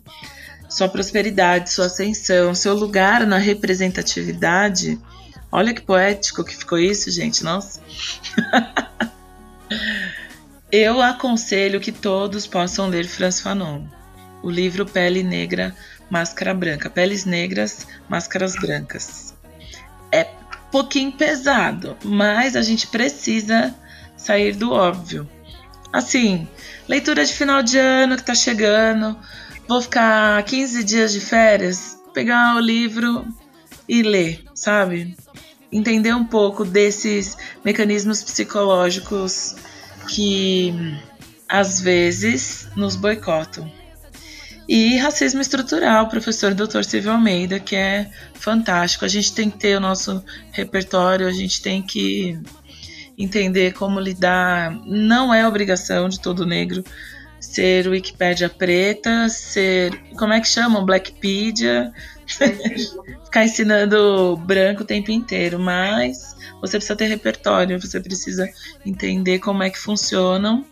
sua 0.69 0.87
prosperidade, 0.87 1.71
sua 1.71 1.85
ascensão, 1.85 2.53
seu 2.53 2.75
lugar 2.75 3.25
na 3.25 3.37
representatividade. 3.37 4.99
Olha 5.51 5.73
que 5.73 5.81
poético 5.81 6.43
que 6.43 6.55
ficou 6.55 6.77
isso, 6.77 7.09
gente, 7.09 7.43
nossa. 7.43 7.81
eu 10.71 11.01
aconselho 11.01 11.79
que 11.79 11.91
todos 11.91 12.45
possam 12.45 12.87
ler 12.87 13.07
Franz 13.07 13.39
Fanon, 13.39 13.83
o 14.43 14.49
livro 14.49 14.85
Pele 14.85 15.23
Negra 15.23 15.73
máscara 16.09 16.53
branca. 16.53 16.89
Peles 16.89 17.25
negras, 17.25 17.87
máscaras 18.09 18.55
brancas. 18.55 19.33
É 20.11 20.27
pouquinho 20.71 21.11
pesado, 21.11 21.97
mas 22.03 22.55
a 22.55 22.61
gente 22.61 22.87
precisa 22.87 23.73
sair 24.15 24.55
do 24.55 24.71
óbvio. 24.71 25.29
Assim, 25.91 26.47
leitura 26.87 27.25
de 27.25 27.33
final 27.33 27.63
de 27.63 27.77
ano 27.77 28.17
que 28.17 28.23
tá 28.23 28.35
chegando. 28.35 29.17
Vou 29.67 29.81
ficar 29.81 30.41
15 30.43 30.83
dias 30.83 31.11
de 31.11 31.19
férias, 31.19 31.97
pegar 32.13 32.55
o 32.55 32.59
livro 32.59 33.25
e 33.87 34.01
ler, 34.01 34.43
sabe? 34.53 35.15
Entender 35.71 36.13
um 36.13 36.25
pouco 36.25 36.63
desses 36.63 37.37
mecanismos 37.63 38.23
psicológicos 38.23 39.55
que 40.07 40.73
às 41.47 41.81
vezes 41.81 42.67
nos 42.75 42.95
boicotam. 42.95 43.71
E 44.67 44.97
racismo 44.97 45.39
estrutural, 45.39 46.09
professor 46.09 46.53
Dr. 46.53 46.83
Silvio 46.83 47.11
Almeida, 47.11 47.59
que 47.59 47.75
é 47.75 48.09
fantástico. 48.33 49.05
A 49.05 49.07
gente 49.07 49.33
tem 49.33 49.49
que 49.49 49.57
ter 49.57 49.77
o 49.77 49.79
nosso 49.79 50.23
repertório, 50.51 51.25
a 51.25 51.31
gente 51.31 51.61
tem 51.61 51.81
que 51.81 52.37
entender 53.17 53.73
como 53.73 53.99
lidar. 53.99 54.71
Não 54.85 55.33
é 55.33 55.47
obrigação 55.47 56.09
de 56.09 56.19
todo 56.19 56.45
negro 56.45 56.83
ser 57.39 57.87
Wikipédia 57.87 58.49
preta, 58.49 59.29
ser. 59.29 59.97
Como 60.17 60.33
é 60.33 60.41
que 60.41 60.47
chamam? 60.47 60.85
Blackpedia. 60.85 61.91
Ficar 63.25 63.45
ensinando 63.45 64.35
branco 64.37 64.83
o 64.83 64.85
tempo 64.85 65.11
inteiro, 65.11 65.57
mas 65.57 66.35
você 66.59 66.77
precisa 66.77 66.95
ter 66.95 67.05
repertório, 67.05 67.79
você 67.79 67.99
precisa 68.01 68.49
entender 68.85 69.39
como 69.39 69.63
é 69.63 69.69
que 69.69 69.77
funcionam 69.77 70.65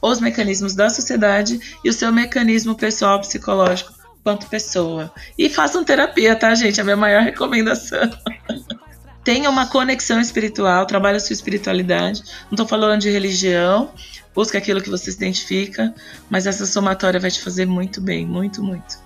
os 0.00 0.20
mecanismos 0.20 0.74
da 0.74 0.88
sociedade 0.90 1.60
e 1.84 1.88
o 1.88 1.92
seu 1.92 2.12
mecanismo 2.12 2.74
pessoal 2.74 3.20
psicológico 3.20 3.92
quanto 4.22 4.46
pessoa. 4.46 5.12
E 5.36 5.48
façam 5.48 5.84
terapia, 5.84 6.36
tá, 6.36 6.54
gente? 6.54 6.78
É 6.78 6.82
a 6.82 6.84
minha 6.84 6.96
maior 6.96 7.22
recomendação. 7.22 8.10
Tenha 9.24 9.48
uma 9.48 9.66
conexão 9.66 10.20
espiritual, 10.20 10.84
trabalhe 10.84 11.16
a 11.16 11.20
sua 11.20 11.32
espiritualidade. 11.32 12.22
Não 12.44 12.52
estou 12.52 12.66
falando 12.66 13.00
de 13.00 13.10
religião, 13.10 13.90
busca 14.34 14.58
aquilo 14.58 14.82
que 14.82 14.90
você 14.90 15.12
se 15.12 15.16
identifica, 15.16 15.94
mas 16.28 16.46
essa 16.46 16.66
somatória 16.66 17.20
vai 17.20 17.30
te 17.30 17.40
fazer 17.40 17.64
muito 17.64 18.00
bem, 18.00 18.26
muito, 18.26 18.62
muito. 18.62 18.98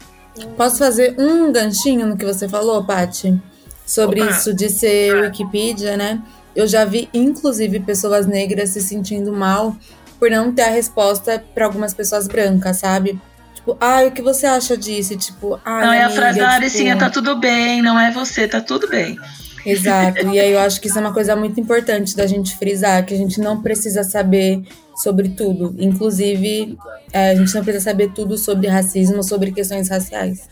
Posso 0.56 0.78
fazer 0.78 1.14
um 1.18 1.52
ganchinho 1.52 2.06
no 2.06 2.16
que 2.16 2.24
você 2.24 2.48
falou, 2.48 2.82
Paty? 2.82 3.38
Sobre 3.84 4.22
Opa. 4.22 4.30
isso 4.30 4.54
de 4.54 4.70
ser 4.70 5.14
Wikipedia, 5.22 5.96
né? 5.96 6.22
Eu 6.54 6.66
já 6.66 6.84
vi, 6.86 7.08
inclusive, 7.12 7.80
pessoas 7.80 8.26
negras 8.26 8.70
se 8.70 8.80
sentindo 8.80 9.32
mal 9.32 9.76
por 10.18 10.30
não 10.30 10.52
ter 10.52 10.62
a 10.62 10.70
resposta 10.70 11.42
para 11.54 11.66
algumas 11.66 11.94
pessoas 11.94 12.26
brancas, 12.26 12.78
sabe? 12.78 13.18
Tipo, 13.54 13.76
ah, 13.80 14.02
o 14.04 14.10
que 14.10 14.22
você 14.22 14.46
acha 14.46 14.76
disso? 14.76 15.16
Tipo, 15.16 15.60
ah, 15.64 15.80
Não, 15.80 15.92
é 15.92 16.04
a 16.04 16.10
frase 16.10 16.38
da 16.38 16.50
Aricinha, 16.50 16.94
tipo... 16.94 17.04
tá 17.04 17.10
tudo 17.10 17.36
bem, 17.36 17.82
não 17.82 17.98
é 17.98 18.10
você, 18.10 18.46
tá 18.46 18.60
tudo 18.60 18.88
bem. 18.88 19.18
Exato. 19.66 20.28
E 20.28 20.38
aí 20.38 20.52
eu 20.52 20.60
acho 20.60 20.80
que 20.80 20.86
isso 20.86 20.96
é 20.96 21.00
uma 21.00 21.12
coisa 21.12 21.34
muito 21.34 21.58
importante 21.58 22.16
da 22.16 22.26
gente 22.26 22.56
frisar, 22.56 23.04
que 23.04 23.12
a 23.12 23.16
gente 23.16 23.40
não 23.40 23.60
precisa 23.60 24.04
saber 24.04 24.62
sobre 24.94 25.30
tudo. 25.30 25.74
Inclusive, 25.78 26.78
é, 27.12 27.30
a 27.30 27.34
gente 27.34 27.52
não 27.52 27.64
precisa 27.64 27.84
saber 27.84 28.12
tudo 28.12 28.38
sobre 28.38 28.68
racismo, 28.68 29.24
sobre 29.24 29.50
questões 29.50 29.88
raciais. 29.88 30.48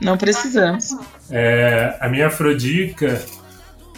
Não 0.00 0.16
precisamos. 0.16 0.96
É, 1.30 1.96
a 2.00 2.08
minha 2.08 2.28
afrodica 2.28 3.20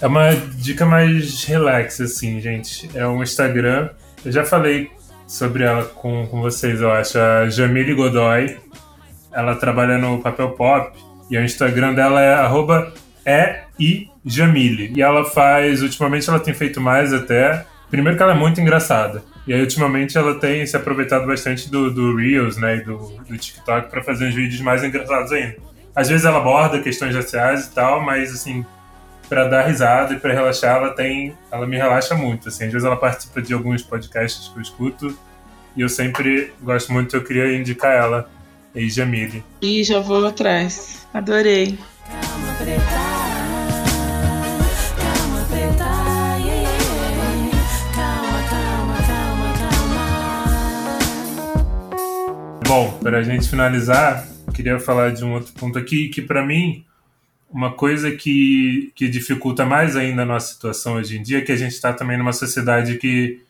é 0.01 0.07
uma 0.07 0.35
dica 0.57 0.85
mais 0.85 1.45
relax, 1.45 2.01
assim, 2.01 2.41
gente. 2.41 2.91
É 2.95 3.07
um 3.07 3.23
Instagram. 3.23 3.91
Eu 4.25 4.33
já 4.33 4.45
falei 4.45 4.91
sobre 5.27 5.65
ela 5.65 5.85
com, 5.85 6.27
com 6.27 6.41
vocês, 6.41 6.81
eu 6.81 6.91
acho. 6.91 7.19
A 7.19 7.49
Jamile 7.49 7.95
Godoy. 7.95 8.57
Ela 9.33 9.55
trabalha 9.55 9.97
no 9.97 10.21
Papel 10.21 10.51
Pop. 10.51 10.99
E 11.31 11.39
o 11.39 11.45
Instagram 11.45 11.95
dela 11.95 12.21
é 12.21 12.35
arroba 12.35 12.93
é 13.25 13.65
e 13.79 14.11
ela 15.01 15.25
faz, 15.25 15.83
ultimamente 15.83 16.29
ela 16.29 16.39
tem 16.39 16.53
feito 16.53 16.81
mais 16.81 17.13
até. 17.13 17.65
Primeiro 17.91 18.17
que 18.17 18.23
ela 18.23 18.33
é 18.33 18.37
muito 18.37 18.61
engraçada. 18.61 19.23
E 19.47 19.53
aí, 19.53 19.61
ultimamente, 19.61 20.17
ela 20.17 20.35
tem 20.39 20.65
se 20.67 20.77
aproveitado 20.77 21.27
bastante 21.27 21.71
do, 21.71 21.91
do 21.93 22.15
Reels, 22.15 22.57
né, 22.57 22.77
e 22.77 22.85
do, 22.85 22.99
do 23.29 23.39
TikTok 23.39 23.91
para 23.91 24.03
fazer 24.03 24.29
uns 24.29 24.35
vídeos 24.35 24.61
mais 24.61 24.85
engraçados 24.85 25.33
ainda. 25.33 25.57
Às 25.97 26.09
vezes 26.09 26.25
ela 26.25 26.39
aborda 26.39 26.81
questões 26.81 27.15
raciais 27.15 27.67
e 27.67 27.75
tal, 27.75 28.01
mas, 28.01 28.33
assim, 28.33 28.65
para 29.31 29.47
dar 29.47 29.63
risada 29.63 30.13
e 30.13 30.19
para 30.19 30.35
relaxar, 30.35 30.79
ela 30.79 30.91
tem, 30.91 31.33
ela 31.53 31.65
me 31.65 31.77
relaxa 31.77 32.17
muito, 32.17 32.49
assim. 32.49 32.65
Às 32.65 32.73
vezes 32.73 32.85
ela 32.85 32.97
participa 32.97 33.41
de 33.41 33.55
alguns 33.55 33.81
podcasts 33.81 34.49
que 34.49 34.59
eu 34.59 34.63
escuto 34.63 35.17
e 35.77 35.83
eu 35.83 35.89
sempre 35.89 36.53
gosto 36.61 36.93
muito, 36.93 37.15
eu 37.15 37.23
queria 37.23 37.57
indicar 37.57 37.97
ela, 37.97 38.29
e 38.75 38.91
Jamile. 38.91 39.45
E 39.63 39.85
já 39.85 40.01
vou 40.01 40.27
atrás. 40.27 41.07
Adorei. 41.15 41.79
Calma, 42.09 42.55
preta. 42.59 43.11
Bom, 52.67 52.99
para 53.01 53.19
a 53.19 53.23
gente 53.23 53.49
finalizar, 53.49 54.29
queria 54.55 54.79
falar 54.79 55.13
de 55.13 55.25
um 55.25 55.35
outro 55.35 55.53
ponto 55.53 55.77
aqui 55.79 56.09
que, 56.09 56.23
para 56.23 56.45
mim, 56.45 56.85
uma 57.53 57.73
coisa 57.73 58.11
que, 58.13 58.93
que 58.95 59.09
dificulta 59.09 59.67
mais 59.67 59.97
ainda 59.97 60.23
a 60.23 60.27
nossa 60.27 60.53
situação 60.53 60.95
hoje 60.95 61.19
em 61.19 61.23
dia 61.23 61.39
é 61.39 61.41
que 61.41 61.53
a 61.53 61.57
gente 61.57 61.73
está 61.73 61.93
também 61.93 62.17
numa 62.17 62.33
sociedade 62.33 62.97
que, 62.97 63.43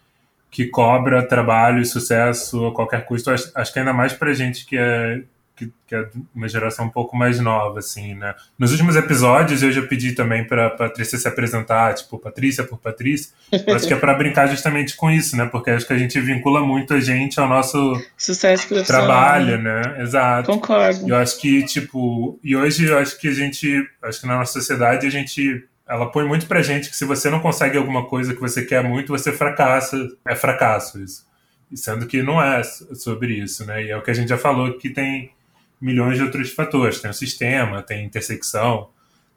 que 0.51 0.67
cobra 0.67 1.27
trabalho 1.27 1.81
e 1.81 1.87
sucesso 1.87 2.67
a 2.67 2.75
qualquer 2.75 3.05
custo. 3.05 3.31
Acho, 3.31 3.51
acho 3.55 3.73
que 3.73 3.79
ainda 3.79 3.93
mais 3.93 4.13
para 4.13 4.33
gente 4.33 4.65
que 4.65 4.77
é, 4.77 5.23
que, 5.61 5.73
que, 5.87 5.95
é 5.95 6.09
uma 6.35 6.49
geração 6.49 6.87
um 6.87 6.91
pouco 6.91 7.15
mais 7.15 7.39
nova, 7.39 7.81
assim, 7.81 8.15
né? 8.15 8.35
Nos 8.59 8.73
últimos 8.73 8.97
episódios 8.97 9.63
eu 9.63 9.71
já 9.71 9.83
pedi 9.83 10.13
também 10.13 10.47
para 10.47 10.71
Patrícia 10.71 11.19
se 11.19 11.29
apresentar, 11.29 11.95
tipo, 11.95 12.19
Patrícia 12.19 12.65
por 12.65 12.79
Patrícia. 12.79 13.33
Eu 13.53 13.75
acho 13.75 13.87
que 13.87 13.93
é 13.93 13.97
para 13.97 14.15
brincar 14.15 14.47
justamente 14.47 14.97
com 14.97 15.11
isso, 15.11 15.37
né? 15.37 15.47
Porque 15.47 15.71
acho 15.71 15.87
que 15.87 15.93
a 15.93 15.99
gente 15.99 16.19
vincula 16.19 16.61
muito 16.61 16.95
a 16.95 17.01
gente 17.01 17.39
ao 17.39 17.47
nosso 17.47 17.93
sucesso 18.17 18.83
trabalho, 18.85 19.61
né? 19.61 20.01
Exato. 20.01 20.51
Concordo. 20.51 21.07
Eu 21.07 21.17
acho 21.17 21.39
que, 21.39 21.63
tipo, 21.65 22.39
e 22.43 22.57
hoje 22.57 22.87
eu 22.87 22.99
acho 22.99 23.19
que 23.19 23.29
a 23.29 23.33
gente, 23.33 23.87
acho 24.03 24.21
que 24.21 24.27
na 24.27 24.39
nossa 24.39 24.55
sociedade 24.55 25.07
a 25.07 25.11
gente 25.11 25.69
ela 25.87 26.11
põe 26.11 26.25
muito 26.25 26.47
pra 26.47 26.63
gente 26.63 26.89
que 26.89 26.97
se 26.97 27.05
você 27.05 27.29
não 27.29 27.41
consegue 27.41 27.77
alguma 27.77 28.07
coisa 28.07 28.33
que 28.33 28.41
você 28.41 28.65
quer 28.65 28.83
muito, 28.85 29.09
você 29.09 29.33
fracassa. 29.33 29.99
É 30.27 30.37
fracasso 30.37 31.03
isso. 31.03 31.27
Sendo 31.75 32.07
que 32.07 32.23
não 32.23 32.41
é 32.41 32.63
sobre 32.63 33.35
isso, 33.35 33.67
né? 33.67 33.85
E 33.85 33.91
é 33.91 33.97
o 33.97 34.03
que 34.03 34.11
a 34.11 34.15
gente 34.15 34.29
já 34.29 34.39
falou 34.39 34.79
que 34.79 34.89
tem 34.89 35.33
milhões 35.81 36.17
de 36.17 36.23
outros 36.25 36.51
fatores. 36.51 37.01
Tem 37.01 37.11
o 37.11 37.15
sistema, 37.15 37.83
tem 37.83 38.05
intersecção, 38.05 38.89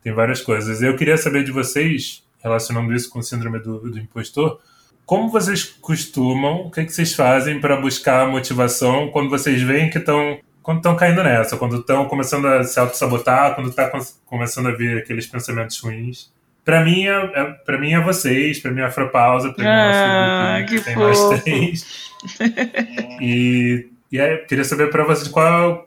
tem 0.04 0.14
várias 0.14 0.42
coisas. 0.42 0.82
Eu 0.82 0.96
queria 0.96 1.18
saber 1.18 1.44
de 1.44 1.52
vocês, 1.52 2.24
relacionando 2.44 2.94
isso 2.94 3.10
com 3.10 3.20
o 3.20 3.24
síndrome 3.24 3.60
do, 3.60 3.80
do 3.80 4.00
impostor, 4.00 4.60
como 5.06 5.30
vocês 5.30 5.64
costumam, 5.64 6.68
o 6.68 6.72
que, 6.72 6.82
é 6.82 6.86
que 6.86 6.94
vocês 6.94 7.14
fazem 7.14 7.60
para 7.60 7.76
buscar 7.76 8.28
motivação 8.28 9.10
quando 9.10 9.30
vocês 9.30 9.62
veem 9.62 9.90
que 9.90 9.98
estão 9.98 10.40
quando 10.62 10.78
estão 10.78 10.96
caindo 10.96 11.22
nessa, 11.22 11.58
quando 11.58 11.76
estão 11.76 12.06
começando 12.06 12.48
a 12.48 12.64
se 12.64 12.80
auto-sabotar, 12.80 13.54
quando 13.54 13.70
está 13.70 13.92
começando 14.26 14.68
a 14.68 14.72
vir 14.72 14.98
aqueles 14.98 15.28
pensamentos 15.28 15.78
ruins. 15.80 16.32
Para 16.64 16.82
mim, 16.86 17.06
é, 17.06 17.32
é, 17.36 17.44
pra 17.66 17.78
mim 17.78 17.92
é 17.92 18.00
vocês, 18.00 18.60
para 18.60 18.72
mim 18.72 18.80
é 18.80 18.86
a 18.86 18.88
Afropausa, 18.88 19.52
para 19.52 19.66
ah, 19.68 20.56
mim 20.56 20.64
é 20.64 20.66
que 20.66 20.80
tem 20.80 20.94
fofo. 20.94 21.28
mais 21.30 21.44
três. 21.44 22.12
e, 23.20 23.90
e 24.10 24.18
é, 24.18 24.38
queria 24.38 24.64
saber 24.64 24.90
para 24.90 25.04
vocês 25.04 25.28
qual, 25.28 25.86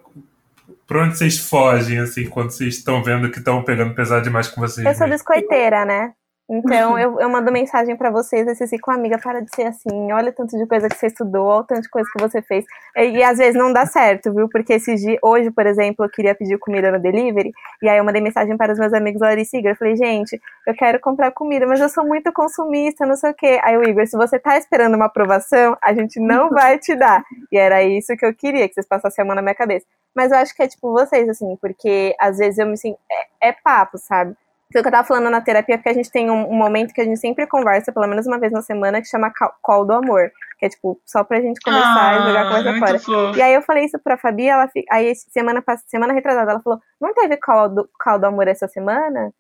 Pra 0.86 1.02
onde 1.02 1.18
vocês 1.18 1.38
fogem, 1.38 1.98
assim, 1.98 2.28
quando 2.28 2.50
vocês 2.50 2.76
estão 2.76 3.02
vendo 3.02 3.30
que 3.30 3.38
estão 3.38 3.62
pegando 3.64 3.94
pesado 3.94 4.22
demais 4.22 4.48
com 4.48 4.60
vocês? 4.60 4.86
Eu 4.86 4.94
sou 4.94 5.08
biscoiteira, 5.08 5.84
né? 5.84 6.12
Então 6.48 6.96
eu, 6.96 7.20
eu 7.20 7.28
mando 7.28 7.50
mensagem 7.50 7.96
para 7.96 8.08
vocês, 8.08 8.46
assim, 8.46 8.78
com 8.78 8.92
amiga, 8.92 9.18
para 9.18 9.40
de 9.40 9.52
ser 9.52 9.64
assim, 9.64 10.12
olha 10.12 10.30
o 10.30 10.32
tanto 10.32 10.56
de 10.56 10.64
coisa 10.64 10.88
que 10.88 10.96
você 10.96 11.08
estudou, 11.08 11.44
olha 11.46 11.60
o 11.60 11.64
tanto 11.64 11.82
de 11.82 11.90
coisa 11.90 12.08
que 12.12 12.22
você 12.22 12.40
fez. 12.40 12.64
E, 12.96 13.16
e 13.16 13.22
às 13.22 13.38
vezes 13.38 13.56
não 13.56 13.72
dá 13.72 13.84
certo, 13.84 14.32
viu? 14.32 14.48
Porque 14.48 14.74
esses 14.74 15.00
dias, 15.00 15.18
hoje, 15.22 15.50
por 15.50 15.66
exemplo, 15.66 16.04
eu 16.04 16.08
queria 16.08 16.36
pedir 16.36 16.56
comida 16.58 16.92
no 16.92 17.00
delivery, 17.00 17.50
e 17.82 17.88
aí 17.88 17.98
eu 17.98 18.04
mandei 18.04 18.22
mensagem 18.22 18.56
para 18.56 18.72
os 18.72 18.78
meus 18.78 18.92
amigos 18.92 19.20
Larissa 19.20 19.56
e 19.56 19.60
Igor. 19.60 19.72
Eu 19.72 19.76
falei, 19.76 19.96
gente, 19.96 20.40
eu 20.66 20.74
quero 20.74 21.00
comprar 21.00 21.32
comida, 21.32 21.66
mas 21.66 21.80
eu 21.80 21.88
sou 21.88 22.06
muito 22.06 22.32
consumista, 22.32 23.04
não 23.04 23.16
sei 23.16 23.32
o 23.32 23.34
quê. 23.34 23.58
Aí 23.64 23.76
o 23.76 23.82
Igor, 23.82 24.06
se 24.06 24.16
você 24.16 24.38
tá 24.38 24.56
esperando 24.56 24.94
uma 24.94 25.06
aprovação, 25.06 25.76
a 25.82 25.92
gente 25.92 26.20
não 26.20 26.48
vai 26.54 26.78
te 26.78 26.94
dar. 26.94 27.24
E 27.50 27.58
era 27.58 27.82
isso 27.82 28.16
que 28.16 28.24
eu 28.24 28.32
queria, 28.32 28.68
que 28.68 28.74
vocês 28.74 28.86
passassem 28.86 29.24
a 29.24 29.26
mão 29.26 29.34
na 29.34 29.42
minha 29.42 29.54
cabeça. 29.54 29.84
Mas 30.14 30.30
eu 30.30 30.38
acho 30.38 30.54
que 30.54 30.62
é 30.62 30.68
tipo 30.68 30.92
vocês, 30.92 31.28
assim, 31.28 31.56
porque 31.60 32.14
às 32.20 32.38
vezes 32.38 32.58
eu 32.58 32.66
me 32.66 32.76
sinto. 32.76 32.98
É, 33.42 33.48
é 33.48 33.52
papo, 33.52 33.98
sabe? 33.98 34.36
Foi 34.72 34.80
o 34.80 34.82
que 34.82 34.88
eu 34.88 34.92
tava 34.92 35.06
falando 35.06 35.30
na 35.30 35.40
terapia, 35.40 35.78
porque 35.78 35.88
a 35.88 35.94
gente 35.94 36.10
tem 36.10 36.28
um, 36.28 36.50
um, 36.50 36.54
momento 36.54 36.92
que 36.92 37.00
a 37.00 37.04
gente 37.04 37.20
sempre 37.20 37.46
conversa, 37.46 37.92
pelo 37.92 38.06
menos 38.08 38.26
uma 38.26 38.38
vez 38.38 38.52
na 38.52 38.62
semana, 38.62 39.00
que 39.00 39.06
chama 39.06 39.32
Call 39.62 39.86
do 39.86 39.92
Amor. 39.92 40.30
Que 40.58 40.66
é 40.66 40.68
tipo, 40.68 41.00
só 41.04 41.22
pra 41.22 41.40
gente 41.40 41.60
conversar 41.60 42.14
ah, 42.14 42.18
e 42.18 42.26
jogar 42.26 42.42
a 42.42 42.48
conversa 42.48 42.78
fora. 42.78 42.98
Fofo. 42.98 43.38
E 43.38 43.42
aí 43.42 43.54
eu 43.54 43.62
falei 43.62 43.84
isso 43.84 43.98
pra 43.98 44.16
Fabi, 44.16 44.48
ela 44.48 44.68
aí 44.90 45.14
semana, 45.14 45.62
semana 45.86 46.12
retrasada, 46.12 46.50
ela 46.50 46.62
falou, 46.62 46.80
não 47.00 47.14
teve 47.14 47.36
call 47.36 47.68
do, 47.68 47.88
call 47.98 48.18
do 48.18 48.26
amor 48.26 48.48
essa 48.48 48.66
semana? 48.66 49.32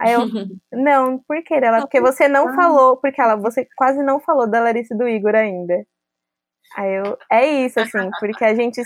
Aí 0.00 0.14
eu, 0.14 0.20
não, 0.72 1.18
por 1.18 1.42
que 1.42 1.54
ela? 1.54 1.80
Porque 1.80 2.00
você 2.00 2.26
não 2.26 2.54
falou, 2.54 2.96
porque 2.96 3.20
ela, 3.20 3.36
você 3.36 3.68
quase 3.76 4.02
não 4.02 4.18
falou 4.18 4.48
da 4.48 4.60
Larissa 4.60 4.94
e 4.94 4.96
do 4.96 5.06
Igor 5.06 5.34
ainda. 5.34 5.74
Aí 6.76 6.94
eu, 6.94 7.18
é 7.30 7.46
isso, 7.46 7.80
assim, 7.80 8.08
porque 8.20 8.44
a 8.44 8.54
gente, 8.54 8.80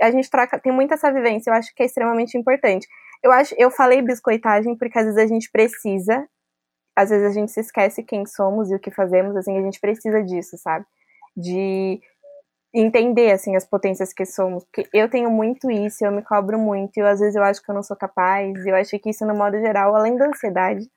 a 0.00 0.10
gente 0.10 0.30
troca, 0.30 0.60
tem 0.60 0.72
muita 0.72 0.94
essa 0.94 1.10
vivência, 1.10 1.50
eu 1.50 1.54
acho 1.54 1.74
que 1.74 1.82
é 1.82 1.86
extremamente 1.86 2.36
importante. 2.36 2.86
Eu 3.22 3.32
acho, 3.32 3.54
eu 3.58 3.70
falei 3.70 4.02
biscoitagem 4.02 4.76
porque 4.76 4.98
às 4.98 5.04
vezes 5.04 5.18
a 5.18 5.26
gente 5.26 5.50
precisa, 5.50 6.26
às 6.96 7.10
vezes 7.10 7.26
a 7.26 7.32
gente 7.32 7.52
se 7.52 7.60
esquece 7.60 8.02
quem 8.02 8.26
somos 8.26 8.70
e 8.70 8.74
o 8.74 8.80
que 8.80 8.90
fazemos, 8.90 9.36
assim, 9.36 9.58
a 9.58 9.62
gente 9.62 9.80
precisa 9.80 10.22
disso, 10.22 10.56
sabe? 10.58 10.86
De 11.36 12.00
entender, 12.74 13.32
assim, 13.32 13.56
as 13.56 13.66
potências 13.66 14.12
que 14.12 14.24
somos, 14.24 14.64
porque 14.64 14.88
eu 14.94 15.08
tenho 15.10 15.30
muito 15.30 15.70
isso, 15.70 16.04
eu 16.04 16.12
me 16.12 16.22
cobro 16.22 16.58
muito, 16.58 16.96
e 16.98 17.00
às 17.02 17.18
vezes 17.20 17.34
eu 17.34 17.42
acho 17.42 17.62
que 17.62 17.70
eu 17.70 17.74
não 17.74 17.82
sou 17.82 17.96
capaz, 17.96 18.64
eu 18.64 18.76
acho 18.76 18.98
que 18.98 19.10
isso, 19.10 19.26
no 19.26 19.34
modo 19.34 19.58
geral, 19.58 19.94
além 19.94 20.16
da 20.16 20.28
ansiedade, 20.28 20.88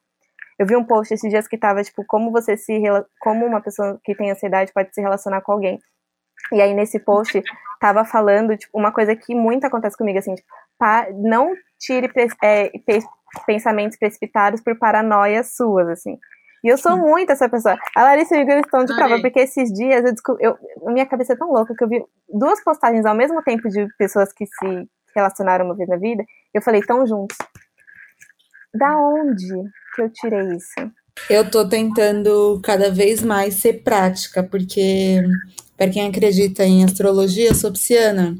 eu 0.60 0.68
vi 0.68 0.76
um 0.76 0.86
post 0.86 1.14
esses 1.14 1.30
dias 1.30 1.48
que 1.48 1.58
tava, 1.58 1.84
tipo, 1.84 2.06
como 2.06 2.32
você 2.32 2.56
se, 2.56 2.80
como 3.20 3.46
uma 3.46 3.62
pessoa 3.62 4.00
que 4.04 4.16
tem 4.16 4.32
ansiedade 4.32 4.72
pode 4.72 4.94
se 4.94 5.02
relacionar 5.02 5.42
com 5.42 5.52
alguém. 5.52 5.80
E 6.52 6.62
aí, 6.62 6.74
nesse 6.74 7.00
post, 7.00 7.42
tava 7.80 8.06
falando, 8.06 8.56
tipo, 8.56 8.78
uma 8.78 8.92
coisa 8.92 9.16
que 9.16 9.34
muito 9.34 9.66
acontece 9.66 9.98
comigo, 9.98 10.20
assim, 10.20 10.36
tipo, 10.36 10.48
não 11.16 11.54
tire 11.84 12.10
é, 12.42 12.72
pensamentos 13.46 13.98
precipitados 13.98 14.62
por 14.62 14.78
paranoias 14.78 15.56
suas, 15.56 15.88
assim. 15.90 16.18
E 16.64 16.70
eu 16.70 16.78
sou 16.78 16.98
muito 16.98 17.30
essa 17.30 17.50
pessoa. 17.50 17.78
A 17.94 18.04
Larissa 18.04 18.36
e 18.36 18.40
o 18.40 18.42
Igor 18.42 18.56
estão 18.60 18.86
de 18.86 18.96
prova, 18.96 19.20
porque 19.20 19.42
esses 19.42 19.70
dias 19.74 20.06
eu 20.06 20.14
descobri. 20.14 20.46
Eu, 20.46 20.58
minha 20.86 21.06
cabeça 21.06 21.34
é 21.34 21.36
tão 21.36 21.52
louca 21.52 21.76
que 21.76 21.84
eu 21.84 21.90
vi 21.90 22.02
duas 22.30 22.64
postagens 22.64 23.06
ao 23.06 23.14
mesmo 23.14 23.44
tempo 23.44 23.68
de 23.68 23.86
pessoas 23.98 24.32
que 24.32 24.46
se 24.46 24.88
relacionaram 25.14 25.66
uma 25.66 25.76
vez 25.76 25.90
na 25.90 25.98
vida. 25.98 26.24
Eu 26.54 26.62
falei, 26.62 26.82
tão 26.82 27.06
juntos. 27.06 27.36
Da 28.74 28.98
onde 28.98 29.50
que 29.94 30.02
eu 30.02 30.10
tirei 30.10 30.56
isso? 30.56 30.92
Eu 31.30 31.52
tô 31.52 31.68
tentando 31.68 32.60
cada 32.64 32.90
vez 32.90 33.22
mais 33.22 33.56
ser 33.56 33.84
prática, 33.84 34.42
porque, 34.42 35.22
para 35.78 35.90
quem 35.90 36.08
acredita 36.08 36.64
em 36.64 36.84
astrologia, 36.84 37.50
eu 37.50 37.56
sou 37.56 37.74
pisciana. 37.74 38.36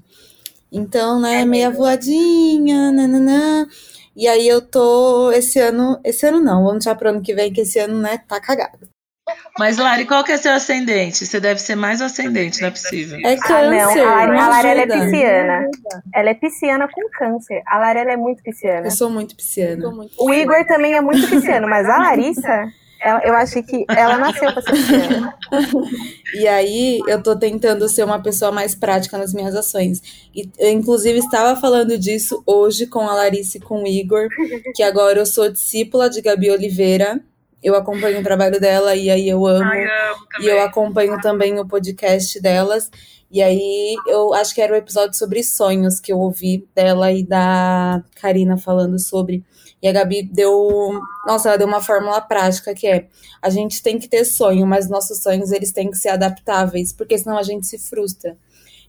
Então, 0.74 1.21
né, 1.21 1.41
é 1.41 1.45
meia 1.45 1.69
voadinha, 1.69 2.91
nananã. 2.91 3.67
E 4.15 4.28
aí 4.28 4.47
eu 4.47 4.59
tô 4.59 5.32
esse 5.32 5.59
ano, 5.59 5.99
esse 6.03 6.26
ano 6.26 6.39
não, 6.39 6.63
vamos 6.63 6.84
deixar 6.84 6.95
pro 6.95 7.09
ano 7.09 7.21
que 7.21 7.34
vem, 7.34 7.53
que 7.53 7.61
esse 7.61 7.78
ano, 7.78 7.99
né, 7.99 8.19
tá 8.28 8.41
cagado. 8.41 8.89
Mas, 9.57 9.78
Lari, 9.78 10.05
qual 10.05 10.24
que 10.24 10.32
é 10.32 10.38
seu 10.38 10.51
ascendente? 10.51 11.26
Você 11.26 11.39
deve 11.39 11.61
ser 11.61 11.76
mais 11.76 12.01
ascendente, 12.01 12.59
não 12.59 12.67
é 12.67 12.71
possível. 12.71 13.19
É 13.24 13.38
câncer. 13.38 14.03
Ah, 14.03 14.28
não, 14.28 14.38
a 14.38 14.38
Lari, 14.38 14.38
a 14.38 14.49
Lari 14.49 14.67
ela 14.67 14.82
é 14.82 14.88
pisciana. 14.88 15.69
Ela 16.13 16.30
é 16.30 16.34
pisciana 16.34 16.89
com 16.91 17.09
câncer. 17.11 17.61
A 17.67 17.78
Lari 17.78 17.99
ela 17.99 18.11
é 18.13 18.17
muito 18.17 18.43
pisciana. 18.43 18.88
Eu 18.88 18.91
sou 18.91 19.09
muito 19.09 19.36
pisciana. 19.36 19.88
O 20.19 20.34
Igor 20.34 20.65
também 20.65 20.95
é 20.95 21.01
muito 21.01 21.30
pisciano, 21.30 21.69
mas 21.69 21.88
a 21.88 21.97
Larissa 21.97 22.67
eu 23.04 23.36
acho 23.36 23.62
que 23.64 23.86
ela 23.89 24.18
nasceu 24.18 24.51
para 24.54 24.62
ser. 24.62 25.34
E 26.34 26.47
aí, 26.47 26.99
eu 27.08 27.22
tô 27.22 27.36
tentando 27.36 27.88
ser 27.88 28.04
uma 28.04 28.20
pessoa 28.20 28.51
mais 28.51 28.74
prática 28.74 29.20
nas 29.20 29.34
minhas 29.36 29.54
ações. 29.54 30.01
E 30.34 30.49
eu, 30.58 30.72
inclusive, 30.72 31.20
estava 31.20 31.60
falando 31.60 31.95
disso 31.95 32.41
hoje 32.43 32.88
com 32.88 33.01
a 33.01 33.14
Larissa 33.14 33.58
e 33.58 33.62
com 33.62 33.84
o 33.84 33.88
Igor, 33.88 34.28
que 34.74 34.82
agora 34.82 35.20
eu 35.20 35.28
sou 35.28 35.51
discípula 35.51 36.10
de 36.10 36.22
Gabi 36.22 36.49
Oliveira. 36.49 37.22
Eu 37.62 37.76
acompanho 37.76 38.20
o 38.20 38.24
trabalho 38.24 38.60
dela 38.60 38.95
e 38.95 39.12
aí 39.12 39.30
eu 39.30 39.45
amo. 39.45 39.64
Ai, 39.64 39.84
eu 40.39 40.43
e 40.43 40.47
eu 40.47 40.62
acompanho 40.62 41.22
também 41.22 41.60
o 41.60 41.68
podcast 41.68 42.41
delas. 42.41 42.89
E 43.30 43.41
aí, 43.41 43.95
eu 44.08 44.34
acho 44.34 44.56
que 44.56 44.62
era 44.62 44.74
o 44.74 44.76
episódio 44.76 45.16
sobre 45.16 45.43
sonhos 45.43 45.99
que 45.99 46.12
eu 46.12 46.20
ouvi 46.20 46.68
dela 46.76 47.12
e 47.12 47.24
da 47.24 48.04
Karina 48.20 48.58
falando 48.58 48.99
sobre. 48.99 49.43
E 49.84 49.88
a 49.90 49.92
Gabi 49.92 50.24
deu, 50.24 50.98
nossa, 51.28 51.50
ela 51.50 51.58
deu 51.58 51.68
uma 51.68 51.82
fórmula 51.82 52.22
prática 52.22 52.74
que 52.74 52.88
é: 52.88 53.08
a 53.42 53.50
gente 53.50 53.84
tem 53.84 54.00
que 54.00 54.08
ter 54.08 54.24
sonho, 54.24 54.66
mas 54.66 54.90
nossos 54.90 55.22
sonhos 55.22 55.52
eles 55.52 55.74
têm 55.74 55.92
que 55.92 55.98
ser 55.98 56.10
adaptáveis, 56.10 56.94
porque 56.94 57.18
senão 57.18 57.38
a 57.38 57.44
gente 57.44 57.68
se 57.68 57.78
frustra. 57.78 58.38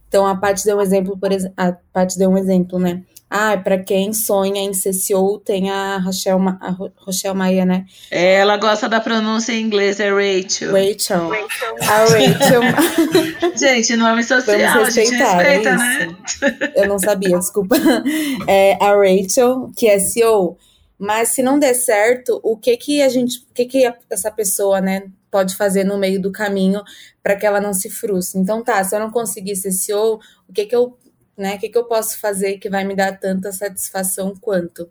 Então 0.06 0.24
a 0.24 0.36
Paty 0.36 0.64
deu 0.64 0.76
um 0.76 0.80
exemplo, 0.80 1.18
por 1.18 1.32
exemplo, 1.32 1.54
a 1.56 1.72
Paty 1.92 2.16
deu 2.16 2.30
um 2.30 2.38
exemplo, 2.38 2.78
né? 2.78 3.02
Ah, 3.28 3.56
para 3.56 3.82
quem 3.82 4.12
sonha 4.12 4.62
em 4.62 4.72
ser 4.72 4.92
CEO, 4.92 5.40
tem 5.40 5.68
a 5.68 5.98
Rochelle, 5.98 6.38
a 6.60 6.70
Rochelle 6.98 7.36
Maia, 7.36 7.64
né? 7.64 7.84
É, 8.08 8.34
ela 8.34 8.56
gosta 8.56 8.88
da 8.88 9.00
pronúncia 9.00 9.52
em 9.52 9.62
inglês, 9.62 9.98
é 9.98 10.10
Rachel. 10.10 10.70
Rachel. 10.72 11.28
Rachel. 11.28 11.76
A 11.82 11.98
Rachel. 12.04 13.50
gente, 13.58 13.96
nome 13.96 14.22
social, 14.22 14.56
Vamos 14.56 14.94
respeitar, 14.94 15.38
a 15.38 15.42
gente 15.42 15.68
respeita, 15.68 15.68
é 15.70 15.76
né? 15.76 16.72
Eu 16.76 16.88
não 16.88 17.00
sabia, 17.00 17.36
desculpa. 17.36 17.74
É, 18.46 18.74
a 18.80 18.94
Rachel, 18.94 19.72
que 19.76 19.88
é 19.88 19.98
CEO, 19.98 20.56
mas 20.98 21.30
se 21.30 21.42
não 21.42 21.58
der 21.58 21.74
certo, 21.74 22.40
o 22.42 22.56
que 22.56 22.76
que 22.76 23.02
a 23.02 23.08
gente, 23.08 23.38
o 23.38 23.54
que 23.54 23.64
que 23.66 23.94
essa 24.10 24.30
pessoa, 24.30 24.80
né, 24.80 25.10
pode 25.30 25.56
fazer 25.56 25.84
no 25.84 25.98
meio 25.98 26.20
do 26.20 26.30
caminho 26.30 26.82
para 27.22 27.36
que 27.36 27.44
ela 27.46 27.60
não 27.60 27.74
se 27.74 27.90
frustre? 27.90 28.40
Então, 28.40 28.62
tá, 28.62 28.82
se 28.84 28.94
eu 28.94 29.00
não 29.00 29.10
conseguir 29.10 29.56
ser 29.56 29.72
CEO, 29.72 30.20
o 30.48 30.52
que 30.52 30.66
que 30.66 30.76
eu, 30.76 30.96
né, 31.36 31.56
o 31.56 31.58
que 31.58 31.68
que 31.68 31.78
eu 31.78 31.84
posso 31.84 32.20
fazer 32.20 32.58
que 32.58 32.70
vai 32.70 32.84
me 32.84 32.94
dar 32.94 33.18
tanta 33.18 33.50
satisfação 33.52 34.34
quanto? 34.40 34.88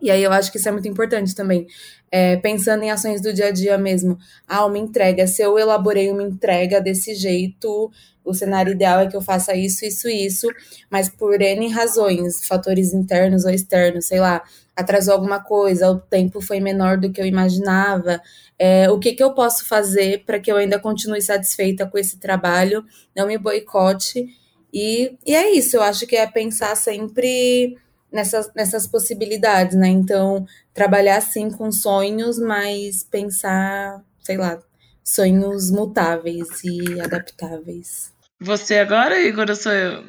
E 0.00 0.10
aí 0.10 0.22
eu 0.22 0.32
acho 0.32 0.50
que 0.52 0.58
isso 0.58 0.68
é 0.68 0.72
muito 0.72 0.88
importante 0.88 1.34
também. 1.34 1.66
É, 2.10 2.36
pensando 2.36 2.82
em 2.82 2.90
ações 2.90 3.20
do 3.20 3.32
dia 3.32 3.46
a 3.46 3.50
dia 3.50 3.76
mesmo. 3.76 4.16
Ah, 4.46 4.64
uma 4.64 4.78
entrega. 4.78 5.26
Se 5.26 5.42
eu 5.42 5.58
elaborei 5.58 6.10
uma 6.10 6.22
entrega 6.22 6.80
desse 6.80 7.14
jeito, 7.14 7.90
o 8.24 8.32
cenário 8.32 8.72
ideal 8.72 9.00
é 9.00 9.08
que 9.08 9.16
eu 9.16 9.20
faça 9.20 9.54
isso, 9.56 9.84
isso, 9.84 10.08
isso, 10.08 10.46
mas 10.90 11.08
por 11.08 11.40
N 11.40 11.68
razões, 11.68 12.46
fatores 12.46 12.92
internos 12.92 13.44
ou 13.44 13.50
externos, 13.50 14.06
sei 14.06 14.20
lá, 14.20 14.42
atrasou 14.78 15.12
alguma 15.14 15.42
coisa, 15.42 15.90
o 15.90 15.98
tempo 15.98 16.40
foi 16.40 16.60
menor 16.60 16.96
do 16.96 17.10
que 17.10 17.20
eu 17.20 17.26
imaginava. 17.26 18.22
É, 18.56 18.88
o 18.88 18.96
que, 18.96 19.12
que 19.12 19.22
eu 19.22 19.34
posso 19.34 19.66
fazer 19.66 20.22
para 20.24 20.38
que 20.38 20.50
eu 20.50 20.56
ainda 20.56 20.78
continue 20.78 21.20
satisfeita 21.20 21.84
com 21.84 21.98
esse 21.98 22.16
trabalho, 22.18 22.84
não 23.14 23.26
me 23.26 23.36
boicote. 23.36 24.24
E, 24.72 25.18
e 25.26 25.34
é 25.34 25.50
isso, 25.50 25.76
eu 25.76 25.82
acho 25.82 26.06
que 26.06 26.14
é 26.14 26.24
pensar 26.28 26.76
sempre 26.76 27.76
nessas, 28.12 28.48
nessas 28.54 28.86
possibilidades, 28.86 29.76
né? 29.76 29.88
Então, 29.88 30.46
trabalhar 30.72 31.20
sim 31.22 31.50
com 31.50 31.72
sonhos, 31.72 32.38
mas 32.38 33.02
pensar, 33.02 34.00
sei 34.22 34.36
lá, 34.36 34.60
sonhos 35.02 35.72
mutáveis 35.72 36.62
e 36.62 37.00
adaptáveis. 37.00 38.12
Você 38.40 38.78
agora, 38.78 39.20
Igor, 39.20 39.46
ou 39.48 39.56
sou 39.56 39.72
eu? 39.72 40.04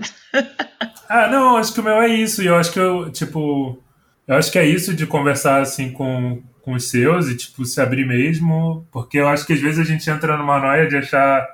ah, 1.09 1.27
não, 1.27 1.57
acho 1.57 1.73
que 1.73 1.79
o 1.79 1.83
meu 1.83 1.99
é 1.99 2.07
isso. 2.09 2.43
E 2.43 2.45
eu 2.45 2.55
acho 2.55 2.71
que 2.71 2.79
eu, 2.79 3.11
tipo, 3.11 3.81
eu 4.29 4.35
acho 4.35 4.51
que 4.51 4.59
é 4.59 4.65
isso 4.65 4.93
de 4.93 5.07
conversar 5.07 5.59
assim 5.59 5.89
com, 5.89 6.43
com 6.61 6.73
os 6.73 6.87
seus 6.87 7.27
e 7.27 7.35
tipo 7.35 7.65
se 7.65 7.81
abrir 7.81 8.05
mesmo, 8.05 8.85
porque 8.91 9.17
eu 9.17 9.27
acho 9.27 9.43
que 9.43 9.53
às 9.53 9.59
vezes 9.59 9.79
a 9.79 9.83
gente 9.83 10.07
entra 10.07 10.37
numa 10.37 10.59
noia 10.59 10.87
de 10.87 10.95
achar 10.97 11.47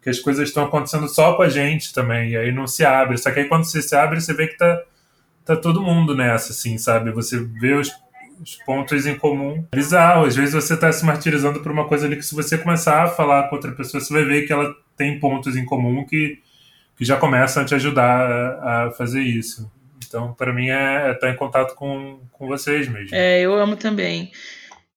que 0.00 0.08
as 0.08 0.20
coisas 0.20 0.48
estão 0.48 0.66
acontecendo 0.66 1.08
só 1.08 1.34
com 1.34 1.42
a 1.42 1.48
gente 1.48 1.92
também, 1.92 2.30
e 2.30 2.36
aí 2.36 2.52
não 2.52 2.64
se 2.68 2.84
abre. 2.84 3.18
Só 3.18 3.32
que 3.32 3.40
aí 3.40 3.48
quando 3.48 3.64
você 3.64 3.82
se 3.82 3.96
abre, 3.96 4.20
você 4.20 4.32
vê 4.32 4.46
que 4.46 4.56
tá, 4.56 4.80
tá 5.44 5.56
todo 5.56 5.82
mundo 5.82 6.14
nessa, 6.14 6.52
assim, 6.52 6.78
sabe? 6.78 7.10
Você 7.10 7.42
vê 7.42 7.74
os, 7.74 7.90
os 8.40 8.54
pontos 8.64 9.04
em 9.04 9.16
comum. 9.16 9.66
Bizarro, 9.74 10.26
às 10.26 10.36
vezes 10.36 10.54
você 10.54 10.76
tá 10.76 10.92
se 10.92 11.04
martirizando 11.04 11.58
por 11.58 11.72
uma 11.72 11.88
coisa 11.88 12.06
ali 12.06 12.14
que 12.14 12.22
se 12.22 12.36
você 12.36 12.56
começar 12.56 13.02
a 13.02 13.08
falar 13.08 13.48
com 13.48 13.56
outra 13.56 13.72
pessoa, 13.72 14.00
você 14.00 14.12
vai 14.12 14.24
ver 14.24 14.46
que 14.46 14.52
ela 14.52 14.72
tem 14.96 15.18
pontos 15.18 15.56
em 15.56 15.64
comum 15.64 16.06
que, 16.06 16.38
que 16.96 17.04
já 17.04 17.16
começam 17.16 17.64
a 17.64 17.66
te 17.66 17.74
ajudar 17.74 18.30
a, 18.30 18.84
a 18.84 18.90
fazer 18.92 19.22
isso. 19.22 19.68
Então, 20.08 20.32
para 20.32 20.52
mim, 20.52 20.68
é 20.68 21.10
estar 21.10 21.10
é 21.10 21.14
tá 21.14 21.30
em 21.30 21.36
contato 21.36 21.74
com, 21.74 22.20
com 22.32 22.46
vocês 22.46 22.88
mesmo. 22.88 23.14
É, 23.14 23.40
eu 23.40 23.54
amo 23.54 23.76
também 23.76 24.32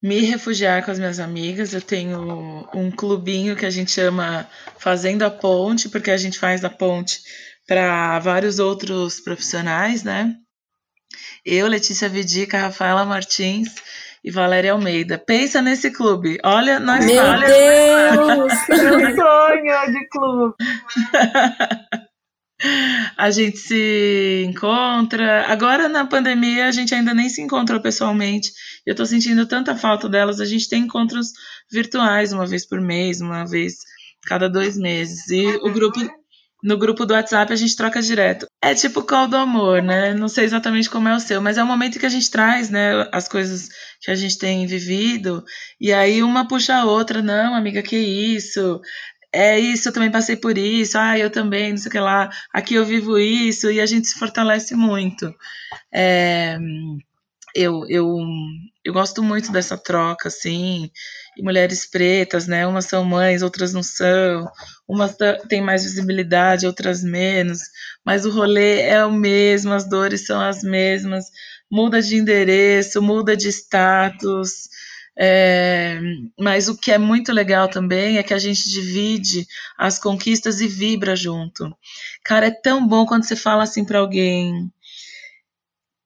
me 0.01 0.21
refugiar 0.21 0.83
com 0.83 0.91
as 0.91 0.99
minhas 0.99 1.19
amigas. 1.19 1.73
Eu 1.73 1.81
tenho 1.81 2.67
um 2.73 2.89
clubinho 2.91 3.55
que 3.55 3.65
a 3.65 3.69
gente 3.69 3.91
chama 3.91 4.47
Fazendo 4.77 5.23
a 5.23 5.29
Ponte, 5.29 5.89
porque 5.89 6.11
a 6.11 6.17
gente 6.17 6.39
faz 6.39 6.63
a 6.63 6.69
ponte 6.69 7.19
para 7.67 8.17
vários 8.19 8.59
outros 8.59 9.19
profissionais, 9.19 10.03
né? 10.03 10.35
Eu, 11.45 11.67
Letícia 11.67 12.09
Vidica, 12.09 12.57
Rafaela 12.57 13.05
Martins 13.05 13.75
e 14.23 14.31
Valéria 14.31 14.73
Almeida. 14.73 15.17
Pensa 15.17 15.61
nesse 15.61 15.91
clube. 15.91 16.37
Olha, 16.43 16.79
nós 16.79 17.05
Meu 17.05 17.23
olha, 17.23 17.47
Deus! 17.47 18.53
Meu 18.67 19.15
sonho 19.15 19.91
de 19.93 20.07
clube. 20.09 20.55
a 23.17 23.31
gente 23.31 23.57
se 23.57 24.45
encontra. 24.47 25.45
Agora 25.47 25.87
na 25.87 26.05
pandemia 26.05 26.67
a 26.67 26.71
gente 26.71 26.93
ainda 26.93 27.13
nem 27.13 27.29
se 27.29 27.41
encontrou 27.41 27.79
pessoalmente. 27.79 28.51
Eu 28.85 28.95
tô 28.95 29.05
sentindo 29.05 29.45
tanta 29.45 29.75
falta 29.75 30.09
delas. 30.09 30.39
A 30.39 30.45
gente 30.45 30.67
tem 30.69 30.83
encontros 30.83 31.31
virtuais 31.71 32.33
uma 32.33 32.45
vez 32.45 32.65
por 32.65 32.81
mês, 32.81 33.21
uma 33.21 33.45
vez 33.45 33.75
cada 34.25 34.49
dois 34.49 34.77
meses. 34.77 35.29
E 35.29 35.45
o 35.61 35.71
grupo 35.71 35.99
no 36.61 36.77
grupo 36.77 37.05
do 37.05 37.13
WhatsApp 37.13 37.53
a 37.53 37.55
gente 37.55 37.75
troca 37.75 38.01
direto. 38.01 38.45
É 38.61 38.75
tipo 38.75 39.01
call 39.01 39.27
do 39.27 39.37
amor, 39.37 39.81
né? 39.81 40.13
Não 40.13 40.27
sei 40.27 40.43
exatamente 40.43 40.89
como 40.89 41.07
é 41.07 41.15
o 41.15 41.19
seu, 41.19 41.41
mas 41.41 41.57
é 41.57 41.63
o 41.63 41.67
momento 41.67 41.97
que 41.97 42.05
a 42.05 42.09
gente 42.09 42.29
traz, 42.29 42.69
né, 42.69 43.07
as 43.13 43.29
coisas 43.29 43.69
que 44.01 44.11
a 44.11 44.15
gente 44.15 44.37
tem 44.37 44.67
vivido, 44.67 45.43
e 45.79 45.93
aí 45.93 46.21
uma 46.21 46.47
puxa 46.47 46.75
a 46.75 46.85
outra, 46.85 47.21
não, 47.21 47.55
amiga, 47.55 47.81
que 47.81 47.97
isso? 47.97 48.81
É 49.31 49.59
isso, 49.59 49.89
eu 49.89 49.93
também 49.93 50.11
passei 50.11 50.35
por 50.35 50.57
isso, 50.57 50.97
ah, 50.97 51.17
eu 51.17 51.29
também, 51.29 51.71
não 51.71 51.77
sei 51.77 51.89
o 51.89 51.91
que 51.91 51.99
lá, 51.99 52.29
aqui 52.53 52.75
eu 52.75 52.85
vivo 52.85 53.17
isso, 53.19 53.69
e 53.69 53.79
a 53.79 53.85
gente 53.85 54.07
se 54.07 54.17
fortalece 54.17 54.75
muito. 54.75 55.33
É, 55.93 56.57
eu, 57.55 57.85
eu, 57.87 58.17
eu 58.83 58.93
gosto 58.93 59.21
muito 59.23 59.51
dessa 59.51 59.77
troca, 59.77 60.27
assim, 60.29 60.91
e 61.37 61.43
mulheres 61.43 61.85
pretas, 61.89 62.47
né, 62.47 62.65
umas 62.65 62.85
são 62.85 63.03
mães, 63.05 63.41
outras 63.41 63.73
não 63.73 63.83
são, 63.83 64.47
umas 64.87 65.15
têm 65.47 65.61
mais 65.61 65.83
visibilidade, 65.83 66.67
outras 66.67 67.03
menos, 67.03 67.59
mas 68.05 68.25
o 68.25 68.31
rolê 68.31 68.81
é 68.81 69.05
o 69.05 69.11
mesmo, 69.11 69.73
as 69.73 69.87
dores 69.87 70.25
são 70.25 70.41
as 70.41 70.63
mesmas, 70.63 71.25
muda 71.71 72.01
de 72.01 72.15
endereço, 72.15 73.01
muda 73.01 73.37
de 73.37 73.49
status, 73.49 74.69
é, 75.17 75.99
mas 76.39 76.69
o 76.69 76.77
que 76.77 76.91
é 76.91 76.97
muito 76.97 77.31
legal 77.31 77.67
também 77.67 78.17
é 78.17 78.23
que 78.23 78.33
a 78.33 78.39
gente 78.39 78.69
divide 78.69 79.45
as 79.77 79.99
conquistas 79.99 80.61
e 80.61 80.67
vibra 80.67 81.15
junto. 81.15 81.75
Cara, 82.23 82.47
é 82.47 82.51
tão 82.51 82.87
bom 82.87 83.05
quando 83.05 83.23
você 83.23 83.35
fala 83.35 83.63
assim 83.63 83.83
para 83.83 83.99
alguém: 83.99 84.71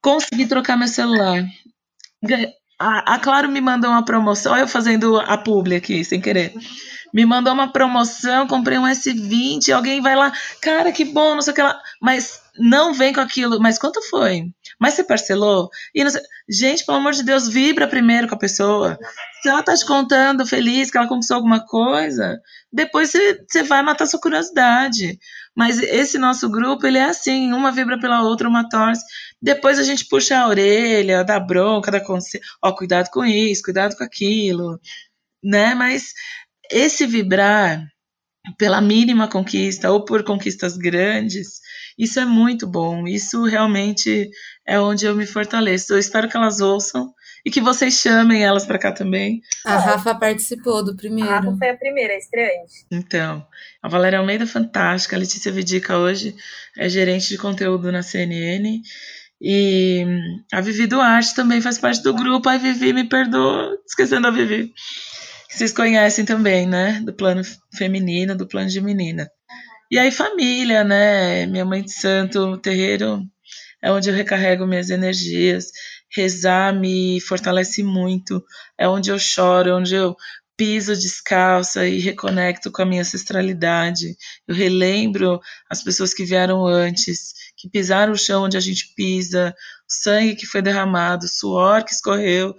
consegui 0.01 0.47
trocar 0.47 0.78
meu 0.78 0.88
celular. 0.88 1.45
A, 2.80 3.16
a 3.16 3.20
Claro 3.20 3.49
me 3.49 3.62
mandou 3.62 3.89
uma 3.89 4.04
promoção, 4.04 4.54
olha 4.54 4.62
eu 4.62 4.68
fazendo 4.68 5.20
a 5.20 5.38
publi 5.38 5.76
aqui, 5.76 6.04
sem 6.04 6.20
querer. 6.20 6.54
me 7.14 7.26
mandou 7.26 7.54
uma 7.54 7.72
promoção, 7.72 8.47
comprei 8.47 8.78
um 8.78 8.88
S20, 8.88 9.70
alguém 9.74 10.01
vai 10.01 10.16
lá, 10.16 10.34
cara, 10.60 10.91
que 10.91 11.06
bom, 11.06 11.36
não 11.36 11.41
sei 11.41 11.54
o 11.54 11.56
que 11.56 11.62
lá. 11.62 11.80
Mas 12.01 12.41
não 12.58 12.93
vem 12.93 13.14
com 13.14 13.22
aquilo. 13.22 13.60
Mas 13.60 13.78
quanto 13.78 14.01
foi? 14.10 14.51
Mas 14.80 14.93
você 14.93 15.03
parcelou? 15.03 15.69
E. 15.93 16.03
Gente, 16.49 16.86
pelo 16.86 16.97
amor 16.97 17.13
de 17.13 17.24
Deus, 17.24 17.47
vibra 17.47 17.88
primeiro 17.88 18.28
com 18.28 18.36
a 18.36 18.39
pessoa. 18.39 18.97
Se 19.41 19.49
ela 19.49 19.63
tá 19.63 19.76
te 19.76 19.86
contando 19.86 20.45
feliz 20.45 20.91
que 20.91 20.97
ela 20.97 21.07
conquistou 21.07 21.36
alguma 21.36 21.65
coisa, 21.65 22.39
depois 22.71 23.11
você, 23.11 23.43
você 23.47 23.63
vai 23.63 23.82
matar 23.82 24.05
sua 24.05 24.19
curiosidade. 24.19 25.19
Mas 25.55 25.80
esse 25.80 26.17
nosso 26.17 26.49
grupo, 26.49 26.88
ele 26.88 26.97
é 26.97 27.05
assim, 27.05 27.53
uma 27.53 27.71
vibra 27.71 27.99
pela 27.99 28.24
outra, 28.24 28.49
uma 28.49 28.67
torce. 28.67 29.05
Depois 29.41 29.78
a 29.78 29.84
gente 29.84 30.07
puxa 30.07 30.38
a 30.38 30.47
orelha, 30.47 31.24
dá 31.24 31.39
bronca, 31.39 31.91
dá 31.91 31.99
conselho. 31.99 32.43
Ó, 32.61 32.71
cuidado 32.71 33.09
com 33.11 33.24
isso, 33.24 33.61
cuidado 33.63 33.95
com 33.95 34.03
aquilo. 34.03 34.80
Né? 35.43 35.76
Mas 35.76 36.13
esse 36.71 37.05
vibrar 37.05 37.86
pela 38.57 38.82
mínima 38.82 39.28
conquista 39.28 39.91
ou 39.91 40.03
por 40.03 40.24
conquistas 40.24 40.76
grandes, 40.78 41.61
isso 41.97 42.19
é 42.19 42.26
muito 42.26 42.67
bom. 42.67 43.07
Isso 43.07 43.43
realmente 43.43 44.30
é 44.68 44.80
onde 44.80 45.05
eu 45.05 45.16
me 45.16 45.26
fortaleço. 45.26 45.93
Eu 45.93 45.99
espero 45.99 46.30
que 46.30 46.38
elas 46.38 46.59
ouçam 46.59 47.14
e 47.45 47.51
que 47.51 47.59
vocês 47.59 47.95
chamem 47.95 48.43
elas 48.43 48.66
para 48.66 48.80
cá 48.80 48.91
também. 48.91 49.41
A 49.66 49.78
Rafa 49.78 50.16
participou 50.16 50.84
do 50.84 50.95
primeiro. 50.95 51.30
A 51.30 51.39
Rafa 51.39 51.57
foi 51.57 51.70
a 51.70 51.78
primeira, 51.78 52.14
a 52.14 52.18
estreante. 52.18 52.86
Então, 52.89 53.45
a 53.82 53.89
Valéria 53.89 54.20
Almeida 54.20 54.45
é 54.45 54.47
fantástica, 54.47 55.16
a 55.16 55.20
Letícia 55.20 55.51
Vidica 55.51 55.97
hoje 55.97 56.36
é 56.78 56.88
gerente 56.88 57.28
de 57.30 57.38
conteúdo 57.38 57.91
na 57.91 58.01
CNN. 58.01 58.82
E 59.41 60.05
a 60.53 60.61
Vivi 60.61 60.88
Duarte 60.88 61.36
também 61.36 61.59
faz 61.59 61.78
parte 61.78 62.01
do 62.01 62.14
grupo. 62.14 62.47
Ai, 62.47 62.59
Vivi, 62.59 62.93
me 62.93 63.03
perdoa, 63.03 63.78
esquecendo 63.86 64.28
a 64.28 64.32
Vivi. 64.32 64.72
Que 65.49 65.57
vocês 65.57 65.74
conhecem 65.74 66.24
também, 66.24 66.66
né? 66.66 67.01
Do 67.03 67.14
plano 67.14 67.41
feminino, 67.76 68.38
do 68.38 68.47
plano 68.47 68.70
de 68.70 68.80
menina. 68.80 69.30
E 69.91 69.99
aí, 69.99 70.11
família, 70.11 70.86
né? 70.86 71.45
Minha 71.45 71.66
mãe 71.66 71.84
de 71.84 71.91
santo, 71.91 72.57
terreiro 72.57 73.22
é 73.84 73.91
onde 73.91 74.09
eu 74.09 74.15
recarrego 74.15 74.65
minhas 74.65 74.89
energias. 74.89 75.65
Rezar 76.09 76.73
me 76.73 77.19
fortalece 77.19 77.84
muito. 77.84 78.41
É 78.77 78.88
onde 78.88 79.11
eu 79.11 79.19
choro, 79.19 79.69
é 79.69 79.73
onde 79.75 79.93
eu 79.93 80.15
piso 80.55 80.95
descalça 80.95 81.86
e 81.86 81.99
reconecto 81.99 82.71
com 82.71 82.81
a 82.81 82.86
minha 82.86 83.01
ancestralidade. 83.01 84.15
Eu 84.47 84.55
relembro 84.55 85.41
as 85.69 85.84
pessoas 85.84 86.13
que 86.13 86.23
vieram 86.23 86.65
antes, 86.65 87.34
que 87.57 87.69
pisaram 87.69 88.13
o 88.13 88.17
chão 88.17 88.43
onde 88.43 88.55
a 88.55 88.61
gente 88.61 88.93
pisa, 88.95 89.53
o 89.81 89.93
sangue 89.93 90.36
que 90.36 90.45
foi 90.45 90.61
derramado, 90.61 91.25
o 91.25 91.29
suor 91.29 91.84
que 91.84 91.91
escorreu. 91.91 92.55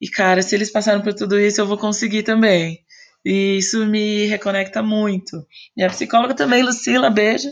E, 0.00 0.08
cara, 0.08 0.42
se 0.42 0.54
eles 0.54 0.70
passaram 0.70 1.02
por 1.02 1.12
tudo 1.12 1.40
isso, 1.40 1.60
eu 1.60 1.66
vou 1.66 1.76
conseguir 1.76 2.22
também. 2.22 2.78
E 3.24 3.58
isso 3.58 3.84
me 3.84 4.26
reconecta 4.26 4.80
muito. 4.80 5.44
Minha 5.76 5.90
psicóloga 5.90 6.34
também, 6.34 6.62
Lucila, 6.62 7.10
beijo. 7.10 7.50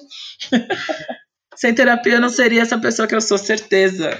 Sem 1.56 1.74
terapia 1.74 2.14
eu 2.14 2.20
não 2.20 2.28
seria 2.28 2.62
essa 2.62 2.78
pessoa 2.78 3.08
que 3.08 3.14
eu 3.14 3.20
sou, 3.20 3.38
certeza. 3.38 4.18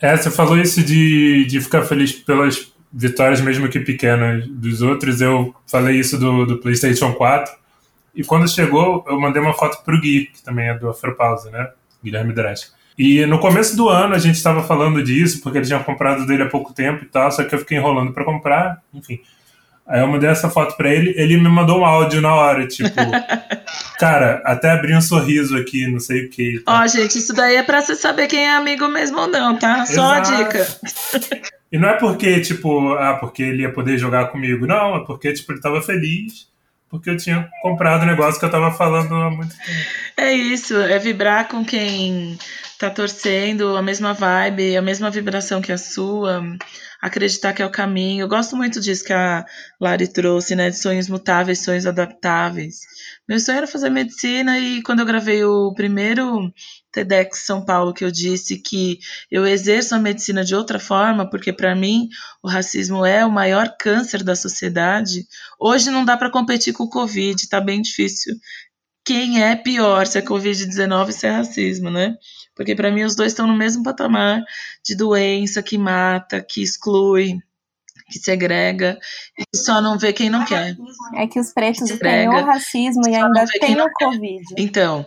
É, 0.00 0.16
você 0.16 0.30
falou 0.30 0.58
isso 0.58 0.82
de, 0.82 1.46
de 1.46 1.60
ficar 1.60 1.82
feliz 1.82 2.12
pelas 2.12 2.72
vitórias, 2.92 3.40
mesmo 3.40 3.68
que 3.68 3.80
pequenas, 3.80 4.46
dos 4.46 4.82
outros. 4.82 5.20
Eu 5.20 5.54
falei 5.66 5.98
isso 5.98 6.18
do, 6.18 6.44
do 6.44 6.58
PlayStation 6.58 7.12
4. 7.14 7.52
E 8.14 8.22
quando 8.22 8.48
chegou, 8.48 9.04
eu 9.08 9.18
mandei 9.18 9.42
uma 9.42 9.54
foto 9.54 9.82
pro 9.82 10.00
Gui, 10.00 10.26
que 10.26 10.42
também 10.42 10.68
é 10.68 10.78
do 10.78 10.88
Afropausa, 10.88 11.50
né? 11.50 11.70
Guilherme 12.02 12.32
Dresch. 12.32 12.70
E 12.96 13.26
no 13.26 13.40
começo 13.40 13.76
do 13.76 13.88
ano 13.88 14.14
a 14.14 14.18
gente 14.18 14.36
estava 14.36 14.62
falando 14.62 15.02
disso, 15.02 15.40
porque 15.42 15.58
ele 15.58 15.66
tinha 15.66 15.80
comprado 15.80 16.26
dele 16.26 16.44
há 16.44 16.48
pouco 16.48 16.72
tempo 16.72 17.04
e 17.04 17.08
tal, 17.08 17.30
só 17.32 17.42
que 17.42 17.54
eu 17.54 17.58
fiquei 17.58 17.76
enrolando 17.76 18.12
para 18.12 18.24
comprar, 18.24 18.80
enfim. 18.92 19.20
Aí 19.86 20.00
eu 20.00 20.06
mandei 20.06 20.30
essa 20.30 20.48
foto 20.48 20.76
pra 20.76 20.88
ele, 20.88 21.12
ele 21.16 21.36
me 21.36 21.48
mandou 21.48 21.80
um 21.80 21.84
áudio 21.84 22.22
na 22.22 22.34
hora, 22.34 22.66
tipo, 22.66 22.88
cara, 24.00 24.40
até 24.44 24.70
abri 24.70 24.96
um 24.96 25.00
sorriso 25.00 25.56
aqui, 25.58 25.86
não 25.86 26.00
sei 26.00 26.24
o 26.24 26.30
que. 26.30 26.60
Tá? 26.60 26.80
Ó, 26.80 26.86
gente, 26.86 27.18
isso 27.18 27.34
daí 27.34 27.56
é 27.56 27.62
pra 27.62 27.82
você 27.82 27.94
saber 27.94 28.26
quem 28.26 28.46
é 28.46 28.56
amigo 28.56 28.88
mesmo 28.88 29.20
ou 29.20 29.28
não, 29.28 29.58
tá? 29.58 29.84
Só 29.84 30.14
Exato. 30.14 30.32
a 30.32 30.36
dica. 30.36 30.66
E 31.72 31.78
não 31.78 31.88
é 31.88 31.94
porque, 31.94 32.40
tipo, 32.40 32.92
ah, 32.92 33.14
porque 33.14 33.42
ele 33.42 33.62
ia 33.62 33.72
poder 33.72 33.98
jogar 33.98 34.26
comigo, 34.26 34.64
não, 34.64 34.94
é 34.94 35.04
porque, 35.04 35.32
tipo, 35.32 35.50
ele 35.50 35.60
tava 35.60 35.82
feliz, 35.82 36.46
porque 36.88 37.10
eu 37.10 37.16
tinha 37.16 37.48
comprado 37.62 38.04
o 38.04 38.06
negócio 38.06 38.38
que 38.38 38.46
eu 38.46 38.50
tava 38.50 38.70
falando 38.70 39.12
há 39.12 39.28
muito 39.28 39.56
tempo. 39.56 39.88
É 40.16 40.32
isso, 40.32 40.76
é 40.76 41.00
vibrar 41.00 41.48
com 41.48 41.64
quem 41.64 42.38
tá 42.78 42.90
torcendo, 42.90 43.76
a 43.76 43.82
mesma 43.82 44.14
vibe, 44.14 44.76
a 44.76 44.82
mesma 44.82 45.10
vibração 45.10 45.60
que 45.60 45.72
a 45.72 45.78
sua 45.78 46.44
acreditar 47.04 47.52
que 47.52 47.60
é 47.60 47.66
o 47.66 47.70
caminho. 47.70 48.22
Eu 48.22 48.28
gosto 48.28 48.56
muito 48.56 48.80
disso 48.80 49.04
que 49.04 49.12
a 49.12 49.44
Lari 49.78 50.08
trouxe, 50.08 50.56
né? 50.56 50.70
De 50.70 50.78
sonhos 50.78 51.06
mutáveis, 51.06 51.58
sonhos 51.58 51.84
adaptáveis. 51.84 52.80
Meu 53.28 53.38
sonho 53.38 53.58
era 53.58 53.66
fazer 53.66 53.90
medicina 53.90 54.58
e 54.58 54.82
quando 54.82 55.00
eu 55.00 55.06
gravei 55.06 55.44
o 55.44 55.74
primeiro 55.74 56.50
TEDx 56.90 57.44
São 57.44 57.62
Paulo 57.62 57.92
que 57.92 58.06
eu 58.06 58.10
disse 58.10 58.56
que 58.56 58.98
eu 59.30 59.46
exerço 59.46 59.94
a 59.94 59.98
medicina 59.98 60.42
de 60.42 60.54
outra 60.54 60.78
forma, 60.78 61.28
porque 61.28 61.52
para 61.52 61.74
mim 61.74 62.08
o 62.42 62.48
racismo 62.48 63.04
é 63.04 63.24
o 63.24 63.30
maior 63.30 63.76
câncer 63.78 64.22
da 64.22 64.34
sociedade. 64.34 65.26
Hoje 65.60 65.90
não 65.90 66.06
dá 66.06 66.16
para 66.16 66.30
competir 66.30 66.72
com 66.72 66.84
o 66.84 66.90
Covid, 66.90 67.46
tá 67.50 67.60
bem 67.60 67.82
difícil. 67.82 68.34
Quem 69.04 69.42
é 69.42 69.54
pior, 69.54 70.06
se 70.06 70.16
é 70.16 70.22
Covid-19 70.22 71.06
ou 71.06 71.12
se 71.12 71.26
é 71.26 71.30
racismo, 71.30 71.90
né? 71.90 72.16
Porque 72.54 72.74
para 72.74 72.90
mim 72.90 73.02
os 73.02 73.16
dois 73.16 73.32
estão 73.32 73.46
no 73.46 73.56
mesmo 73.56 73.82
patamar 73.82 74.42
de 74.84 74.96
doença 74.96 75.62
que 75.62 75.76
mata, 75.76 76.40
que 76.40 76.62
exclui, 76.62 77.38
que 78.10 78.18
segrega, 78.18 78.98
e 79.38 79.56
só 79.56 79.80
não 79.80 79.98
vê 79.98 80.12
quem 80.12 80.30
não 80.30 80.44
quer. 80.44 80.76
É 81.16 81.26
que 81.26 81.40
os 81.40 81.52
pretos 81.52 81.90
têm 81.98 82.28
o 82.28 82.44
racismo 82.44 83.08
e 83.08 83.14
ainda 83.14 83.44
tem 83.60 83.80
o 83.80 83.90
Covid. 83.92 84.44
Então, 84.56 85.06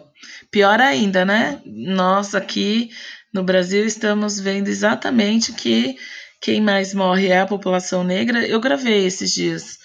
pior 0.51 0.81
ainda, 0.81 1.23
né? 1.23 1.61
Nós 1.65 2.35
aqui 2.35 2.89
no 3.33 3.43
Brasil 3.43 3.85
estamos 3.85 4.39
vendo 4.39 4.67
exatamente 4.67 5.53
que 5.53 5.95
quem 6.41 6.61
mais 6.61 6.93
morre 6.93 7.27
é 7.27 7.39
a 7.39 7.47
população 7.47 8.03
negra. 8.03 8.45
Eu 8.45 8.59
gravei 8.59 9.05
esses 9.05 9.31
dias 9.31 9.77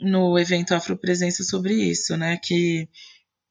no 0.00 0.38
evento 0.38 0.74
Afropresença 0.74 1.44
sobre 1.44 1.74
isso, 1.74 2.16
né? 2.16 2.38
Que 2.42 2.88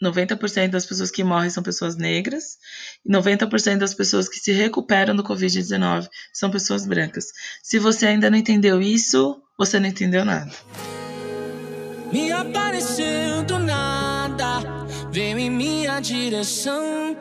90% 0.04 0.70
das 0.70 0.86
pessoas 0.86 1.12
que 1.12 1.24
morrem 1.24 1.50
são 1.50 1.62
pessoas 1.62 1.96
negras, 1.96 2.58
e 3.06 3.12
90% 3.12 3.78
das 3.78 3.94
pessoas 3.94 4.30
que 4.30 4.38
se 4.38 4.52
recuperam 4.52 5.16
do 5.16 5.24
Covid-19 5.24 6.08
são 6.34 6.50
pessoas 6.50 6.86
brancas. 6.86 7.26
Se 7.62 7.80
você 7.80 8.08
ainda 8.08 8.30
não 8.30 8.38
entendeu 8.38 8.82
isso, 8.82 9.42
você 9.58 9.80
não 9.80 9.88
entendeu 9.88 10.24
nada. 10.24 10.52
Me 12.12 12.32
apareceu 12.32 13.44
do 13.46 13.60
nada, 13.60 14.62
veio 15.12 15.38
em 15.38 15.50
minha 15.50 16.00
direção, 16.00 17.16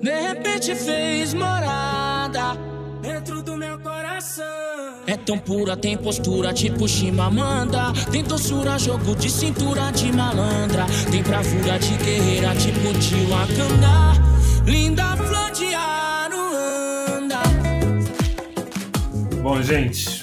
de 0.00 0.20
repente 0.20 0.74
fez 0.74 1.34
morada 1.34 2.56
dentro 3.02 3.42
do 3.42 3.56
meu 3.56 3.78
coração. 3.80 4.69
É 5.10 5.16
tão 5.16 5.36
pura, 5.36 5.76
tem 5.76 5.96
postura 5.96 6.52
tipo 6.52 6.86
Chimamanda. 6.86 7.92
Tem 8.12 8.22
doçura, 8.22 8.78
jogo 8.78 9.16
de 9.16 9.28
cintura 9.28 9.90
de 9.90 10.12
malandra. 10.12 10.86
Tem 11.10 11.20
bravura 11.20 11.80
de 11.80 11.94
guerreira 11.96 12.54
tipo 12.54 12.92
de 12.96 13.16
Wakanda. 13.24 14.12
Linda 14.64 15.16
flor 15.16 15.50
de 15.50 15.74
Aruanda. 15.74 17.40
Bom, 19.42 19.60
gente, 19.60 20.22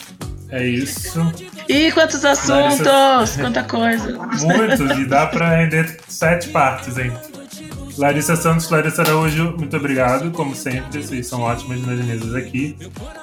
é 0.51 0.65
isso. 0.65 1.19
Ih, 1.67 1.91
quantos 1.91 2.23
assuntos! 2.23 2.79
Larissa... 2.79 3.41
Quanta 3.41 3.63
coisa! 3.63 4.17
Muitos, 4.41 4.99
e 4.99 5.03
dá 5.03 5.27
pra 5.27 5.49
render 5.49 5.97
sete 6.07 6.47
partes, 6.47 6.97
hein? 6.97 7.11
Larissa 7.97 8.35
Santos, 8.35 8.69
Larissa 8.69 9.01
Araújo, 9.01 9.55
muito 9.57 9.75
obrigado, 9.75 10.31
como 10.31 10.55
sempre, 10.55 11.01
vocês 11.01 11.25
são 11.27 11.41
ótimas 11.41 11.81
nas 11.85 11.99
mesas 12.05 12.35
aqui. 12.35 12.75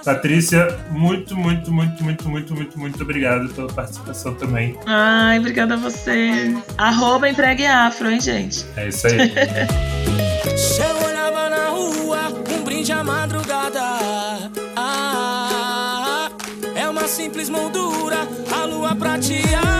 Patrícia, 0.04 0.66
muito, 0.90 1.36
muito, 1.36 1.72
muito, 1.72 2.02
muito, 2.02 2.28
muito, 2.28 2.54
muito, 2.54 2.78
muito 2.78 3.02
obrigado 3.02 3.48
pela 3.54 3.68
participação 3.68 4.34
também. 4.34 4.76
Ai, 4.86 5.38
obrigada 5.38 5.74
a 5.74 5.76
você. 5.76 6.54
Arroba 6.76 7.28
empregue 7.28 7.66
afro, 7.66 8.10
hein, 8.10 8.20
gente? 8.20 8.64
É 8.76 8.88
isso 8.88 9.06
aí. 9.06 9.32
Se 10.56 10.82
eu 10.82 11.06
olhava 11.06 11.48
na 11.48 11.68
rua, 11.68 12.18
um 12.51 12.64
brinde 12.64 12.92
à 12.92 13.05
madrugada. 13.05 13.80
Ah, 14.76 16.30
é 16.74 16.88
uma 16.88 17.06
simples 17.06 17.48
moldura, 17.48 18.26
a 18.52 18.64
lua 18.64 18.94
prateada. 18.96 19.73